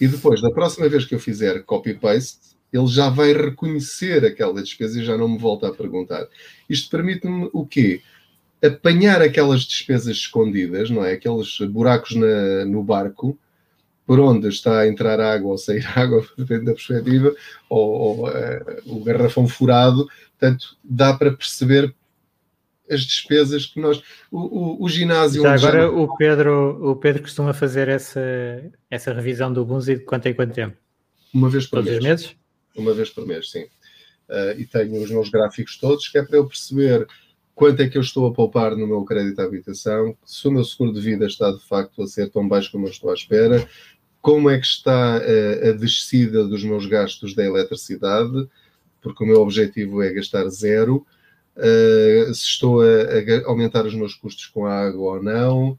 [0.00, 5.00] E depois, da próxima vez que eu fizer copy-paste, ele já vai reconhecer aquela despesa
[5.00, 6.26] e já não me volta a perguntar.
[6.68, 8.02] Isto permite-me o quê?
[8.62, 11.12] Apanhar aquelas despesas escondidas, não é?
[11.12, 13.38] Aqueles buracos na, no barco,
[14.06, 17.34] por onde está a entrar água ou sair água, depende da perspectiva,
[17.68, 18.32] ou, ou uh,
[18.86, 20.06] o garrafão furado.
[20.38, 21.94] Portanto, dá para perceber
[22.90, 24.02] as despesas que nós.
[24.30, 25.42] O, o, o ginásio.
[25.42, 25.90] Já agora já...
[25.90, 28.20] o, Pedro, o Pedro costuma fazer essa,
[28.90, 30.76] essa revisão do Bunzi de quanto em quanto tempo?
[31.32, 31.98] Uma vez por Todos mês.
[31.98, 32.36] os meses?
[32.76, 33.64] Uma vez por mês, sim.
[34.28, 37.06] Uh, e tenho os meus gráficos todos, que é para eu perceber
[37.54, 40.64] quanto é que eu estou a poupar no meu crédito à habitação, se o meu
[40.64, 43.66] seguro de vida está de facto a ser tão baixo como eu estou à espera,
[44.20, 48.48] como é que está uh, a descida dos meus gastos da eletricidade,
[49.00, 51.06] porque o meu objetivo é gastar zero,
[51.56, 55.70] uh, se estou a, a, aumentar os meus custos com a água ou não,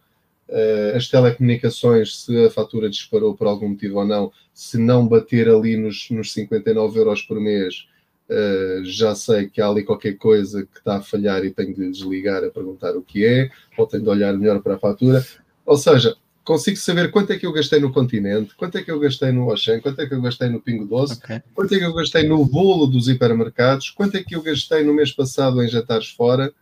[0.49, 5.49] uh, as telecomunicações, se a fatura disparou por algum motivo ou não, se não bater
[5.49, 7.87] ali nos, nos 59 euros por mês,
[8.29, 11.91] uh, já sei que há ali qualquer coisa que está a falhar e tenho de
[11.91, 15.25] desligar a perguntar o que é, ou tenho de olhar melhor para a fatura.
[15.65, 16.15] Ou seja,
[16.47, 19.51] consigo saber quanto é que eu gastei no continente, quanto é que eu gastei no
[19.51, 21.41] Oxen, quanto é que eu gastei no Pingo Doce, okay.
[21.53, 24.93] quanto é que eu gastei no bolo dos hipermercados, quanto é que eu gastei no
[24.93, 26.53] mês passado em jantares fora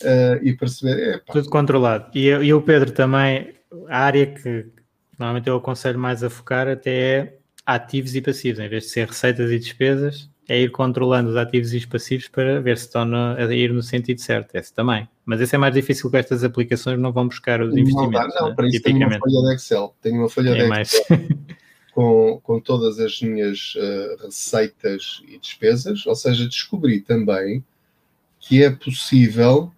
[0.00, 1.24] uh, e perceber.
[1.26, 2.08] Tudo controlado.
[2.16, 3.52] E, e o Pedro também,
[3.88, 4.66] a área que
[5.18, 9.08] normalmente eu aconselho mais a focar até é ativos e passivos, em vez de ser
[9.08, 13.02] receitas e despesas, é ir controlando os ativos e os passivos para ver se estão
[13.14, 14.54] a ir no sentido certo.
[14.54, 15.08] Esse também.
[15.24, 18.34] Mas esse é mais difícil que estas aplicações não vão buscar os investimentos.
[18.34, 19.94] Não, não, para isso tenho uma folha de Excel.
[20.00, 20.94] Tenho uma folha é de mais.
[20.94, 21.18] Excel
[21.92, 27.64] com, com todas as minhas uh, receitas e despesas, ou seja, descobri também
[28.38, 29.72] que é possível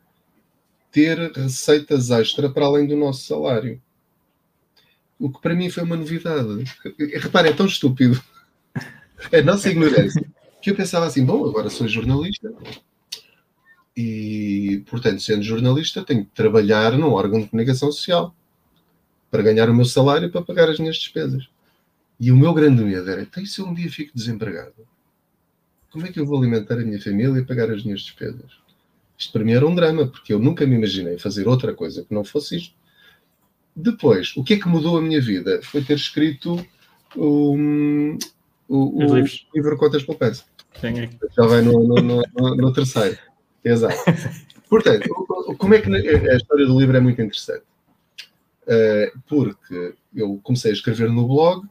[0.90, 3.80] ter receitas extra para além do nosso salário.
[5.18, 6.64] O que para mim foi uma novidade.
[7.14, 8.22] Repare, é tão estúpido.
[9.32, 10.24] É a nossa ignorância
[10.68, 12.52] que eu pensava assim: bom, agora sou jornalista
[13.96, 18.34] e, portanto, sendo jornalista, tenho que trabalhar num órgão de comunicação social
[19.30, 21.48] para ganhar o meu salário para pagar as minhas despesas.
[22.20, 24.86] E o meu grande medo era: então, se eu um dia fico desempregado,
[25.90, 28.58] como é que eu vou alimentar a minha família e pagar as minhas despesas?
[29.16, 32.14] Isto para mim era um drama, porque eu nunca me imaginei fazer outra coisa que
[32.14, 32.74] não fosse isto.
[33.74, 35.60] Depois, o que é que mudou a minha vida?
[35.62, 36.64] Foi ter escrito
[37.16, 38.18] um,
[38.68, 39.16] o, o
[39.54, 40.44] livro Contas Poupança.
[41.36, 43.18] Já vai no, no, no, no terceiro.
[43.64, 43.96] Exato.
[44.68, 45.08] Portanto,
[45.58, 47.64] como é que a história do livro é muito interessante?
[48.64, 51.66] Uh, porque eu comecei a escrever no blog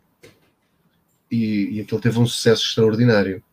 [1.32, 3.44] e, e aquilo teve um sucesso extraordinário.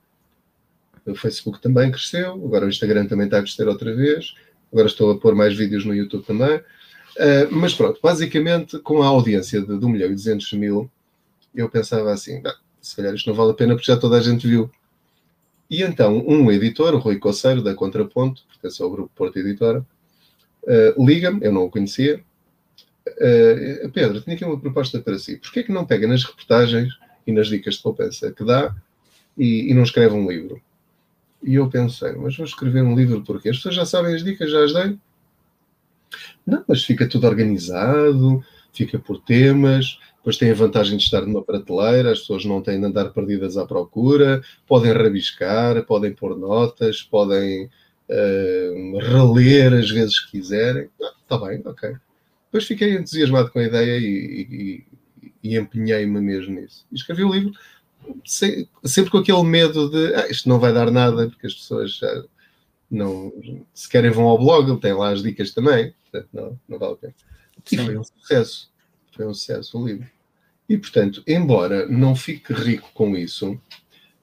[1.04, 4.34] O Facebook também cresceu, agora o Instagram também está a crescer outra vez,
[4.72, 6.56] agora estou a pôr mais vídeos no YouTube também.
[6.56, 10.90] Uh, mas pronto, basicamente, com a audiência de 1 milhão e 200 mil,
[11.54, 12.42] eu pensava assim:
[12.80, 14.70] se calhar isto não vale a pena porque já toda a gente viu.
[15.70, 19.84] E então, um editor, o Rui Coceiro, da Contraponto, pertence ao grupo Porto Editora,
[20.62, 22.22] uh, liga-me, eu não o conhecia.
[23.08, 25.36] Uh, Pedro, tenho aqui uma proposta para si.
[25.36, 26.92] Porquê é que não pega nas reportagens
[27.26, 28.74] e nas dicas de poupança que dá
[29.36, 30.60] e, e não escreve um livro?
[31.42, 34.50] E eu pensei, mas vou escrever um livro porque as pessoas já sabem as dicas,
[34.50, 34.98] já as dei.
[36.46, 38.42] Não, mas fica tudo organizado,
[38.72, 42.80] fica por temas, depois tem a vantagem de estar numa prateleira, as pessoas não têm
[42.80, 47.66] de andar perdidas à procura, podem rabiscar, podem pôr notas, podem
[48.08, 50.88] uh, reler as vezes que quiserem.
[50.98, 51.94] Está ah, bem, ok.
[52.46, 54.86] Depois fiquei entusiasmado com a ideia e,
[55.42, 56.86] e, e empenhei-me mesmo nisso.
[56.90, 57.52] E escrevi o livro
[58.82, 62.24] sempre com aquele medo de ah, isto não vai dar nada, porque as pessoas já
[62.90, 63.30] não,
[63.74, 66.96] se querem vão ao blog, tem lá as dicas também, portanto não, não vale a
[66.96, 67.14] pena.
[67.70, 68.72] E foi um sucesso.
[69.12, 70.13] Foi um sucesso o livro.
[70.68, 73.58] E, portanto, embora não fique rico com isso,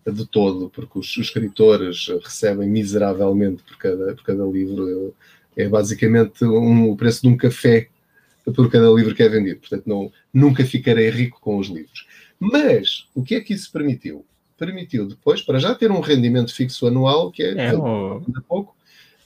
[0.10, 5.14] de todo, porque os, os escritores recebem miseravelmente por cada, por cada livro,
[5.56, 7.88] é basicamente um, o preço de um café
[8.56, 9.60] por cada livro que é vendido.
[9.60, 12.08] Portanto, não, nunca ficarei rico com os livros.
[12.40, 14.26] Mas, o que é que isso permitiu?
[14.58, 18.24] Permitiu depois, para já ter um rendimento fixo anual, que é, é um...
[18.48, 18.76] pouco,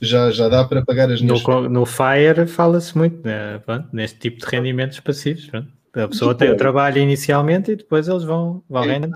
[0.01, 1.41] já, já dá para pagar as minhas...
[1.41, 3.61] No, no FIRE fala-se muito né?
[3.93, 5.45] Neste tipo de rendimentos passivos.
[5.45, 5.69] Pronto.
[5.95, 9.15] A pessoa depois, tem o trabalho inicialmente e depois eles vão, vão é, rendendo.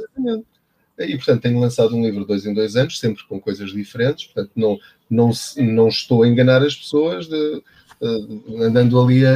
[0.97, 4.25] E, portanto, tenho lançado um livro dois em dois anos, sempre com coisas diferentes.
[4.25, 4.77] Portanto, não,
[5.09, 7.63] não, não estou a enganar as pessoas de,
[8.01, 9.33] uh, andando ali a,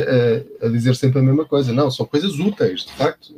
[0.62, 1.74] a, dizer sempre a mesma coisa.
[1.74, 3.34] Não, são coisas úteis, de facto.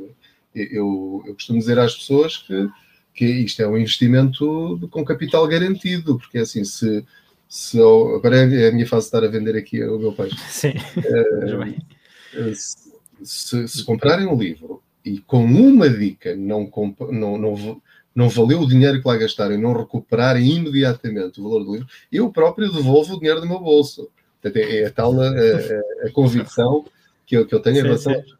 [0.53, 2.69] Eu, eu costumo dizer às pessoas que,
[3.13, 7.03] que isto é um investimento com capital garantido, porque assim, se,
[7.49, 10.37] se agora é a minha fase de estar a vender aqui o meu peixe.
[10.47, 10.73] Sim.
[10.97, 12.84] Uh, se,
[13.23, 16.69] se comprarem um livro e com uma dica não,
[17.11, 17.81] não, não,
[18.15, 21.87] não valeu o dinheiro que lá gastaram e não recuperarem imediatamente o valor do livro,
[22.11, 24.09] eu próprio devolvo o dinheiro do meu bolso.
[24.41, 26.85] Portanto, é, é tal a, a, a, convicção
[27.25, 28.13] que eu, que eu tenho sim, em relação.
[28.13, 28.33] Sim.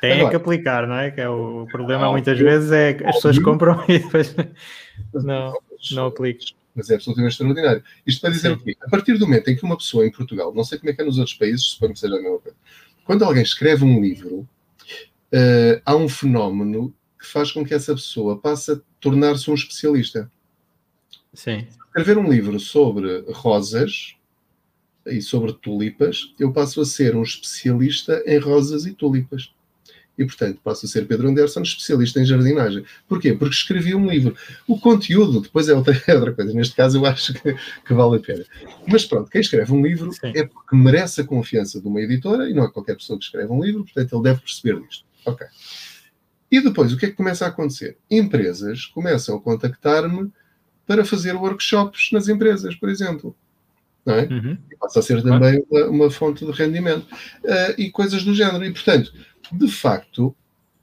[0.00, 1.10] Tem Agora, que aplicar, não é?
[1.10, 4.34] Que é o problema ah, muitas vezes é que as pessoas compram e depois
[5.12, 5.52] não,
[5.92, 6.48] não aplicam.
[6.74, 7.82] Mas é absolutamente extraordinário.
[8.06, 8.54] Isto para dizer sim.
[8.54, 8.76] o quê?
[8.80, 11.02] A partir do momento em que uma pessoa em Portugal, não sei como é que
[11.02, 12.56] é nos outros países, suponho que seja a mesma coisa,
[13.04, 14.48] quando alguém escreve um livro,
[15.32, 20.30] uh, há um fenómeno que faz com que essa pessoa passe a tornar-se um especialista.
[21.32, 21.66] Sim.
[21.86, 24.14] Escrever um livro sobre rosas
[25.06, 29.52] e sobre tulipas, eu passo a ser um especialista em rosas e tulipas.
[30.20, 32.84] E, portanto, passo a ser Pedro Anderson, especialista em jardinagem.
[33.08, 33.32] Porquê?
[33.32, 34.36] Porque escrevi um livro.
[34.68, 36.52] O conteúdo, depois é outra, é outra coisa.
[36.52, 37.54] Neste caso, eu acho que,
[37.86, 38.44] que, vale a pena.
[38.86, 40.32] Mas pronto, quem escreve um livro Sim.
[40.36, 43.50] é porque merece a confiança de uma editora, e não é qualquer pessoa que escreve
[43.50, 45.06] um livro, portanto, ele deve perceber disto.
[45.24, 45.46] Ok.
[46.52, 47.96] E depois, o que é que começa a acontecer?
[48.10, 50.30] Empresas começam a contactar-me
[50.86, 53.34] para fazer workshops nas empresas, por exemplo.
[54.04, 54.22] Não é?
[54.26, 54.58] Uhum.
[54.80, 57.06] Passa a ser também uma, uma fonte de rendimento.
[57.44, 58.64] Uh, e coisas do género.
[58.64, 59.12] E, portanto,
[59.52, 60.34] de facto,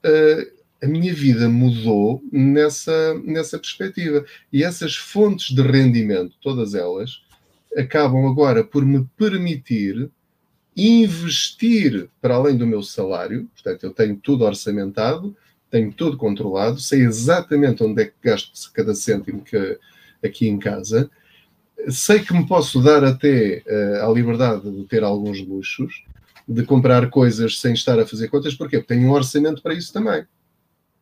[0.04, 4.24] uh, a minha vida mudou nessa, nessa perspectiva.
[4.52, 7.22] E essas fontes de rendimento, todas elas,
[7.76, 10.10] acabam agora por me permitir
[10.76, 13.48] investir para além do meu salário.
[13.54, 15.36] Portanto, eu tenho tudo orçamentado,
[15.70, 19.78] tenho tudo controlado, sei exatamente onde é que gasto cada cêntimo que,
[20.24, 21.10] aqui em casa,
[21.88, 26.04] sei que me posso dar até uh, a liberdade de ter alguns luxos,
[26.46, 28.78] de comprar coisas sem estar a fazer contas, porquê?
[28.78, 30.24] Porque tenho um orçamento para isso também.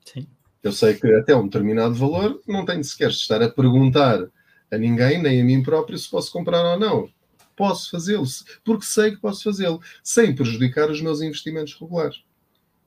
[0.04, 0.26] Sim.
[0.62, 4.26] Eu sei que até um determinado valor não tenho sequer de estar a perguntar
[4.70, 7.08] a ninguém, nem a mim próprio, se posso comprar ou não.
[7.54, 8.26] Posso fazê-lo,
[8.64, 12.22] porque sei que posso fazê-lo, sem prejudicar os meus investimentos regulares.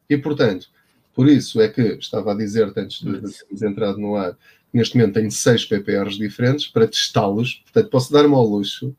[0.10, 0.68] E, portanto,
[1.14, 4.38] por isso é que estava a dizer antes de, de termos entrado no ar,
[4.74, 8.96] neste momento tenho seis PPRs diferentes para testá-los, portanto posso dar-me ao luxo.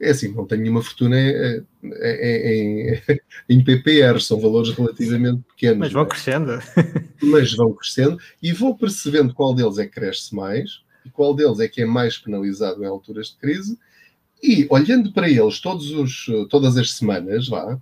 [0.00, 3.00] É assim, não tenho nenhuma fortuna em, em,
[3.48, 5.78] em PPR, são valores relativamente pequenos.
[5.78, 6.06] Mas vão é?
[6.06, 6.58] crescendo.
[7.22, 11.60] Mas vão crescendo e vou percebendo qual deles é que cresce mais e qual deles
[11.60, 13.78] é que é mais penalizado em alturas de crise.
[14.42, 17.78] E olhando para eles todos os, todas as semanas, vá,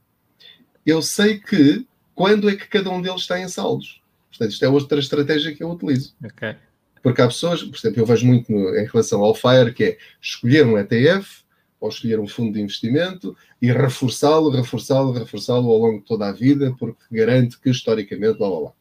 [0.85, 4.01] eu sei que quando é que cada um deles está em saldos.
[4.29, 6.15] Portanto, isto é outra estratégia que eu utilizo.
[6.25, 6.57] Okay.
[7.03, 9.99] Porque há pessoas, por exemplo, eu vejo muito no, em relação ao FIRE, que é
[10.21, 11.43] escolher um ETF
[11.81, 16.33] ou escolher um fundo de investimento e reforçá-lo, reforçá-lo, reforçá-lo ao longo de toda a
[16.33, 18.73] vida, porque garante que historicamente, blá blá.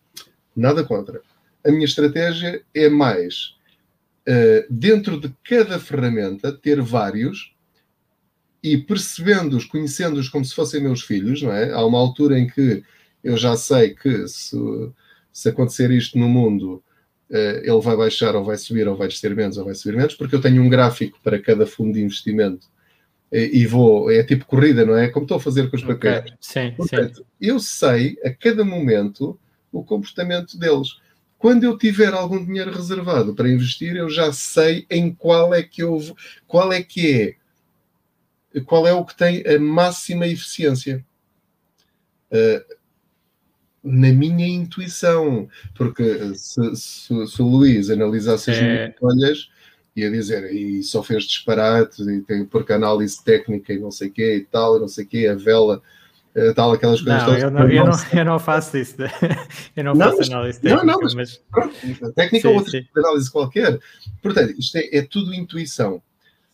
[0.56, 1.22] Nada contra.
[1.66, 3.56] A minha estratégia é mais,
[4.28, 7.56] uh, dentro de cada ferramenta, ter vários
[8.64, 11.72] e percebendo-os, conhecendo-os como se fossem meus filhos, não é?
[11.72, 12.84] Há uma altura em que
[13.24, 14.56] eu já sei que se,
[15.34, 16.84] se acontecer isto no mundo,
[17.32, 20.36] ele vai baixar ou vai subir, ou vai descer menos ou vai subir menos, porque
[20.36, 22.68] eu tenho um gráfico para cada fundo de investimento
[23.32, 25.08] e vou, é tipo corrida, não é?
[25.08, 26.20] Como estou a fazer com os papéis.
[26.20, 26.34] Okay.
[26.42, 27.24] Sim, Portanto, sim.
[27.40, 29.40] eu sei a cada momento
[29.72, 31.00] o comportamento deles.
[31.38, 35.82] Quando eu tiver algum dinheiro reservado para investir, eu já sei em qual é que
[35.82, 36.00] eu
[36.46, 37.36] qual é que
[38.54, 41.04] é qual é o que tem a máxima eficiência.
[42.30, 42.81] Uh,
[43.84, 48.62] na minha intuição, porque se, se, se o Luís analisasse as é...
[48.62, 49.50] minhas folhas,
[49.96, 54.12] ia dizer, e só fez disparates, e tem, porque análise técnica e não sei o
[54.12, 55.82] quê e tal, não sei o quê, a vela,
[56.34, 57.24] eh, tal, aquelas coisas.
[57.24, 58.96] Não, eu não, eu, não, eu não faço isso,
[59.76, 60.86] eu não, não faço análise técnica.
[60.86, 61.42] Não, não, mas, mas...
[61.52, 61.76] Pronto,
[62.14, 62.88] técnica sim, ou outra sim.
[62.96, 63.80] análise qualquer.
[64.22, 66.02] Portanto, isto é, é tudo intuição.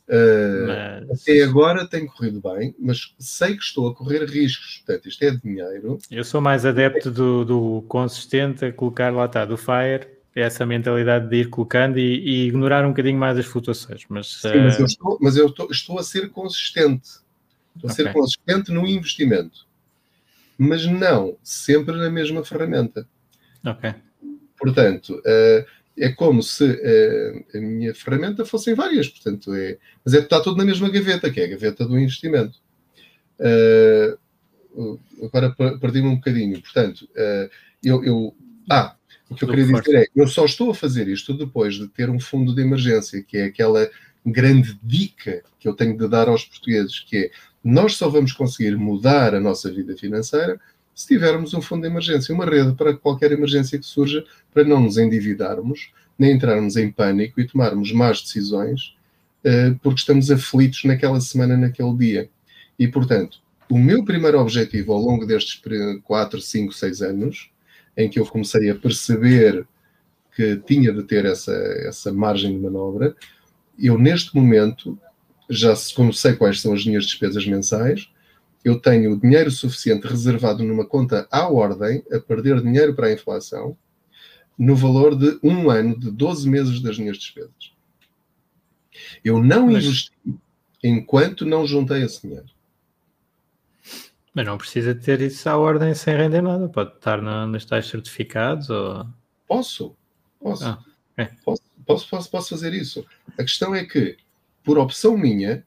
[0.08, 0.68] Uh,
[1.08, 1.22] mas...
[1.22, 4.82] Até agora tem corrido bem, mas sei que estou a correr riscos.
[4.86, 5.98] Portanto, isto é dinheiro.
[6.10, 11.30] Eu sou mais adepto do, do consistente a colocar lá está, do FIRE, essa mentalidade
[11.30, 14.04] de ir colocando e, e ignorar um bocadinho mais as flutuações.
[14.08, 14.64] Mas, Sim, uh...
[14.64, 17.10] mas eu, estou, mas eu estou, estou, a ser consistente.
[17.76, 18.06] Estou a okay.
[18.06, 19.68] ser consistente no investimento.
[20.58, 23.08] Mas não sempre na mesma ferramenta.
[23.64, 23.94] Ok.
[24.58, 25.66] Portanto, uh,
[25.98, 30.58] é como se uh, a minha ferramenta fossem várias, portanto, é, mas é, está tudo
[30.58, 32.60] na mesma gaveta, que é a gaveta do investimento.
[33.40, 37.50] Uh, agora perdi-me um bocadinho, portanto, uh,
[37.84, 38.36] eu, eu,
[38.70, 38.96] Ah,
[39.30, 42.10] o que eu queria dizer é, eu só estou a fazer isto depois de ter
[42.10, 43.90] um fundo de emergência, que é aquela
[44.26, 47.32] grande dica que eu tenho de dar aos portugueses, que é,
[47.64, 50.60] nós só vamos conseguir mudar a nossa vida financeira
[50.98, 54.82] se tivermos um fundo de emergência, uma rede para qualquer emergência que surja, para não
[54.82, 58.96] nos endividarmos, nem entrarmos em pânico e tomarmos más decisões,
[59.46, 62.30] uh, porque estamos aflitos naquela semana, naquele dia.
[62.80, 63.38] E, portanto,
[63.70, 65.62] o meu primeiro objetivo ao longo destes
[66.04, 67.52] 4, 5, 6 anos,
[67.96, 69.68] em que eu comecei a perceber
[70.36, 71.54] que tinha de ter essa,
[71.86, 73.16] essa margem de manobra.
[73.78, 74.98] Eu, neste momento,
[75.48, 78.10] já sei quais são as minhas despesas mensais,
[78.68, 83.78] eu tenho dinheiro suficiente reservado numa conta à ordem, a perder dinheiro para a inflação,
[84.58, 87.72] no valor de um ano, de 12 meses das minhas despesas.
[89.24, 89.86] Eu não Mas...
[89.86, 90.12] investi
[90.84, 92.48] enquanto não juntei esse dinheiro.
[94.34, 96.68] Mas não precisa ter isso à ordem sem render nada.
[96.68, 99.08] Pode estar na, nos tais certificados ou...
[99.48, 99.96] Posso.
[100.40, 100.66] Posso.
[100.66, 100.84] Ah,
[101.16, 101.26] é.
[101.44, 101.62] posso.
[101.86, 103.06] Posso, posso, posso fazer isso.
[103.38, 104.18] A questão é que,
[104.62, 105.66] por opção minha,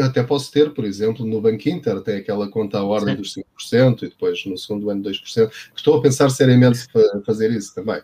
[0.00, 3.20] até posso ter, por exemplo, no Banco Inter, tem aquela conta à ordem Sim.
[3.20, 6.86] dos 5% e depois no segundo ano 2%, que estou a pensar seriamente
[7.24, 8.00] fazer isso também.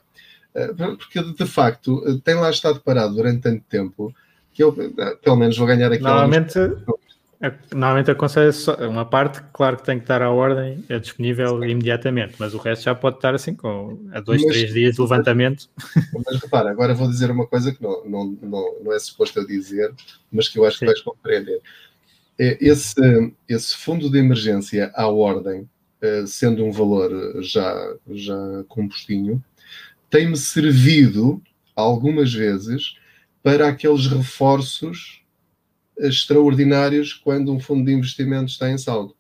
[0.55, 4.15] Eh, porque, de facto, tem lá estado parado durante tanto tempo
[4.52, 6.02] que eu, eh, pelo menos, vou ganhar aqui.
[6.02, 6.59] Normalmente,
[7.72, 8.52] normalmente aconselho
[8.90, 12.84] uma parte, claro que tem que estar à ordem, é disponível imediatamente, mas o resto
[12.84, 15.68] já pode estar assim, com a dois, mas, três dias de levantamento.
[16.26, 19.46] Mas repara, agora vou dizer uma coisa que não, não, não, não é suposto eu
[19.46, 19.92] dizer,
[20.30, 20.80] mas que eu acho Sim.
[20.80, 21.60] que vais compreender.
[22.38, 22.94] É, esse,
[23.48, 25.68] esse fundo de emergência à ordem,
[26.02, 29.42] eh, sendo um valor já, já compostinho,
[30.10, 31.42] tem-me servido
[31.74, 32.96] algumas vezes
[33.42, 35.19] para aqueles reforços
[36.01, 39.14] extraordinários quando um fundo de investimento está em saldo.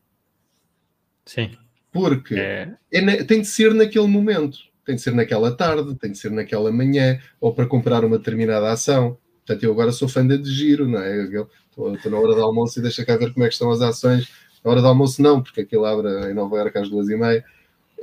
[1.24, 1.50] Sim.
[1.92, 2.74] Porque é...
[2.92, 6.72] É, tem de ser naquele momento, tem de ser naquela tarde, tem de ser naquela
[6.72, 9.18] manhã, ou para comprar uma determinada ação.
[9.44, 11.24] Portanto, eu agora sou fã de giro, não é?
[11.24, 13.80] Estou, estou na hora do almoço e deixa cá ver como é que estão as
[13.80, 14.28] ações.
[14.64, 17.44] Na hora do almoço não, porque aquilo abre em Nova Iorque às duas e meia.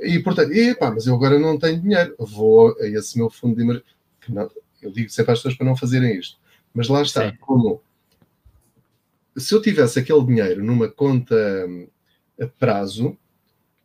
[0.00, 2.14] E, portanto, epá, mas eu agora não tenho dinheiro.
[2.18, 3.98] Vou a esse meu fundo de emergência.
[4.82, 6.36] Eu digo sempre às pessoas para não fazerem isto.
[6.74, 7.36] Mas lá está, Sim.
[7.40, 7.80] como
[9.38, 11.34] se eu tivesse aquele dinheiro numa conta
[11.68, 11.88] hum,
[12.40, 13.16] a prazo,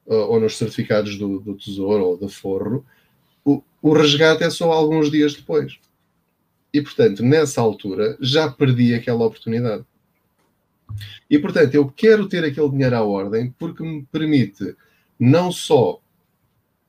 [0.05, 2.85] ou nos certificados do, do Tesouro ou do Forro,
[3.43, 5.80] o, o resgate é só alguns dias depois.
[6.73, 9.85] E, portanto, nessa altura, já perdi aquela oportunidade.
[11.30, 14.75] E, portanto, eu quero ter aquele dinheiro à ordem porque me permite
[15.19, 15.99] não só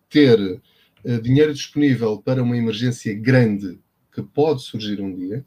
[0.08, 0.60] ter
[1.04, 3.78] uh, dinheiro disponível para uma emergência grande
[4.12, 5.44] que pode surgir um dia,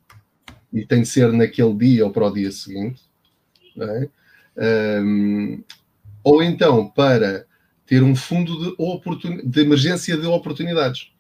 [0.74, 3.02] e tem de ser naquele dia ou para o dia seguinte,
[3.84, 4.10] é?
[5.02, 5.64] um,
[6.24, 7.46] ou então para
[7.86, 9.38] ter um fundo de, oportun...
[9.44, 11.12] de emergência de oportunidades.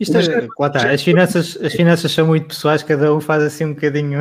[0.00, 4.20] Isto é, as, finanças, as finanças são muito pessoais, cada um faz assim um bocadinho.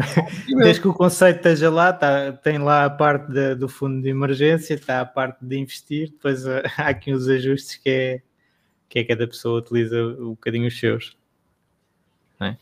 [0.58, 4.10] Desde que o conceito esteja lá, tá, tem lá a parte de, do fundo de
[4.10, 8.22] emergência, está a parte de investir, depois uh, há aqui uns ajustes que é,
[8.90, 11.16] que é cada pessoa utiliza um bocadinho os seus.
[12.40, 12.58] Não é?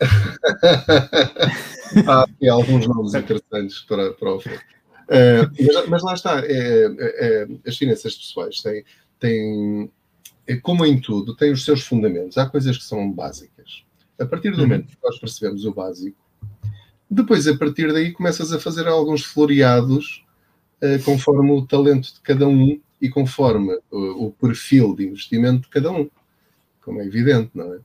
[2.06, 4.38] Há aqui alguns nomes interessantes para, para o.
[4.38, 4.42] Uh,
[5.60, 8.84] mas, mas, lá está, é, é, é, as finanças pessoais têm,
[9.20, 9.90] têm,
[10.46, 12.36] é, como em tudo, têm os seus fundamentos.
[12.36, 13.84] Há coisas que são básicas.
[14.18, 14.64] A partir do uhum.
[14.64, 16.18] momento que nós percebemos o básico,
[17.08, 20.24] depois, a partir daí, começas a fazer alguns floreados
[20.82, 25.68] uh, conforme o talento de cada um e conforme o, o perfil de investimento de
[25.68, 26.10] cada um,
[26.82, 27.78] como é evidente, não é?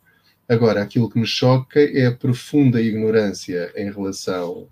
[0.52, 4.68] Agora, aquilo que me choca é a profunda ignorância em relação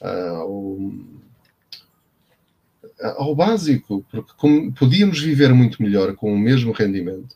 [0.00, 0.94] ao,
[3.16, 4.32] ao básico, porque
[4.78, 7.34] podíamos viver muito melhor com o mesmo rendimento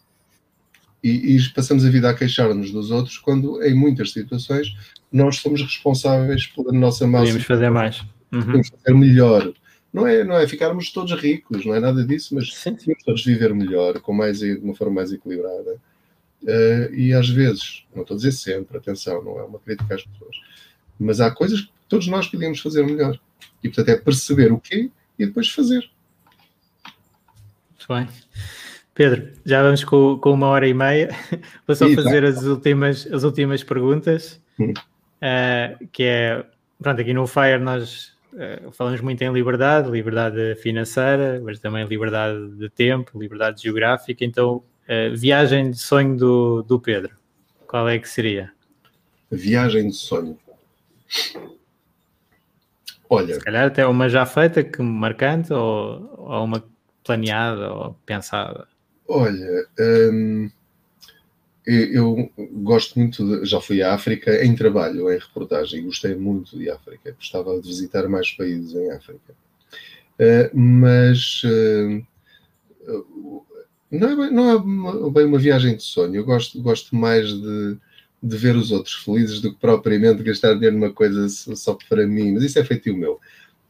[1.03, 4.77] e, e passamos a vida a queixar-nos dos outros quando, em muitas situações,
[5.11, 7.25] nós somos responsáveis pela nossa massa.
[7.25, 8.01] Podíamos fazer mais.
[8.31, 8.43] Uhum.
[8.43, 9.53] Podemos fazer melhor.
[9.93, 13.53] Não é, não é ficarmos todos ricos, não é nada disso, mas sim, todos viver
[13.53, 15.81] melhor, com mais, de uma forma mais equilibrada.
[16.43, 20.05] Uh, e às vezes, não estou a dizer sempre, atenção, não é uma crítica às
[20.05, 20.37] pessoas,
[20.99, 23.19] mas há coisas que todos nós podíamos fazer melhor.
[23.63, 25.89] E portanto é perceber o quê e depois fazer.
[27.71, 28.09] Muito bem.
[28.95, 31.11] Pedro, já vamos com, com uma hora e meia.
[31.67, 32.29] Vou só fazer tá.
[32.29, 34.41] as, últimas, as últimas perguntas.
[34.59, 34.73] Hum.
[34.73, 36.45] Uh, que é,
[36.81, 42.49] pronto, aqui no Fire nós uh, falamos muito em liberdade, liberdade financeira, mas também liberdade
[42.57, 44.25] de tempo, liberdade geográfica.
[44.25, 44.63] Então,
[45.15, 47.15] viagem de sonho do, do Pedro,
[47.67, 48.53] qual é que seria?
[49.31, 50.39] Viagem de sonho.
[53.09, 53.35] Olha.
[53.35, 56.65] Se calhar até uma já feita, que marcante, ou, ou uma
[57.05, 58.67] planeada ou pensada.
[59.07, 60.51] Olha, hum,
[61.67, 66.71] eu, gosto muito, de, já fui à África em trabalho, em reportagem, gostei muito de
[66.71, 67.13] África.
[67.13, 69.35] Gostava de visitar mais países em África.
[70.19, 72.05] Uh, mas uh,
[73.93, 76.17] não é, bem, não é bem uma viagem de sonho.
[76.17, 77.77] Eu gosto, gosto mais de,
[78.23, 82.33] de ver os outros felizes do que propriamente gastar dinheiro numa coisa só para mim.
[82.33, 83.21] Mas isso é feito o meu.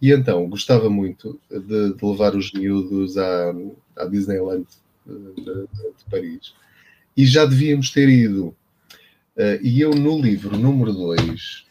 [0.01, 3.53] E então, gostava muito de, de levar os miúdos à,
[3.97, 4.66] à Disneyland
[5.05, 6.55] de, de, de, Paris
[7.16, 8.55] e já devíamos ter ido.
[9.36, 11.66] Uh, e eu, no livro número 2,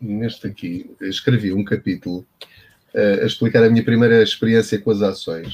[0.00, 2.26] neste aqui, escrevi um capítulo
[2.94, 5.50] uh, a explicar a minha primeira experiência com as ações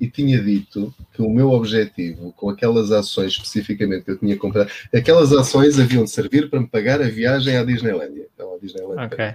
[0.00, 4.70] e tinha dito que o meu objetivo com aquelas ações especificamente que eu tinha comprado,
[4.94, 8.26] aquelas ações haviam de servir para me pagar a viagem à Disneylandia.
[8.34, 9.04] Então, à Disneylandia.
[9.04, 9.34] Ok.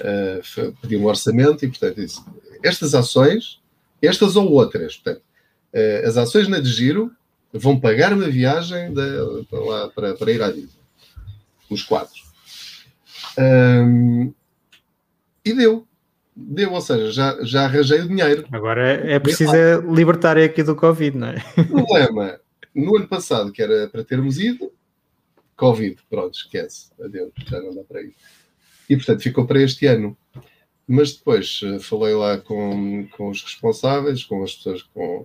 [0.00, 2.20] Uh, pedi um orçamento e, portanto, disse,
[2.62, 3.60] estas ações,
[4.00, 5.22] estas ou outras, portanto,
[5.74, 7.12] uh, as ações na de giro
[7.52, 10.80] vão pagar-me a viagem de, para, lá, para, para ir à Disney.
[11.68, 12.20] Os quatro.
[13.38, 14.32] Um,
[15.44, 15.86] e deu
[16.40, 18.46] deu, ou seja, já, já arranjei o dinheiro.
[18.50, 21.36] Agora é, é preciso é libertar aqui do Covid, não é?
[21.56, 22.40] O problema,
[22.74, 24.72] no ano passado, que era para termos ido,
[25.56, 28.14] Covid, pronto, esquece, adeus, já não dá para ir.
[28.88, 30.16] E portanto ficou para este ano.
[30.92, 35.24] Mas depois eh, falei lá com, com os responsáveis, com as pessoas com.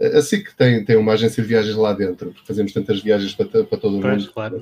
[0.00, 3.62] Assim que tem, tem uma agência de viagens lá dentro, porque fazemos tantas viagens para,
[3.62, 4.32] para todo o mundo.
[4.32, 4.60] Claro.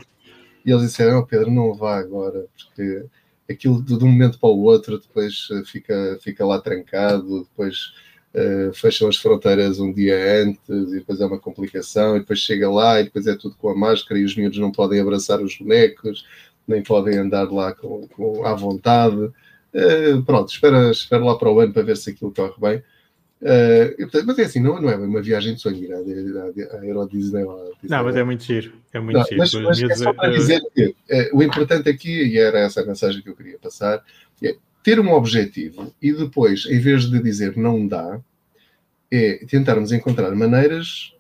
[0.66, 3.07] E eles disseram: oh, Pedro, não vá agora, porque
[3.51, 7.93] aquilo de um momento para o outro depois eh, fica, fica lá trancado, depois
[8.35, 12.70] uh, fecham as fronteiras um dia antes e depois é uma complicação, e depois chega
[12.70, 15.56] lá e depois é tudo com a máscara e os miúdos não podem abraçar os
[15.56, 16.24] bonecos,
[16.66, 19.31] nem podem andar lá com, com à vontade.
[19.74, 22.82] Uh, pronto, espera, espera lá para o ano para ver se aquilo corre bem.
[23.43, 25.97] Uh, mas é assim, não, não é uma viagem de sonho ir à,
[26.77, 27.43] à Euro Disney.
[27.43, 28.73] Não, mas é muito giro.
[28.93, 29.39] É muito não, giro.
[29.39, 32.86] Mas, mas é só para dizer que uh, o importante aqui, e era essa a
[32.86, 34.01] mensagem que eu queria passar,
[34.40, 34.55] é
[34.85, 38.20] ter um objetivo e depois, em vez de dizer não dá,
[39.10, 41.12] é tentarmos encontrar maneiras,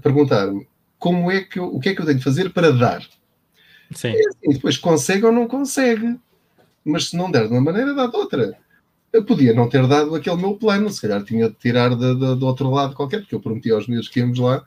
[0.00, 0.64] perguntar-me
[0.96, 3.02] como é que eu, o que é que eu tenho de fazer para dar.
[3.92, 4.12] Sim.
[4.12, 6.16] E assim, depois consegue ou não consegue.
[6.84, 8.56] Mas se não der de uma maneira, dá de outra
[9.12, 12.34] eu podia não ter dado aquele meu plano, se calhar tinha de tirar de, de,
[12.36, 14.64] do outro lado qualquer, porque eu prometi aos meus que íamos lá.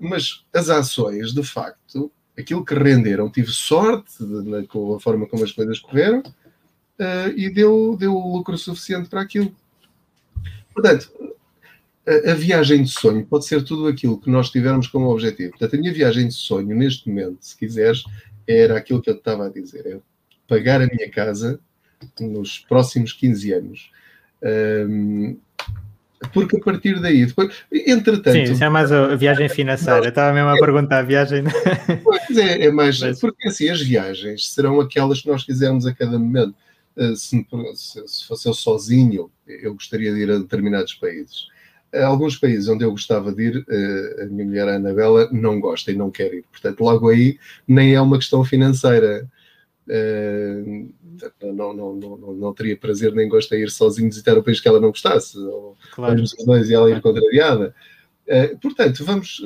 [0.00, 5.44] Mas as ações, de facto, aquilo que renderam, tive sorte de, com a forma como
[5.44, 9.54] as coisas correram uh, e deu, deu lucro suficiente para aquilo.
[10.74, 11.10] Portanto,
[12.06, 15.50] a, a, viagem de sonho pode ser tudo aquilo que nós tivermos como objetivo.
[15.50, 18.04] Portanto, a minha viagem de sonho, neste momento, se quiseres,
[18.46, 19.98] era aquilo que eu estava a dizer: é
[20.46, 21.58] pagar a minha casa
[22.20, 23.90] nos próximos 15 anos.
[24.42, 25.36] Um,
[26.32, 28.32] porque a partir daí, depois, entretanto.
[28.32, 30.08] Sim, isso é mais a viagem financeira.
[30.08, 31.44] Estava mesmo a perguntar a viagem.
[32.02, 33.00] Pois é, é mais.
[33.00, 33.20] Mas...
[33.20, 36.54] Porque assim, as viagens serão aquelas que nós quisermos a cada momento.
[36.96, 37.44] Uh, se,
[37.74, 41.48] se, fosse eu sozinho, eu gostaria de ir a determinados países.
[41.92, 45.60] Uh, alguns países onde eu gostava de ir, uh, a minha mulher a Anabela não
[45.60, 46.44] gosta e não quer ir.
[46.50, 49.28] Portanto, logo aí nem é uma questão financeira.
[49.88, 50.88] Uh,
[51.42, 54.68] não, não, não, não, teria prazer nem gosto de ir sozinho visitar o país que
[54.68, 56.22] ela não gostasse, ou claro.
[56.22, 57.74] os dois e ela ir contrariada.
[58.26, 59.42] Uh, portanto, vamos,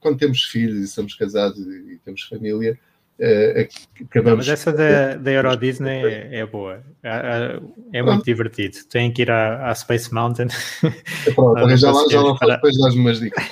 [0.00, 2.78] quando temos filhos e somos casados e, temos família,
[3.18, 4.46] uh, acabamos.
[4.46, 7.60] Mas essa da, da Euro Disney é, é boa, é,
[7.92, 8.78] é muito divertido.
[8.88, 10.48] Tem que ir à, Space Mountain.
[11.34, 13.44] Pronto, já lá, já lá depois dás umas dicas.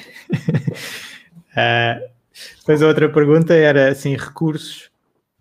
[1.53, 2.09] uh,
[2.61, 4.91] depois a outra pergunta era assim: recursos.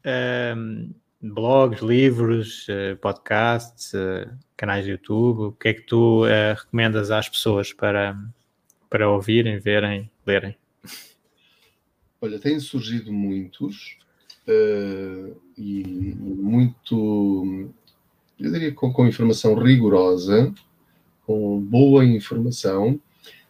[0.05, 5.39] Um, blogs, livros, eh, podcasts, eh, canais de YouTube?
[5.47, 8.17] O que é que tu uh, recomendas às pessoas para,
[8.89, 10.55] para ouvirem, verem, lerem?
[12.21, 13.97] Olha, têm surgido muitos
[14.47, 17.71] uh, e muito,
[18.39, 20.53] eu diria, com, com informação rigorosa,
[21.25, 22.99] com boa informação.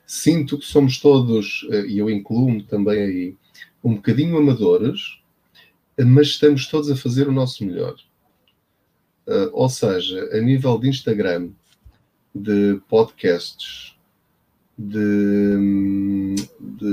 [0.05, 3.35] Sinto que somos todos, e eu incluo-me também aí,
[3.83, 5.18] um bocadinho amadores,
[6.05, 7.95] mas estamos todos a fazer o nosso melhor.
[9.27, 11.49] Uh, ou seja, a nível de Instagram,
[12.34, 13.95] de podcasts,
[14.77, 16.85] de, de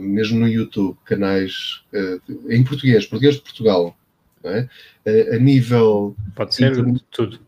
[0.00, 3.96] mesmo no YouTube, canais uh, em português, português de Portugal,
[4.44, 4.68] é?
[5.06, 6.14] uh, a nível.
[6.36, 7.02] Pode ser inter...
[7.10, 7.40] tudo.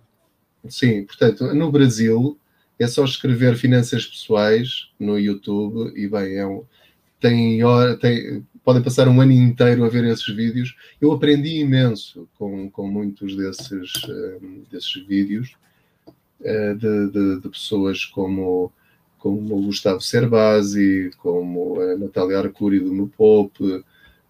[0.68, 2.38] Sim, portanto, no Brasil
[2.78, 6.64] é só escrever finanças pessoais no YouTube e bem, é um,
[7.20, 7.60] tem,
[8.00, 10.76] tem, podem passar um ano inteiro a ver esses vídeos.
[11.00, 13.92] Eu aprendi imenso com, com muitos desses,
[14.40, 15.56] um, desses vídeos
[16.40, 18.72] uh, de, de, de, pessoas como,
[19.18, 23.84] como o Gustavo Cerbasi, como a Natália Arcuri do Mupop, uh,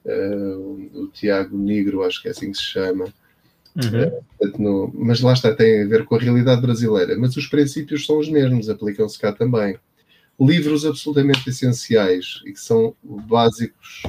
[0.04, 3.04] o, o Tiago Negro, acho que é assim que se chama.
[3.76, 4.48] Uhum.
[4.48, 7.16] Uh, no, mas lá está, tem a ver com a realidade brasileira.
[7.18, 9.78] Mas os princípios são os mesmos, aplicam-se cá também
[10.40, 14.02] livros absolutamente essenciais e que são básicos,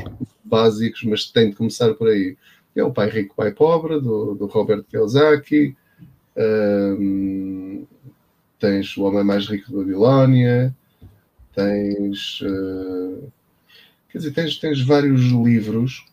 [0.43, 2.37] básicos, mas tem de começar por aí.
[2.75, 5.75] É o Pai Rico, Pai Pobre, do, do Robert Kiyosaki.
[6.35, 7.85] Um,
[8.59, 10.75] tens O Homem Mais Rico da Babilónia.
[11.53, 13.31] Tens uh,
[14.13, 16.05] Quer dizer, tens, tens vários livros,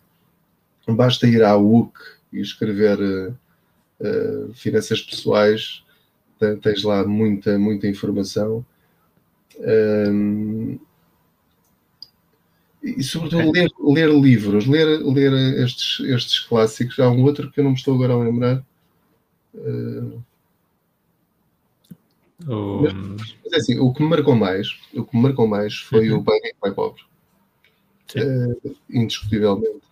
[0.88, 1.92] basta ir à UC
[2.32, 3.36] e escrever uh,
[4.00, 5.84] uh, finanças pessoais,
[6.62, 8.64] tens lá muita, muita informação.
[9.60, 10.78] Um,
[12.82, 15.32] e sobretudo ler, ler, livros, ler, ler
[15.62, 16.98] estes, estes clássicos.
[16.98, 18.64] Há um outro que eu não me estou agora a lembrar.
[19.54, 20.22] Uh,
[22.46, 26.10] mas, mas, é assim, o que me marcou mais, o que me marcou mais foi
[26.10, 26.20] uhum.
[26.20, 27.02] o Pai Rico, Pai Pobre.
[28.16, 29.82] Uh, indiscutivelmente.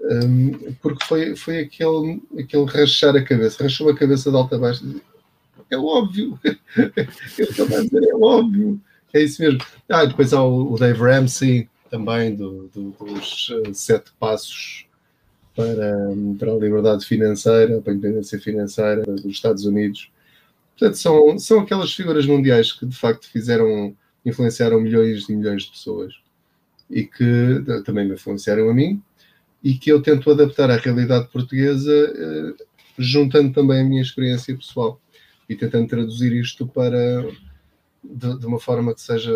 [0.00, 4.58] Um, porque foi, foi aquele, aquele rachar a cabeça, rachou a cabeça de alta a
[4.58, 5.00] baixo.
[5.70, 6.38] É óbvio.
[6.44, 8.80] é óbvio.
[9.12, 9.60] É isso mesmo.
[9.88, 14.86] Ah, depois há o, Dave Ramsey também do, do, dos uh, sete passos
[15.56, 20.10] para, para a liberdade financeira, para a independência financeira dos Estados Unidos.
[20.78, 25.70] Portanto, são, são aquelas figuras mundiais que de facto fizeram, influenciaram milhões e milhões de
[25.70, 26.14] pessoas
[26.90, 29.02] e que também me influenciaram a mim
[29.62, 32.64] e que eu tento adaptar à realidade portuguesa, uh,
[32.98, 35.00] juntando também a minha experiência pessoal
[35.48, 37.24] e tentando traduzir isto para
[38.02, 39.32] de, de, uma forma que seja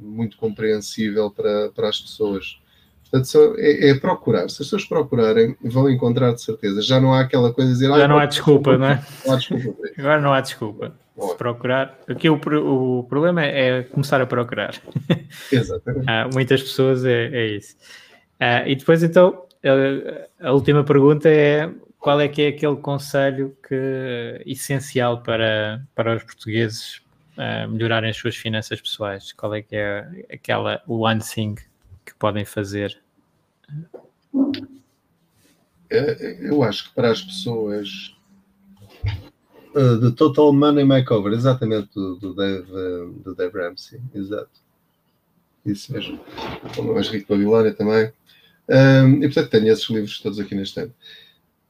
[0.00, 2.58] muito compreensível para, para as pessoas.
[3.02, 4.48] Portanto, só, é, é, procurar.
[4.48, 6.82] Se as pessoas procurarem, vão encontrar de certeza.
[6.82, 7.94] Já não há aquela coisa de dizer.
[7.96, 9.04] Já não há desculpa, não é?
[9.26, 10.92] Não há desculpa Agora não há desculpa.
[11.20, 11.96] Se procurar.
[12.08, 14.74] Aqui o, o problema é, é começar a procurar.
[15.52, 16.10] Exatamente.
[16.10, 17.76] há muitas pessoas é, é isso.
[18.40, 19.44] Uh, e depois, então,
[20.40, 21.70] a, a, última pergunta é
[22.00, 27.03] qual é que é aquele conselho que, essencial para, para os portugueses
[27.36, 29.32] uh, melhorarem as suas finanças pessoais?
[29.32, 31.54] Qual é que é aquela one thing
[32.04, 32.98] que podem fazer?
[35.90, 38.16] É, eu acho que para as pessoas
[39.74, 44.50] uh, The Total Money Makeover, exatamente do, do, Dave, uh, do Dave Ramsey, exato.
[45.64, 46.20] Isso mesmo.
[46.76, 48.12] O mais rico Babilónia também.
[48.68, 50.94] Um, e portanto tenho esses livros todos aqui neste ano.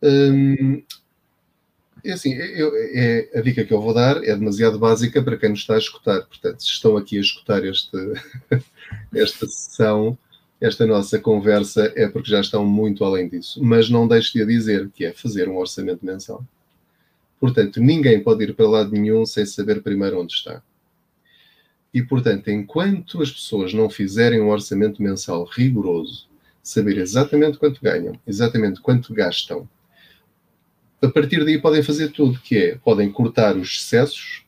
[0.03, 0.83] Um,
[2.05, 5.49] é assim, eu, é, a dica que eu vou dar é demasiado básica para quem
[5.49, 6.23] nos está a escutar.
[6.27, 7.97] Portanto, se estão aqui a escutar este,
[9.15, 10.17] esta sessão,
[10.61, 13.63] esta nossa conversa, é porque já estão muito além disso.
[13.65, 16.45] Mas não deixe de dizer que é fazer um orçamento mensal.
[17.41, 20.63] Portanto, ninguém pode ir para lado nenhum sem saber primeiro onde está.
[21.93, 26.29] E, portanto, enquanto as pessoas não fizerem um orçamento mensal rigoroso,
[26.63, 29.69] saber exatamente quanto ganham, exatamente quanto gastam,
[31.05, 34.45] a partir daí podem fazer tudo, que é, podem cortar os excessos,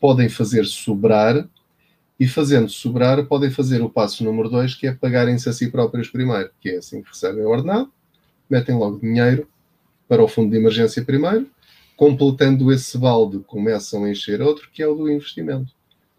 [0.00, 1.48] podem fazer sobrar,
[2.18, 6.08] e fazendo sobrar, podem fazer o passo número dois, que é pagarem-se a si próprios
[6.08, 7.92] primeiro, que é assim que recebem o ordenado,
[8.48, 9.46] metem logo dinheiro
[10.08, 11.48] para o fundo de emergência primeiro,
[11.94, 15.72] completando esse balde, começam a encher outro, que é o do investimento,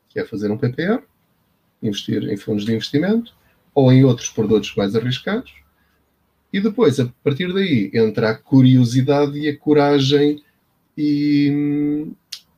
[0.09, 1.01] que é fazer um PPR,
[1.81, 3.35] investir em fundos de investimento,
[3.73, 5.53] ou em outros produtos mais arriscados,
[6.57, 10.43] e depois, a partir daí, entra a curiosidade e a coragem
[10.97, 12.07] e,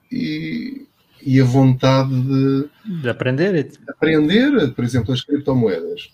[0.10, 0.86] e,
[1.22, 2.70] e a vontade de,
[3.02, 3.64] de aprender.
[3.64, 6.14] De aprender, por exemplo, as criptomoedas.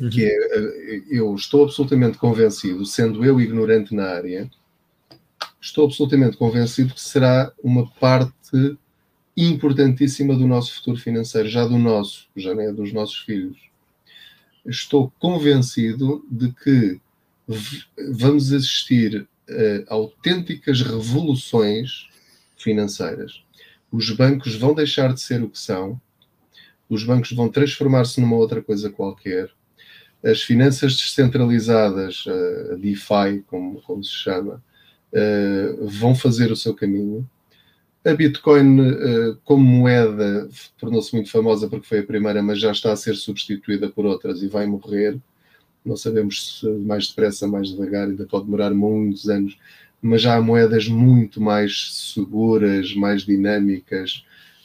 [0.00, 0.10] Uhum.
[0.10, 4.50] Que é, eu estou absolutamente convencido, sendo eu ignorante na área,
[5.60, 8.76] estou absolutamente convencido que será uma parte
[9.36, 13.71] importantíssima do nosso futuro financeiro, já do nosso, já não é dos nossos filhos
[14.66, 17.00] estou convencido de que
[18.12, 19.28] vamos assistir
[19.88, 22.08] a autênticas revoluções
[22.56, 23.42] financeiras.
[23.90, 26.00] Os bancos vão deixar de ser o que são,
[26.88, 29.50] os bancos vão transformar-se numa outra coisa qualquer.
[30.24, 32.24] As finanças descentralizadas,
[32.70, 34.62] a DeFi, como, como se chama,
[35.80, 37.28] vão fazer o seu caminho
[38.04, 40.48] a Bitcoin, eh, como moeda,
[40.78, 44.42] tornou-se muito famosa porque foi a primeira, mas já está a ser substituída por outras
[44.42, 45.18] e vai morrer.
[45.84, 49.56] Não sabemos se mais depressa, mais devagar, ainda pode demorar muitos anos,
[50.00, 54.24] mas já há moedas muito mais seguras, mais dinâmicas,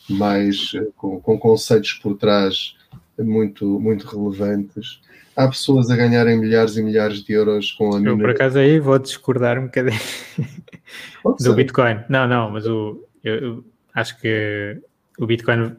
[0.10, 2.76] mais eh, com, com conceitos por trás
[3.24, 5.02] muito, muito relevantes.
[5.36, 8.80] Há pessoas a ganharem milhares e milhares de euros com a Eu, por acaso, aí
[8.80, 10.00] vou discordar um bocadinho
[11.40, 12.00] do Bitcoin.
[12.10, 14.82] Não, não, mas o, eu, eu acho que
[15.20, 15.76] o Bitcoin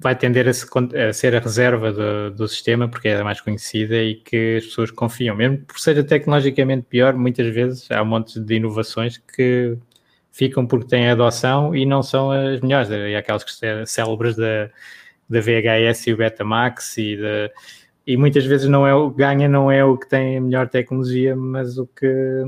[0.00, 0.66] vai tender a, se,
[1.08, 4.64] a ser a reserva do, do, sistema porque é a mais conhecida e que as
[4.64, 5.36] pessoas confiam.
[5.36, 9.76] Mesmo por ser tecnologicamente pior, muitas vezes há um monte de inovações que
[10.32, 12.88] ficam porque têm adoção e não são as melhores.
[12.90, 14.70] E aquelas que são célebres da,
[15.28, 17.52] da VHS e o Betamax e, de,
[18.06, 21.36] e muitas vezes não é o ganha não é o que tem a melhor tecnologia,
[21.36, 22.42] mas o que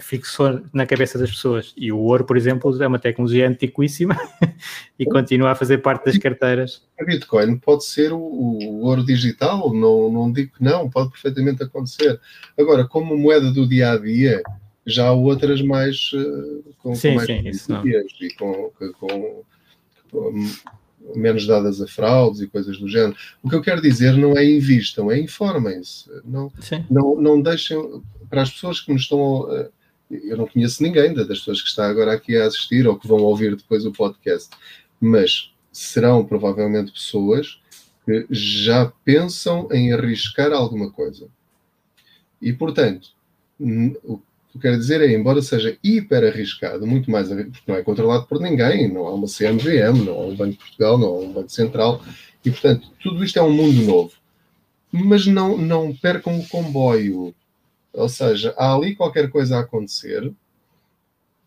[0.00, 1.74] fixou na cabeça das pessoas.
[1.76, 4.16] E o ouro, por exemplo, é uma tecnologia antiquíssima
[4.98, 6.82] e continua a fazer parte das carteiras.
[6.98, 11.62] A Bitcoin pode ser o, o, ouro digital, não, não digo que não, pode perfeitamente
[11.62, 12.18] acontecer.
[12.58, 14.42] Agora, como moeda do dia a dia,
[14.86, 17.86] já há outras mais uh, com, sim, com mais sim, isso não.
[17.86, 19.44] e com, com,
[20.10, 20.32] com,
[21.14, 23.16] menos dadas a fraudes e coisas do género.
[23.42, 26.10] O que eu quero dizer não é invistam, é informem-se.
[26.24, 26.50] Não,
[26.90, 27.78] não, não deixem
[28.30, 29.48] para as pessoas que nos estão.
[30.12, 33.18] Eu não conheço ninguém das pessoas que está agora aqui a assistir ou que vão
[33.18, 34.50] ouvir depois o podcast,
[35.00, 37.60] mas serão provavelmente pessoas
[38.04, 41.28] que já pensam em arriscar alguma coisa.
[42.40, 43.10] E, portanto,
[43.58, 47.82] o que eu quero dizer é, embora seja hiper arriscado, muito mais porque não é
[47.82, 51.18] controlado por ninguém, não há uma CMVM, não há um Banco de Portugal, não há
[51.20, 52.02] um Banco Central,
[52.44, 54.12] e, portanto, tudo isto é um mundo novo.
[54.90, 57.34] Mas não, não percam o comboio
[57.92, 60.32] ou seja, há ali qualquer coisa a acontecer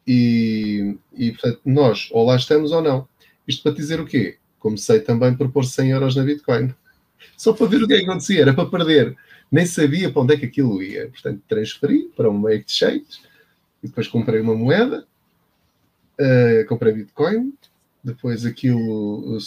[0.08, 3.08] e, e portanto, nós ou lá estamos ou não.
[3.48, 4.38] Isto para dizer o quê?
[4.60, 6.74] Comecei também por pôr 100 euros na Bitcoin.
[7.38, 9.18] Só para ver o que, é que acontecia, era para perder.
[9.52, 11.10] Nem sabia para onde é que aquilo ia.
[11.10, 13.22] Portanto, transferi para um exchange
[13.84, 15.08] e depois comprei uma moeda,
[16.20, 17.54] uh, comprei Bitcoin,
[18.04, 19.38] depois aquilo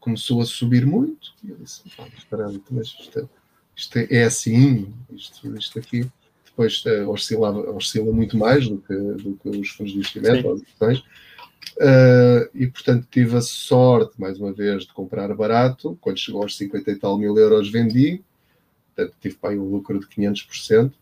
[0.00, 1.34] começou a subir muito.
[1.44, 1.82] E eu disse,
[2.70, 3.30] mas isto,
[3.76, 6.10] isto é assim, isto, isto aqui
[6.52, 10.54] depois uh, oscila, oscila muito mais do que, do que os fundos de investimento, ou
[10.54, 11.02] as ações.
[11.78, 15.96] Uh, e portanto tive a sorte, mais uma vez, de comprar barato.
[16.00, 18.22] Quando chegou aos 50 e tal mil euros, vendi.
[18.94, 20.88] Portanto, tive para aí um lucro de 500%.
[20.88, 20.92] Uh,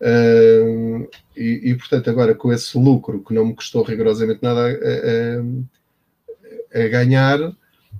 [0.00, 4.70] eh, e, e, portanto, agora com esse lucro que não me custou rigorosamente nada a,
[6.78, 7.54] a, a ganhar,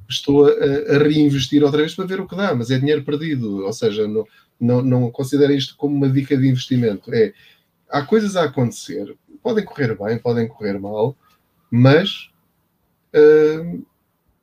[0.09, 3.65] estou a, a, reinvestir outra vez para ver o que dá, mas é dinheiro perdido,
[3.65, 4.27] ou seja, não,
[4.61, 5.13] não, não
[5.51, 7.13] isto como uma dica de investimento.
[7.13, 7.33] É,
[7.89, 11.17] há coisas a acontecer, podem correr bem, podem correr mal,
[11.71, 12.31] mas
[13.15, 13.85] uh,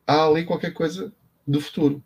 [0.06, 1.12] há ali qualquer coisa
[1.48, 2.04] do futuro.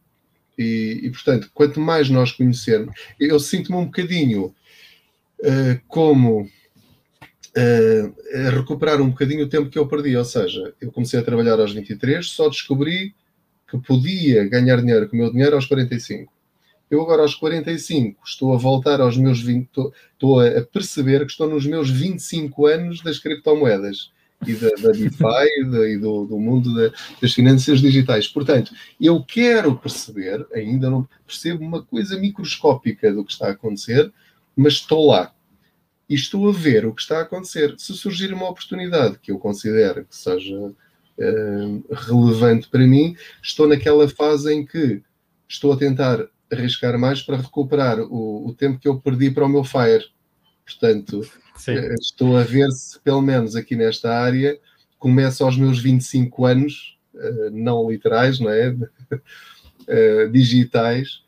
[0.58, 4.54] E, e, portanto, quanto mais nós conhecermos, eu sinto-me um bocadinho
[5.40, 10.16] uh, como uh, recuperar um bocadinho o tempo que eu perdi.
[10.16, 13.16] Ou seja, eu comecei a trabalhar aos 23, só descobri
[13.68, 16.32] que podia ganhar dinheiro com o meu dinheiro aos 45.
[16.90, 21.32] Eu agora aos 45 estou a voltar aos meus 20, estou, estou a perceber que
[21.32, 24.12] estou nos meus 25 anos das criptomoedas
[24.48, 28.28] e da, da DeFi e, da, e do, do, mundo da, das finanças digitais.
[28.28, 34.12] Portanto, eu quero perceber, ainda não percebo uma coisa microscópica do que está a acontecer,
[34.56, 35.34] mas estou lá.
[36.10, 37.74] E estou a ver o que está a acontecer.
[37.78, 44.08] Se surgir uma oportunidade que eu considero que seja uh, relevante para mim, estou naquela
[44.08, 45.02] fase em que
[45.48, 49.50] estou a tentar arriscar mais para recuperar o, o tempo que eu perdi para o
[49.50, 50.06] meu Fire.
[50.66, 51.22] Portanto,
[51.56, 51.74] Sim.
[51.74, 54.58] Eh, estou a ver se, pelo menos aqui nesta área,
[54.98, 58.76] começo aos meus 25 anos, eh, não literais, não é?
[59.86, 61.23] Eh, digitais,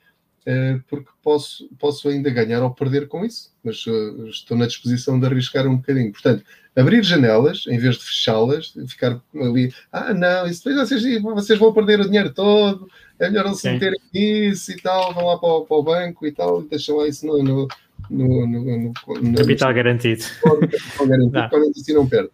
[0.87, 3.83] porque posso, posso ainda ganhar ou perder com isso, mas
[4.27, 6.11] estou na disposição de arriscar um bocadinho.
[6.11, 6.43] Portanto,
[6.75, 11.73] abrir janelas em vez de fechá-las, ficar ali, ah, não, isso depois vocês, vocês vão
[11.73, 15.49] perder o dinheiro todo, é melhor não se meterem nisso e tal, vão lá para
[15.49, 17.67] o, para o, banco e tal, e deixam lá isso no, no,
[18.09, 20.23] no, no, no capital garantido.
[20.43, 22.29] Capital garantido, quando assim não perde.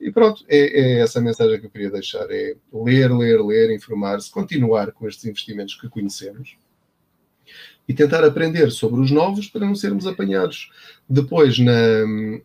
[0.00, 3.74] E pronto, é, é, essa a mensagem que eu queria deixar: é ler, ler, ler,
[3.74, 6.56] informar-se, continuar com estes investimentos que conhecemos
[7.88, 10.70] e tentar aprender sobre os novos para não sermos apanhados
[11.08, 11.72] depois na,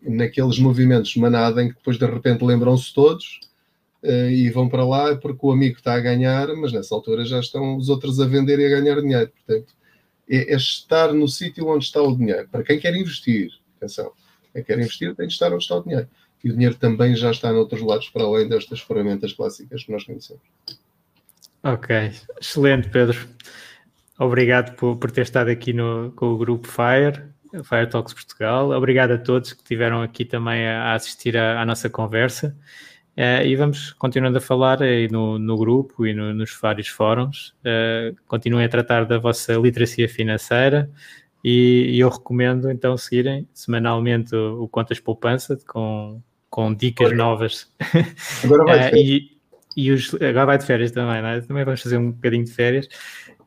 [0.02, 3.40] naqueles movimentos de manada em que depois de repente lembram-se todos
[4.02, 7.38] uh, e vão para lá porque o amigo está a ganhar, mas nessa altura já
[7.38, 9.30] estão os outros a vender e a ganhar dinheiro.
[9.46, 9.74] Portanto,
[10.28, 12.48] é, é estar no sítio onde está o dinheiro.
[12.50, 14.12] Para quem quer investir, atenção,
[14.54, 16.08] quem quer investir tem de estar onde está o dinheiro.
[16.42, 20.04] E o dinheiro também já está noutros lados para além destas ferramentas clássicas que nós
[20.04, 20.42] conhecemos.
[21.62, 23.26] Ok, excelente, Pedro.
[24.18, 27.22] Obrigado por, por ter estado aqui no, com o grupo Fire,
[27.64, 28.70] Fire Talks Portugal.
[28.70, 32.56] Obrigado a todos que estiveram aqui também a, a assistir à, à nossa conversa.
[33.16, 37.54] Uh, e vamos continuando a falar aí no, no grupo e no, nos vários fóruns.
[37.60, 40.90] Uh, continuem a tratar da vossa literacia financeira
[41.42, 46.20] e, e, eu recomendo então seguirem semanalmente o, o Contas Poupança com,
[46.50, 47.16] com dicas Olha.
[47.16, 47.72] novas.
[48.42, 49.30] Agora vai uh, e,
[49.76, 51.40] e os, agora vai de férias também, é?
[51.40, 52.88] Também vamos fazer um bocadinho de férias.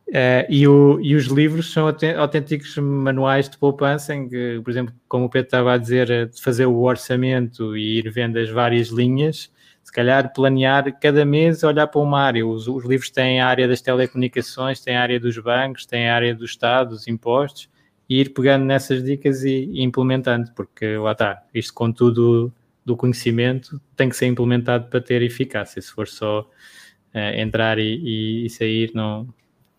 [0.08, 4.94] Uh, e, o, e, os livros são autênticos manuais de poupança, em que, por exemplo,
[5.06, 8.88] como o Pedro estava a dizer, de fazer o orçamento e ir vendo as várias
[8.88, 9.52] linhas,
[9.84, 12.46] se calhar planear cada mês olhar para uma área.
[12.46, 16.14] Os, os, livros têm a área das telecomunicações, têm a área dos bancos, têm a
[16.14, 17.68] área do Estado, dos impostos,
[18.08, 22.50] e ir pegando nessas dicas e, e implementando, porque lá está, isto com tudo
[22.82, 25.82] do conhecimento tem que ser implementado para ter eficácia.
[25.82, 29.28] Se for só uh, entrar e, e, e, sair, não,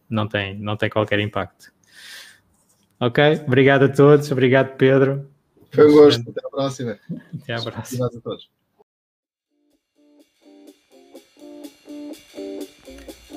[0.09, 1.71] não, tem, não tem qualquer impacto.
[2.99, 3.41] Ok?
[3.45, 4.31] Obrigado a todos.
[4.31, 5.29] Obrigado, Pedro.
[5.71, 6.29] Foi um gosto.
[6.29, 6.99] Até a próxima.
[7.41, 8.05] Até à próxima.
[8.05, 8.49] Obrigado a todos.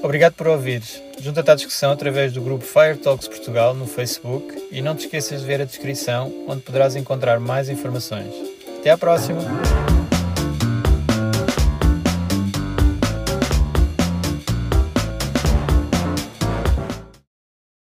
[0.03, 1.01] Obrigado por ouvires.
[1.21, 5.43] Junta-te à discussão através do grupo Fire Talks Portugal no Facebook e não te esqueças
[5.43, 8.35] de ver a descrição, onde poderás encontrar mais informações.
[8.81, 9.92] Até à próxima!